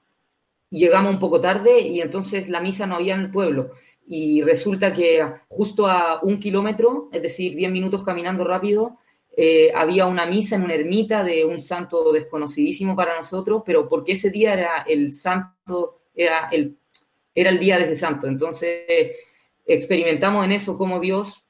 llegamos 0.69 1.13
un 1.13 1.19
poco 1.19 1.41
tarde 1.41 1.82
y 1.82 1.99
entonces 1.99 2.47
la 2.47 2.61
misa 2.61 2.86
no 2.86 2.95
había 2.95 3.15
en 3.15 3.22
el 3.22 3.32
pueblo. 3.32 3.72
Y 4.07 4.43
resulta 4.43 4.93
que 4.93 5.26
justo 5.49 5.88
a 5.88 6.22
un 6.22 6.39
kilómetro, 6.39 7.09
es 7.11 7.24
decir, 7.24 7.55
10 7.55 7.72
minutos 7.72 8.03
caminando 8.03 8.43
rápido, 8.43 8.99
eh, 9.36 9.72
había 9.74 10.05
una 10.05 10.28
misa 10.28 10.55
en 10.57 10.63
una 10.63 10.76
ermita 10.76 11.24
de 11.24 11.43
un 11.43 11.59
santo 11.59 12.13
desconocidísimo 12.13 12.95
para 12.95 13.17
nosotros, 13.17 13.63
pero 13.65 13.89
porque 13.89 14.11
ese 14.11 14.30
día 14.30 14.53
era 14.53 14.86
el 14.88 15.15
santo, 15.15 16.03
era 16.13 16.49
el, 16.51 16.78
era 17.34 17.49
el 17.49 17.59
día 17.59 17.80
de 17.80 17.86
ese 17.86 17.95
santo. 17.95 18.28
Entonces 18.28 18.86
experimentamos 19.65 20.45
en 20.45 20.51
eso 20.51 20.78
como 20.78 20.99
Dios, 20.99 21.40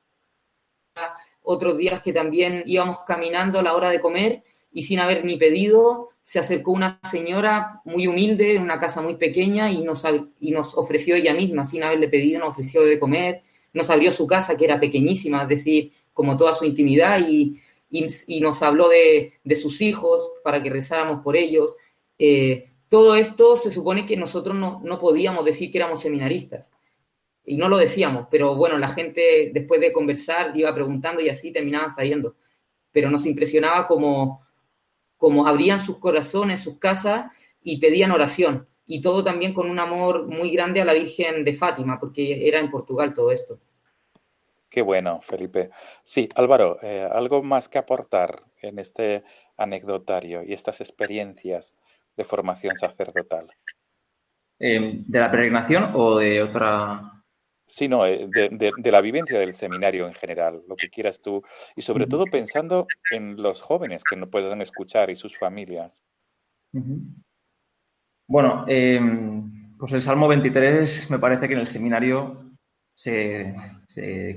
otros 1.44 1.78
días 1.78 2.02
que 2.02 2.14
también 2.14 2.64
íbamos 2.66 3.00
caminando 3.06 3.60
a 3.60 3.64
la 3.64 3.74
hora 3.76 3.90
de 3.90 4.00
comer 4.00 4.44
y 4.72 4.84
sin 4.84 5.00
haber 5.00 5.26
ni 5.26 5.38
pedido, 5.38 6.10
se 6.24 6.40
acercó 6.40 6.72
una 6.72 7.00
señora 7.10 7.82
muy 7.84 8.08
humilde, 8.08 8.56
en 8.56 8.62
una 8.62 8.80
casa 8.80 9.02
muy 9.02 9.16
pequeña, 9.16 9.70
y 9.70 9.82
nos, 9.82 10.06
y 10.40 10.52
nos 10.52 10.78
ofreció 10.78 11.16
ella 11.16 11.34
misma, 11.34 11.66
sin 11.66 11.84
haberle 11.84 12.08
pedido, 12.08 12.40
nos 12.40 12.52
ofreció 12.52 12.84
de 12.84 13.00
comer, 13.00 13.42
nos 13.74 13.90
abrió 13.90 14.12
su 14.12 14.28
casa, 14.28 14.56
que 14.56 14.66
era 14.66 14.80
pequeñísima, 14.80 15.44
es 15.44 15.50
decir, 15.50 15.92
como 16.14 16.38
toda 16.38 16.54
su 16.54 16.64
intimidad, 16.64 17.20
y, 17.28 17.60
y, 17.90 18.40
nos 18.40 18.64
habló 18.64 18.88
de, 18.88 19.34
de, 19.44 19.56
sus 19.56 19.82
hijos 19.82 20.32
para 20.44 20.64
que 20.64 20.70
rezáramos 20.70 21.22
por 21.22 21.36
ellos. 21.36 21.76
Eh, 22.18 22.70
todo 22.88 23.16
esto 23.16 23.58
se 23.58 23.72
supone 23.72 24.06
que 24.06 24.16
nosotros 24.16 24.56
no, 24.56 24.82
no 24.86 25.00
podíamos 25.00 25.44
decir 25.44 25.70
que 25.70 25.80
éramos 25.80 26.02
seminaristas. 26.02 26.72
Y 27.44 27.58
no 27.58 27.70
lo 27.70 27.78
decíamos, 27.78 28.28
pero 28.30 28.56
bueno, 28.56 28.78
la 28.78 28.90
gente 28.90 29.52
después 29.54 29.82
de 29.82 29.92
conversar 29.92 30.52
iba 30.56 30.74
preguntando 30.74 31.22
y 31.22 31.30
así 31.30 31.52
terminaban 31.52 31.92
saliendo. 31.92 32.36
Pero 32.92 33.10
nos 33.10 33.26
impresionaba 33.26 33.88
como, 33.88 34.46
como 35.18 35.48
abrían 35.48 35.80
sus 35.80 35.98
corazones, 36.00 36.60
sus 36.60 36.78
casas 36.78 37.32
y 37.64 37.80
pedían 37.80 38.12
oración. 38.12 38.68
Y 38.86 39.02
todo 39.02 39.24
también 39.24 39.54
con 39.54 39.70
un 39.70 39.80
amor 39.80 40.28
muy 40.28 40.52
grande 40.52 40.82
a 40.82 40.86
la 40.86 40.94
Virgen 40.94 41.44
de 41.44 41.54
Fátima, 41.54 42.00
porque 42.00 42.48
era 42.48 42.60
en 42.60 42.70
Portugal 42.70 43.14
todo 43.14 43.32
esto. 43.32 43.60
Qué 44.70 44.82
bueno, 44.82 45.20
Felipe. 45.22 45.70
Sí, 46.04 46.30
Álvaro, 46.36 46.80
eh, 46.82 47.08
¿algo 47.12 47.44
más 47.44 47.68
que 47.68 47.78
aportar 47.78 48.44
en 48.62 48.80
este 48.80 49.24
anecdotario 49.58 50.44
y 50.44 50.54
estas 50.54 50.80
experiencias 50.80 51.76
de 52.16 52.24
formación 52.24 52.76
sacerdotal? 52.78 53.48
Eh, 54.60 55.02
¿De 55.08 55.20
la 55.20 55.30
peregrinación 55.32 55.92
o 55.94 56.18
de 56.18 56.42
otra 56.42 57.21
sino 57.72 58.06
eh, 58.06 58.28
de, 58.30 58.92
la 58.92 59.02
vivencia 59.02 59.40
del 59.40 59.54
seminario 59.54 60.06
en 60.06 60.14
general, 60.14 60.62
lo 60.68 60.76
que 60.76 60.90
quieras 60.90 61.22
tú, 61.22 61.42
y 61.76 61.82
sobre 61.82 62.06
todo 62.06 62.26
pensando 62.26 62.86
en 63.12 63.42
los 63.42 63.62
jóvenes 63.62 64.04
que 64.04 64.18
no 64.18 64.30
puedan 64.30 64.62
escuchar 64.62 65.10
y 65.10 65.16
sus 65.16 65.38
familias. 65.38 66.04
Bueno, 68.28 68.66
em, 68.68 69.78
pues 69.78 69.94
el 69.94 70.02
Salmo 70.02 70.28
23 70.28 71.10
me 71.12 71.20
parece 71.20 71.48
que 71.48 71.54
en 71.54 71.62
el 71.62 71.68
seminario 71.68 72.52
se, 72.94 73.56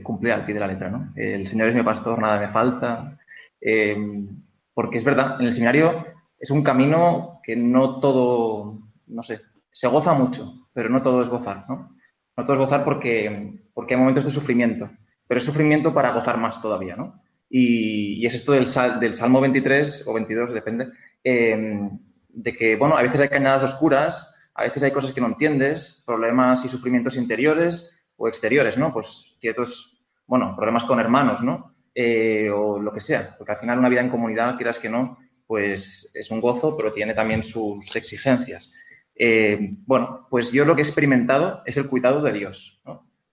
cumple 0.03 0.33
al 0.33 0.45
pie 0.45 0.55
de 0.55 0.61
la 0.61 0.69
letra, 0.69 0.91
¿no? 0.91 1.13
El 1.17 1.47
Señor 1.49 1.69
es 1.69 1.75
mi 1.75 1.83
pastor, 1.83 2.19
nada 2.21 2.39
me 2.39 2.49
falta, 2.49 3.19
em, 3.61 4.29
porque 4.73 4.99
es 4.99 5.05
verdad, 5.05 5.41
en 5.41 5.47
el 5.47 5.53
seminario 5.53 6.07
es 6.39 6.51
un 6.51 6.63
camino 6.63 7.41
que 7.43 7.57
no 7.57 7.99
todo, 7.99 8.79
no 9.09 9.23
sé, 9.25 9.41
se 9.73 9.89
goza 9.89 10.15
mucho, 10.15 10.69
pero 10.73 10.89
no 10.89 11.03
todo 11.03 11.23
es 11.23 11.29
gozar, 11.29 11.65
¿no? 11.69 11.94
No 12.37 12.45
todos 12.45 12.59
gozar 12.59 12.85
porque, 12.85 13.55
porque 13.73 13.95
hay 13.95 14.01
momentos 14.01 14.25
de 14.25 14.31
sufrimiento, 14.31 14.91
pero 15.27 15.39
es 15.39 15.45
sufrimiento 15.45 15.95
para 15.95 16.13
gozar 16.13 16.39
más 16.39 16.61
todavía, 16.61 16.97
¿no? 16.97 17.23
Y, 17.49 18.27
es 18.27 18.35
esto 18.35 18.53
del, 18.53 18.67
del, 19.01 19.15
Salmo 19.15 19.41
23 19.41 20.09
o 20.09 20.15
22, 20.15 20.53
depende, 20.53 20.89
em, 21.23 21.99
de 22.29 22.53
que, 22.57 22.75
bueno, 22.77 22.97
a 22.97 23.03
veces 23.03 23.21
hay 23.21 23.29
cañadas 23.29 23.63
oscuras, 23.63 24.35
a 24.55 24.65
veces 24.65 24.83
hay 24.83 24.91
cosas 24.91 25.13
que 25.13 25.21
no 25.21 25.29
entiendes, 25.29 26.03
problemas 26.07 26.65
y 26.65 26.69
sufrimientos 26.69 27.17
interiores 27.17 28.05
o 28.17 28.29
exteriores, 28.29 28.77
¿no? 28.77 28.93
Pues 28.93 29.37
ciertos, 29.41 30.03
bueno, 30.27 30.55
problemas 30.57 30.85
con 30.85 30.99
hermanos, 30.99 31.43
¿no? 31.43 31.75
Eh, 31.95 32.51
o 32.51 32.81
lo 32.81 32.93
que 32.93 33.01
sea, 33.01 33.35
porque 33.39 33.53
al 33.53 33.59
final 33.59 33.79
una 33.79 33.89
vida 33.89 34.01
en 34.01 34.11
comunidad, 34.11 34.57
quieras 34.57 34.81
que 34.81 34.89
no, 34.89 35.19
pues 35.47 36.11
es 36.15 36.31
un 36.31 36.41
gozo, 36.41 36.77
pero 36.77 36.93
tiene 36.93 37.15
también 37.15 37.45
sus 37.45 37.95
exigencias. 37.95 38.73
Eh, 39.17 39.75
bueno, 39.87 40.27
pues 40.29 40.53
yo 40.53 40.65
lo 40.65 40.75
que 40.75 40.83
he 40.83 40.85
experimentado 40.85 41.63
es 41.67 41.77
el 41.77 41.89
cuidado 41.89 42.21
de 42.23 42.33
Dios, 42.33 42.81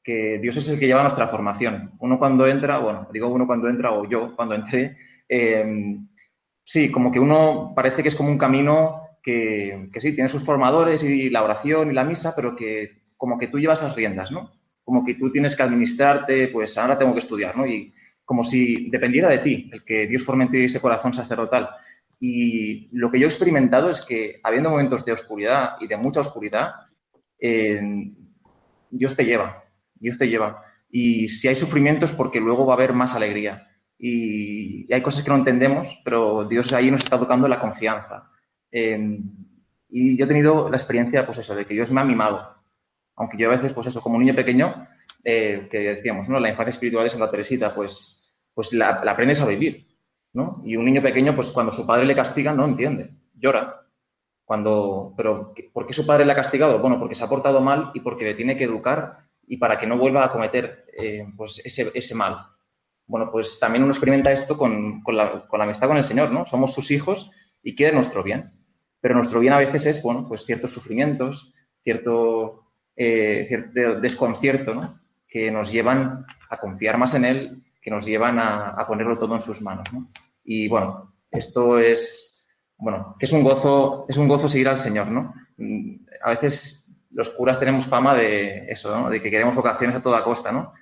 que 0.03 0.39
Dios 0.39 0.57
es 0.57 0.69
el 0.69 0.79
que 0.79 0.87
lleva 0.87 1.01
nuestra 1.01 1.27
formación. 1.27 1.93
Uno 1.99 2.19
cuando 2.19 2.47
entra, 2.47 2.79
bueno, 2.79 3.07
digo 3.11 3.27
uno 3.27 3.47
cuando 3.47 3.67
entra 3.67 3.91
o 3.91 4.07
yo 4.07 4.35
cuando 4.35 4.55
entré, 4.55 4.97
eh, 5.27 5.97
sí, 6.63 6.91
como 6.91 7.11
que 7.11 7.19
uno 7.19 7.73
parece 7.75 8.03
que 8.03 8.09
es 8.09 8.15
como 8.15 8.29
un 8.29 8.37
camino 8.37 9.01
que, 9.21 9.89
sí, 9.99 10.13
tiene 10.13 10.29
sus 10.29 10.43
formadores 10.43 11.03
y 11.03 11.29
la 11.29 11.43
oración 11.43 11.91
y 11.91 11.93
la 11.93 12.03
misa, 12.03 12.33
pero 12.35 12.55
que 12.55 13.01
como 13.17 13.37
que 13.37 13.47
tú 13.47 13.59
llevas 13.59 13.83
las 13.83 13.95
riendas, 13.95 14.31
¿no? 14.31 14.51
Como 14.83 15.05
que 15.05 15.13
tú 15.15 15.31
tienes 15.31 15.55
que 15.55 15.63
administrarte, 15.63 16.47
pues 16.47 16.77
ahora 16.77 16.97
tengo 16.97 17.13
que 17.13 17.19
estudiar, 17.19 17.55
¿no? 17.55 17.67
Y 17.67 17.93
como 18.25 18.43
si 18.43 18.89
dependiera 18.89 19.29
de 19.29 19.39
ti 19.39 19.69
el 19.71 19.83
que 19.83 20.07
Dios 20.07 20.23
forme 20.23 20.45
en 20.45 20.51
ti 20.51 20.63
ese 20.63 20.81
corazón 20.81 21.13
sacerdotal. 21.13 21.69
Y 22.23 22.87
lo 22.91 23.09
que 23.09 23.19
yo 23.19 23.25
he 23.25 23.29
experimentado 23.29 23.89
es 23.89 24.05
que, 24.05 24.39
habiendo 24.43 24.69
momentos 24.69 25.03
de 25.03 25.11
oscuridad 25.11 25.77
y 25.79 25.87
de 25.87 25.97
mucha 25.97 26.19
oscuridad, 26.19 26.73
eh, 27.39 27.81
Dios 28.91 29.15
te 29.15 29.25
lleva, 29.25 29.63
Dios 29.95 30.19
te 30.19 30.29
lleva. 30.29 30.63
Y 30.91 31.29
si 31.29 31.47
hay 31.47 31.55
sufrimiento 31.55 32.05
es 32.05 32.11
porque 32.11 32.39
luego 32.39 32.67
va 32.67 32.73
a 32.73 32.77
haber 32.77 32.93
más 32.93 33.15
alegría. 33.15 33.67
Y, 33.97 34.93
hay 34.93 35.01
cosas 35.01 35.23
que 35.23 35.31
no 35.31 35.37
entendemos, 35.37 35.99
pero 36.05 36.45
Dios 36.45 36.71
ahí 36.73 36.91
nos 36.91 37.01
está 37.01 37.17
tocando 37.17 37.47
la 37.47 37.59
confianza. 37.59 38.29
Eh, 38.71 39.19
y 39.89 40.15
yo 40.15 40.25
he 40.25 40.27
tenido 40.27 40.69
la 40.69 40.77
experiencia, 40.77 41.25
pues 41.25 41.39
eso, 41.39 41.55
de 41.55 41.65
que 41.65 41.73
Dios 41.73 41.89
me 41.89 42.01
ha 42.01 42.05
mimado. 42.05 42.55
Aunque 43.15 43.35
yo 43.35 43.47
a 43.47 43.57
veces, 43.57 43.73
pues 43.73 43.87
eso, 43.87 43.99
como 43.99 44.17
un 44.17 44.25
niño 44.25 44.35
pequeño, 44.35 44.87
eh, 45.23 45.67
que 45.71 45.79
decíamos, 45.79 46.29
¿no? 46.29 46.39
La 46.39 46.51
infancia 46.51 46.69
espiritual 46.69 47.05
de 47.05 47.09
Santa 47.09 47.31
Teresita, 47.31 47.73
pues, 47.73 48.31
pues 48.53 48.73
la 48.73 48.89
aprendes 48.89 49.41
a 49.41 49.47
vivir 49.47 49.90
y 50.63 50.75
un 50.75 50.85
niño 50.85 51.01
pequeño, 51.01 51.35
pues 51.35 51.51
cuando 51.51 51.73
su 51.73 51.85
padre 51.85 52.05
le 52.05 52.15
castiga, 52.15 52.53
no 52.53 52.65
entiende, 52.65 53.11
llora. 53.33 53.85
Cuando, 54.45 55.13
pero 55.15 55.53
¿por 55.71 55.87
qué 55.87 55.93
su 55.93 56.05
padre 56.05 56.25
le 56.25 56.33
ha 56.33 56.35
castigado? 56.35 56.79
Bueno, 56.79 56.99
porque 56.99 57.15
se 57.15 57.23
ha 57.23 57.29
portado 57.29 57.61
mal 57.61 57.91
y 57.93 58.01
porque 58.01 58.25
le 58.25 58.33
tiene 58.33 58.57
que 58.57 58.65
educar 58.65 59.19
y 59.47 59.57
para 59.57 59.79
que 59.79 59.87
no 59.87 59.97
vuelva 59.97 60.25
a 60.25 60.31
cometer 60.31 60.85
eh, 60.97 61.25
pues 61.37 61.61
ese, 61.63 62.15
mal. 62.15 62.47
Bueno, 63.07 63.29
pues 63.31 63.59
también 63.59 63.83
uno 63.83 63.91
experimenta 63.91 64.31
esto 64.31 64.57
con, 64.57 65.03
la, 65.07 65.45
amistad 65.51 65.87
con 65.87 65.97
el 65.97 66.03
Señor, 66.03 66.31
¿no? 66.31 66.45
Somos 66.45 66.73
sus 66.73 66.91
hijos 66.91 67.31
y 67.63 67.75
quiere 67.75 67.93
nuestro 67.93 68.23
bien. 68.23 68.51
Pero 68.99 69.15
nuestro 69.15 69.39
bien 69.39 69.53
a 69.53 69.57
veces 69.57 69.85
es, 69.85 70.01
bueno, 70.01 70.25
pues 70.27 70.45
ciertos 70.45 70.71
sufrimientos, 70.71 71.53
cierto, 71.83 72.71
eh, 72.95 73.45
cierto 73.47 73.99
desconcierto, 73.99 74.75
¿no? 74.75 74.99
Que 75.27 75.49
nos 75.49 75.71
llevan 75.71 76.25
a 76.49 76.57
confiar 76.57 76.97
más 76.97 77.13
en 77.15 77.25
Él 77.25 77.60
que 77.81 77.91
nos 77.91 78.05
llevan 78.05 78.39
a, 78.39 78.85
ponerlo 78.87 79.17
todo 79.17 79.35
en 79.35 79.41
sus 79.41 79.61
manos. 79.61 79.89
Y 80.43 80.67
bueno, 80.67 81.15
esto 81.31 81.79
es, 81.79 82.47
bueno, 82.77 83.15
que 83.19 83.25
es 83.25 83.31
un 83.31 83.43
gozo, 83.43 84.05
es 84.07 84.17
un 84.17 84.27
gozo 84.27 84.47
seguir 84.47 84.67
al 84.67 84.77
Señor, 84.77 85.07
¿no? 85.07 85.33
A 86.23 86.29
veces 86.29 86.81
los 87.11 87.29
curas 87.29 87.59
tenemos 87.59 87.87
fama 87.87 88.15
de 88.15 88.65
eso, 88.69 88.95
¿no? 88.95 89.09
De 89.09 89.21
que 89.21 89.31
queremos 89.31 89.55
vocaciones 89.55 89.95
a 89.95 90.03
toda 90.03 90.23
costa, 90.23 90.51
¿no? 90.51 90.73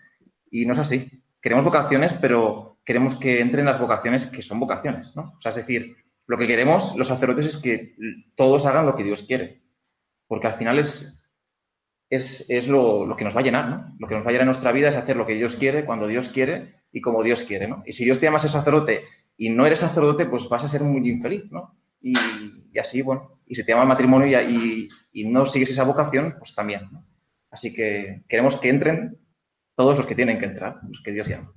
Y 0.52 0.66
no 0.66 0.74
es 0.74 0.80
así. 0.80 1.10
Queremos 1.42 1.66
vocaciones, 1.66 2.14
pero 2.16 2.80
queremos 2.84 3.16
que 3.16 3.40
entren 3.40 3.66
las 3.66 3.80
vocaciones 3.80 4.28
que 4.28 4.42
son 4.42 4.60
vocaciones, 4.60 5.16
¿no? 5.16 5.34
O 5.38 5.42
sea, 5.42 5.52
es 5.52 5.56
decir, 5.56 5.96
lo 6.28 6.38
que 6.38 6.48
queremos 6.48 6.96
los 6.96 7.08
sacerdotes 7.08 7.46
es 7.48 7.58
que 7.58 7.96
todos 8.36 8.66
hagan 8.66 8.86
lo 8.86 8.96
que 8.96 9.04
Dios 9.04 9.24
quiere. 9.24 9.62
Porque 10.28 10.48
al 10.48 10.56
final 10.56 10.78
es, 10.80 11.19
es, 12.10 12.68
lo, 12.68 13.06
lo, 13.06 13.16
que 13.16 13.24
nos 13.24 13.36
va 13.36 13.42
a 13.42 13.44
llenar, 13.44 13.70
¿no? 13.70 13.96
Lo 14.00 14.08
que 14.08 14.16
nos 14.16 14.26
va 14.26 14.30
a 14.30 14.32
llenar 14.32 14.44
en 14.44 14.48
nuestra 14.48 14.72
vida 14.72 14.88
es 14.88 14.96
hacer 14.96 15.16
lo 15.16 15.26
que 15.26 15.36
Dios 15.36 15.56
quiere, 15.56 15.86
cuando 15.86 16.08
Dios 16.08 16.30
quiere 16.30 16.76
y 16.92 17.02
como 17.02 17.24
Dios 17.24 17.44
quiere, 17.44 17.68
¿no? 17.68 17.84
Y 17.86 17.94
si 17.94 18.06
Dios 18.06 18.20
te 18.20 18.26
llama 18.26 18.38
a 18.38 18.42
ser 18.42 18.52
sacerdote 18.52 19.02
y 19.38 19.50
no 19.50 19.66
eres 19.66 19.80
sacerdote, 19.80 20.26
pues 20.26 20.50
vas 20.50 20.64
a 20.64 20.68
ser 20.68 20.82
muy 20.82 21.08
infeliz, 21.08 21.52
¿no? 21.52 21.80
y, 22.02 22.80
así, 22.80 23.02
bueno, 23.02 23.40
y 23.46 23.56
si 23.56 23.66
te 23.66 23.72
llama 23.72 23.84
el 23.84 23.90
matrimonio 23.90 24.42
y, 24.42 24.90
y, 25.12 25.26
no 25.26 25.46
sigues 25.46 25.70
esa 25.70 25.84
vocación, 25.84 26.36
pues 26.38 26.56
también. 26.56 26.82
Así 27.52 27.74
que 27.74 28.24
queremos 28.28 28.58
que 28.58 28.70
entren 28.70 29.18
todos 29.76 29.98
los 29.98 30.06
que 30.06 30.16
tienen 30.16 30.40
que 30.40 30.46
entrar, 30.46 30.78
los 30.88 31.02
que 31.04 31.12
Dios 31.12 31.28
llama. 31.28 31.54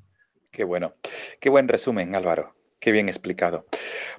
Qué 0.50 0.64
bueno. 0.64 0.94
Qué 1.40 1.48
buen 1.50 1.68
resumen, 1.68 2.14
Álvaro. 2.14 2.54
Qué 2.80 2.92
bien 2.92 3.08
explicado. 3.08 3.66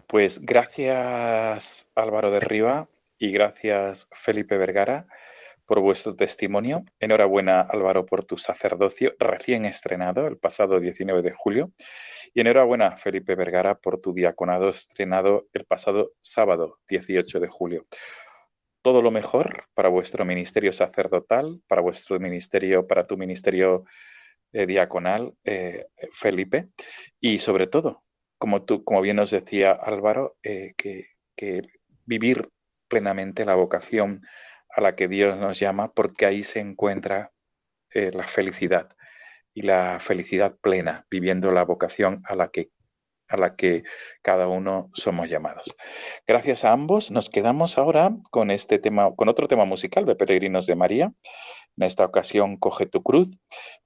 Pues 0.07 0.39
gracias, 0.39 1.87
Álvaro 1.95 2.31
de 2.31 2.39
Riva, 2.39 2.87
y 3.17 3.31
gracias, 3.31 4.07
Felipe 4.11 4.57
Vergara, 4.57 5.07
por 5.65 5.79
vuestro 5.79 6.15
testimonio. 6.15 6.83
Enhorabuena, 6.99 7.61
Álvaro, 7.61 8.05
por 8.05 8.23
tu 8.23 8.37
sacerdocio 8.37 9.13
recién 9.19 9.65
estrenado 9.65 10.27
el 10.27 10.37
pasado 10.37 10.79
19 10.79 11.21
de 11.21 11.31
julio. 11.31 11.71
Y 12.33 12.41
enhorabuena, 12.41 12.97
Felipe 12.97 13.35
Vergara, 13.35 13.75
por 13.75 14.01
tu 14.01 14.13
diaconado 14.13 14.69
estrenado 14.69 15.47
el 15.53 15.65
pasado 15.65 16.11
sábado 16.21 16.79
18 16.87 17.39
de 17.39 17.47
julio. 17.47 17.85
Todo 18.81 19.01
lo 19.01 19.11
mejor 19.11 19.65
para 19.73 19.89
vuestro 19.89 20.25
ministerio 20.25 20.73
sacerdotal, 20.73 21.61
para 21.67 21.81
vuestro 21.81 22.19
ministerio, 22.19 22.85
para 22.85 23.07
tu 23.07 23.17
ministerio 23.17 23.85
eh, 24.51 24.65
diaconal, 24.65 25.33
eh, 25.45 25.87
Felipe, 26.11 26.67
y 27.19 27.39
sobre 27.39 27.65
todo, 27.65 28.03
como 28.37 28.63
tú, 28.63 28.83
como 28.83 29.01
bien 29.01 29.15
nos 29.15 29.31
decía 29.31 29.71
Álvaro, 29.71 30.35
eh, 30.43 30.73
que, 30.77 31.07
vivir 32.05 32.49
plenamente 32.89 33.45
la 33.45 33.55
vocación 33.55 34.21
a 34.75 34.81
la 34.81 34.95
que 34.95 35.07
Dios 35.07 35.37
nos 35.37 35.59
llama, 35.59 35.91
porque 35.93 36.25
ahí 36.25 36.43
se 36.43 36.59
encuentra 36.59 37.31
la 37.93 38.23
felicidad 38.23 38.89
y 39.53 39.61
la 39.61 39.99
felicidad 39.99 40.55
plena, 40.59 41.05
viviendo 41.11 41.51
la 41.51 41.63
vocación 41.63 42.23
a 42.25 42.35
la 42.35 42.49
que 42.49 42.71
a 43.33 43.37
la 43.37 43.55
que 43.55 43.83
cada 44.21 44.47
uno 44.47 44.91
somos 44.93 45.29
llamados. 45.29 45.75
Gracias 46.27 46.63
a 46.63 46.71
ambos, 46.71 47.09
nos 47.09 47.29
quedamos 47.29 47.77
ahora 47.77 48.11
con 48.29 48.51
este 48.51 48.77
tema, 48.77 49.13
con 49.15 49.27
otro 49.27 49.47
tema 49.47 49.65
musical 49.65 50.05
de 50.05 50.15
Peregrinos 50.15 50.67
de 50.67 50.75
María. 50.75 51.11
En 51.75 51.83
esta 51.83 52.05
ocasión, 52.05 52.57
Coge 52.57 52.85
tu 52.85 53.01
cruz, 53.01 53.29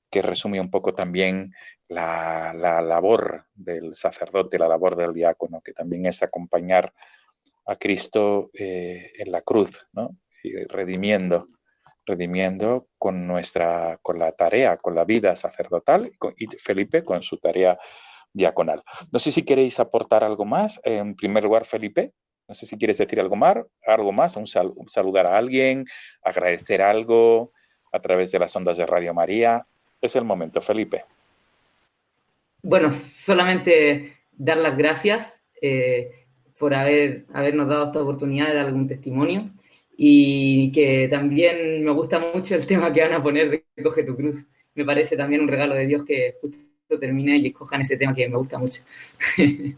que 0.09 0.21
resume 0.21 0.59
un 0.59 0.69
poco 0.69 0.93
también 0.93 1.53
la, 1.87 2.53
labor 2.53 3.45
del 3.53 3.95
sacerdote, 3.95 4.59
la 4.59 4.67
labor 4.67 4.97
del 4.97 5.13
diácono, 5.13 5.61
que 5.61 5.71
también 5.71 6.05
es 6.05 6.21
acompañar 6.23 6.93
a 7.65 7.77
Cristo 7.77 8.49
eh, 8.53 9.11
en 9.17 9.31
la 9.31 9.41
cruz, 9.41 9.87
¿no? 9.93 10.17
Redimiendo, 10.69 11.49
redimiendo 12.05 12.87
con 12.97 13.27
nuestra, 13.27 13.99
con 14.01 14.19
la 14.19 14.31
tarea, 14.31 14.77
con 14.77 14.95
la 14.95 15.05
vida 15.05 15.35
sacerdotal, 15.35 16.11
y 16.37 16.47
Felipe 16.57 17.03
con 17.03 17.21
su 17.21 17.37
tarea 17.37 17.77
diaconal. 18.33 18.83
No 19.11 19.19
sé 19.19 19.31
si 19.31 19.43
queréis 19.43 19.79
aportar 19.79 20.23
algo 20.23 20.45
más. 20.45 20.79
En 20.83 21.15
primer 21.15 21.43
lugar, 21.43 21.65
Felipe, 21.65 22.13
no 22.47 22.55
sé 22.55 22.65
si 22.65 22.77
quieres 22.77 22.97
decir 22.97 23.19
algo 23.19 23.35
más, 23.35 23.57
algo 23.85 24.11
más, 24.11 24.35
un 24.37 24.47
saludar 24.47 25.25
a 25.25 25.37
alguien, 25.37 25.85
agradecer 26.23 26.81
algo 26.81 27.51
a 27.91 27.99
través 27.99 28.31
de 28.31 28.39
las 28.39 28.55
ondas 28.55 28.77
de 28.77 28.85
Radio 28.85 29.13
María. 29.13 29.65
Es 30.01 30.15
el 30.15 30.23
momento, 30.23 30.61
Felipe. 30.61 31.03
Bueno, 32.61 32.91
solamente 32.91 34.17
dar 34.31 34.57
las 34.57 34.77
gracias 34.77 35.43
eh, 35.61 36.25
por 36.57 36.73
haber, 36.73 37.25
habernos 37.33 37.67
dado 37.67 37.85
esta 37.85 38.01
oportunidad 38.01 38.47
de 38.47 38.55
dar 38.55 38.65
algún 38.67 38.87
testimonio 38.87 39.51
y 39.97 40.71
que 40.71 41.07
también 41.09 41.83
me 41.83 41.91
gusta 41.91 42.19
mucho 42.19 42.55
el 42.55 42.65
tema 42.65 42.93
que 42.93 43.01
van 43.01 43.13
a 43.13 43.23
poner 43.23 43.49
de 43.49 43.83
Coge 43.83 44.03
tu 44.03 44.15
cruz. 44.15 44.45
Me 44.75 44.85
parece 44.85 45.17
también 45.17 45.41
un 45.41 45.47
regalo 45.47 45.75
de 45.75 45.87
Dios 45.87 46.05
que 46.05 46.35
justo 46.39 46.99
termine 46.99 47.37
y 47.37 47.47
escojan 47.47 47.81
ese 47.81 47.97
tema 47.97 48.13
que 48.13 48.29
me 48.29 48.37
gusta 48.37 48.57
mucho. 48.57 48.81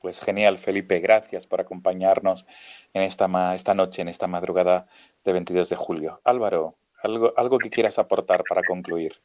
Pues 0.00 0.20
genial, 0.20 0.58
Felipe, 0.58 1.00
gracias 1.00 1.48
por 1.48 1.60
acompañarnos 1.60 2.46
en 2.94 3.02
esta, 3.02 3.56
esta 3.56 3.74
noche, 3.74 4.00
en 4.00 4.06
esta 4.06 4.28
madrugada 4.28 4.86
de 5.24 5.32
22 5.32 5.68
de 5.68 5.74
julio. 5.74 6.20
Álvaro, 6.22 6.76
algo, 7.02 7.32
algo 7.36 7.58
que 7.58 7.68
quieras 7.68 7.98
aportar 7.98 8.44
para 8.48 8.62
concluir 8.62 9.16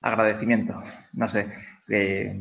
agradecimiento. 0.00 0.74
No 1.12 1.28
sé, 1.28 1.52
eh, 1.88 2.34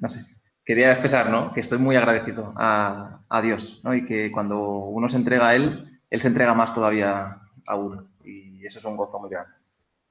no 0.00 0.08
sé. 0.08 0.24
Quería 0.64 0.92
expresar, 0.92 1.30
¿no? 1.30 1.52
Que 1.52 1.60
estoy 1.60 1.78
muy 1.78 1.96
agradecido 1.96 2.54
a, 2.56 3.20
Dios, 3.42 3.80
¿no? 3.84 3.94
Y 3.94 4.06
que 4.06 4.30
cuando 4.30 4.60
uno 4.60 5.08
se 5.08 5.16
entrega 5.16 5.48
a 5.48 5.54
Él, 5.54 5.93
Él 6.14 6.20
se 6.20 6.28
entrega 6.28 6.54
más 6.54 6.72
todavía 6.72 7.40
a 7.66 7.74
uno. 7.74 8.08
Y 8.22 8.64
eso 8.64 8.78
es 8.78 8.84
un 8.84 8.96
gozo 8.96 9.18
muy 9.18 9.30
grande. 9.30 9.50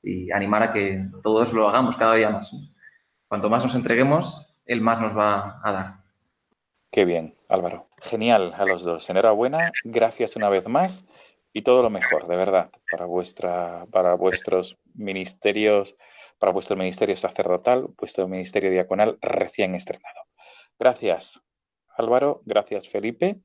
Y 0.02 0.32
animar 0.34 0.62
a 0.64 0.74
que 0.74 1.08
todos 1.24 1.54
lo 1.54 1.70
hagamos 1.70 1.96
cada 1.96 2.16
día 2.16 2.30
más. 2.30 2.54
Cuanto 3.30 3.50
más 3.50 3.64
nos 3.64 3.74
entreguemos, 3.74 4.54
Él 4.66 4.82
más 4.82 5.00
nos 5.00 5.18
va 5.18 5.62
a 5.64 5.72
dar. 5.72 5.94
Qué 6.92 7.06
bien, 7.06 7.38
Álvaro. 7.48 7.88
Genial 8.02 8.54
a 8.58 8.66
los 8.66 8.84
dos. 8.84 9.10
Enhorabuena. 9.10 9.72
Gracias 9.86 10.36
una 10.36 10.50
vez 10.50 10.68
más 10.68 11.06
y 11.54 11.62
todo 11.62 11.82
lo 11.82 11.90
mejor, 11.90 12.28
de 12.28 12.36
verdad, 12.36 12.70
para 12.92 13.06
vuestra, 13.06 13.86
para 13.90 14.16
vuestros 14.16 14.78
ministerios 14.96 15.96
para 16.38 16.52
vuestro 16.52 16.76
ministerio 16.76 17.16
sacerdotal, 17.16 17.88
vuestro 17.98 18.28
ministerio 18.28 18.70
diaconal 18.70 19.18
recién 19.22 19.76
estrenado. 19.76 20.20
Gracias, 20.78 21.40
Álvaro, 21.96 22.42
gracias, 22.44 22.90
Felipe, 22.90 23.38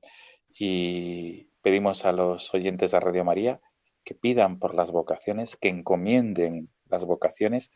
y 0.53 1.48
pedimos 1.69 2.07
a 2.07 2.13
los 2.13 2.55
oyentes 2.55 2.93
de 2.93 3.01
Radio 3.01 3.27
María 3.27 3.61
que 4.03 4.15
pidan 4.15 4.59
por 4.59 4.75
las 4.75 4.91
vocaciones, 4.91 5.55
que 5.55 5.69
encomienden 5.69 6.71
las 6.89 7.05
vocaciones 7.05 7.71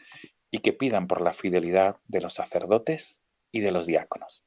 y 0.50 0.60
que 0.60 0.72
pidan 0.72 1.06
por 1.06 1.20
la 1.20 1.34
fidelidad 1.34 1.96
de 2.08 2.22
los 2.22 2.32
sacerdotes 2.32 3.20
y 3.50 3.60
de 3.60 3.70
los 3.70 3.86
diáconos. 3.86 4.46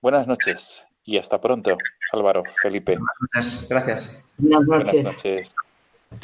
Buenas 0.00 0.28
noches 0.28 0.86
y 1.02 1.18
hasta 1.18 1.40
pronto, 1.40 1.76
Álvaro, 2.12 2.44
Felipe. 2.62 2.96
Buenas 2.96 3.66
Gracias. 3.68 4.24
Buenas 4.38 4.68
noches. 4.68 4.92
Buenas 4.92 5.16
noches. 5.16 5.56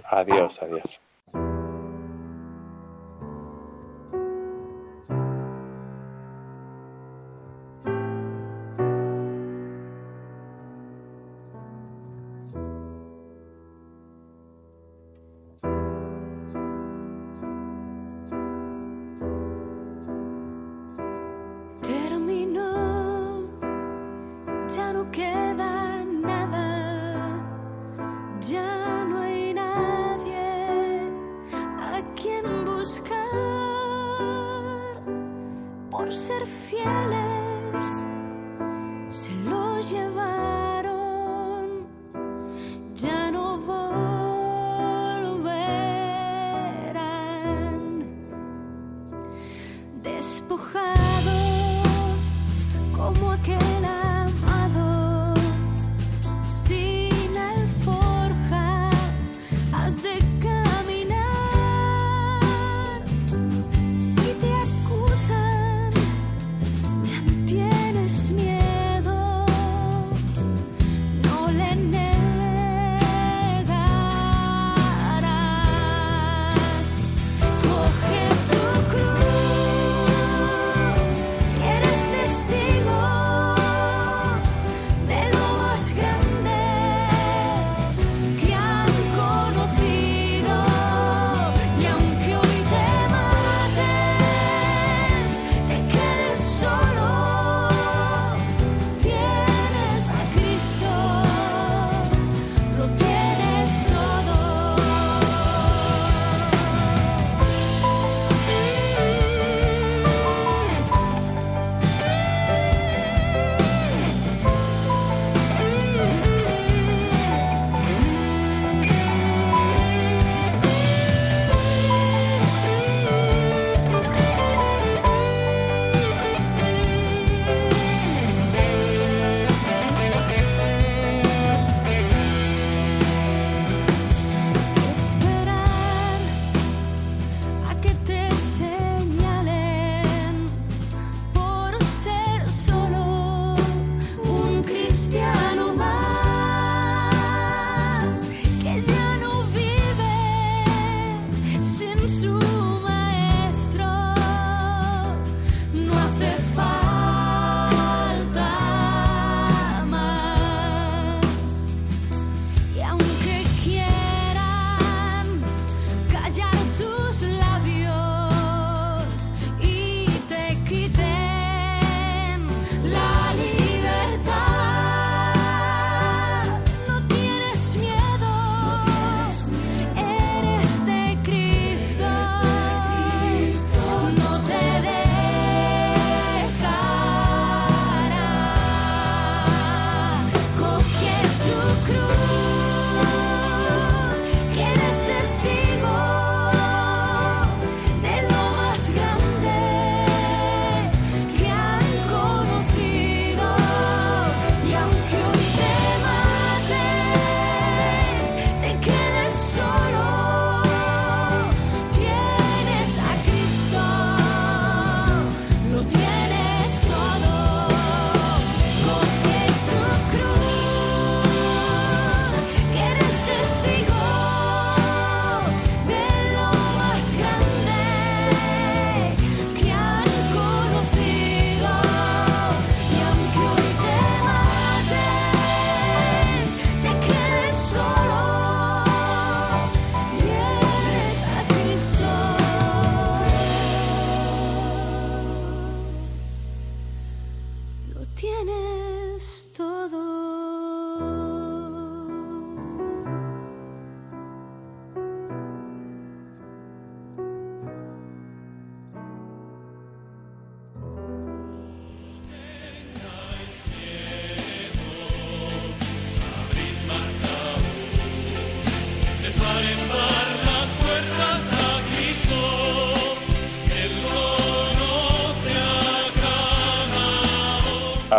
Adiós, 0.05 0.63
adiós. 0.63 1.01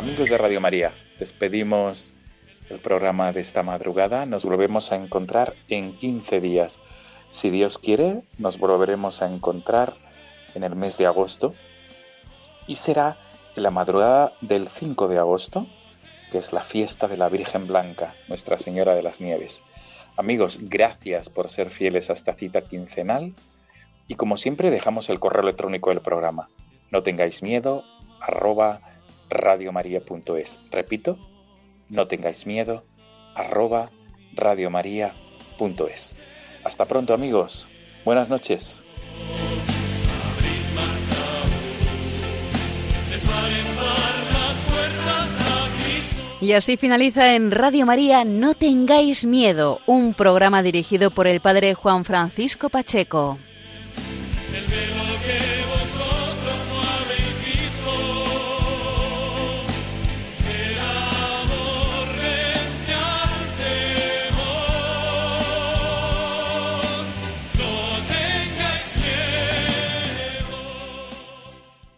Amigos 0.04 0.30
de 0.30 0.38
Radio 0.38 0.60
María, 0.60 0.92
despedimos 1.18 2.12
el 2.70 2.80
programa 2.80 3.32
de 3.32 3.40
esta 3.40 3.64
madrugada. 3.64 4.26
Nos 4.26 4.44
volvemos 4.44 4.92
a 4.92 4.98
encontrar 4.98 5.54
en 5.70 5.98
15 5.98 6.42
días. 6.42 6.78
Si 7.32 7.50
Dios 7.50 7.78
quiere, 7.78 8.22
nos 8.38 8.60
volveremos 8.60 9.22
a 9.22 9.28
encontrar 9.28 9.94
en 10.56 10.64
el 10.66 10.76
mes 10.76 10.98
de 10.98 11.06
agosto 11.06 11.54
y 12.68 12.76
será 12.76 13.16
en 13.56 13.64
la 13.64 13.72
madrugada 13.72 14.34
del 14.42 14.68
5 14.68 15.08
de 15.08 15.20
agosto, 15.20 15.68
que 16.34 16.40
es 16.40 16.52
la 16.52 16.64
fiesta 16.64 17.08
de 17.08 17.16
la 17.16 17.30
Virgen 17.30 17.66
Blanca, 17.66 18.14
Nuestra 18.28 18.60
Señora 18.60 18.96
de 18.96 19.04
las 19.04 19.22
Nieves. 19.22 19.64
Amigos, 20.18 20.60
gracias 20.64 21.30
por 21.30 21.48
ser 21.48 21.70
fieles 21.70 22.10
a 22.10 22.14
esta 22.14 22.34
cita 22.34 22.64
quincenal 22.64 23.34
y 24.10 24.16
como 24.16 24.36
siempre 24.36 24.70
dejamos 24.70 25.10
el 25.10 25.22
correo 25.22 25.44
electrónico 25.44 25.92
del 25.92 26.02
programa. 26.02 26.50
No 26.92 27.04
tengáis 27.04 27.42
miedo, 27.42 27.86
arroba 28.20 28.82
radiomaria.es. 29.34 30.60
Repito, 30.72 31.18
no 31.90 32.06
tengáis 32.06 32.46
miedo, 32.46 32.84
arroba 33.36 33.90
radiomaria.es. 34.34 36.16
Hasta 36.64 36.86
pronto 36.86 37.14
amigos, 37.14 37.68
buenas 38.06 38.30
noches. 38.30 38.82
Y 46.44 46.52
así 46.52 46.76
finaliza 46.76 47.36
en 47.36 47.52
Radio 47.52 47.86
María 47.86 48.26
No 48.26 48.54
tengáis 48.54 49.26
miedo, 49.26 49.80
un 49.86 50.14
programa 50.14 50.62
dirigido 50.62 51.10
por 51.10 51.26
el 51.26 51.40
padre 51.40 51.74
Juan 51.74 52.04
Francisco 52.04 52.68
Pacheco. 52.68 53.38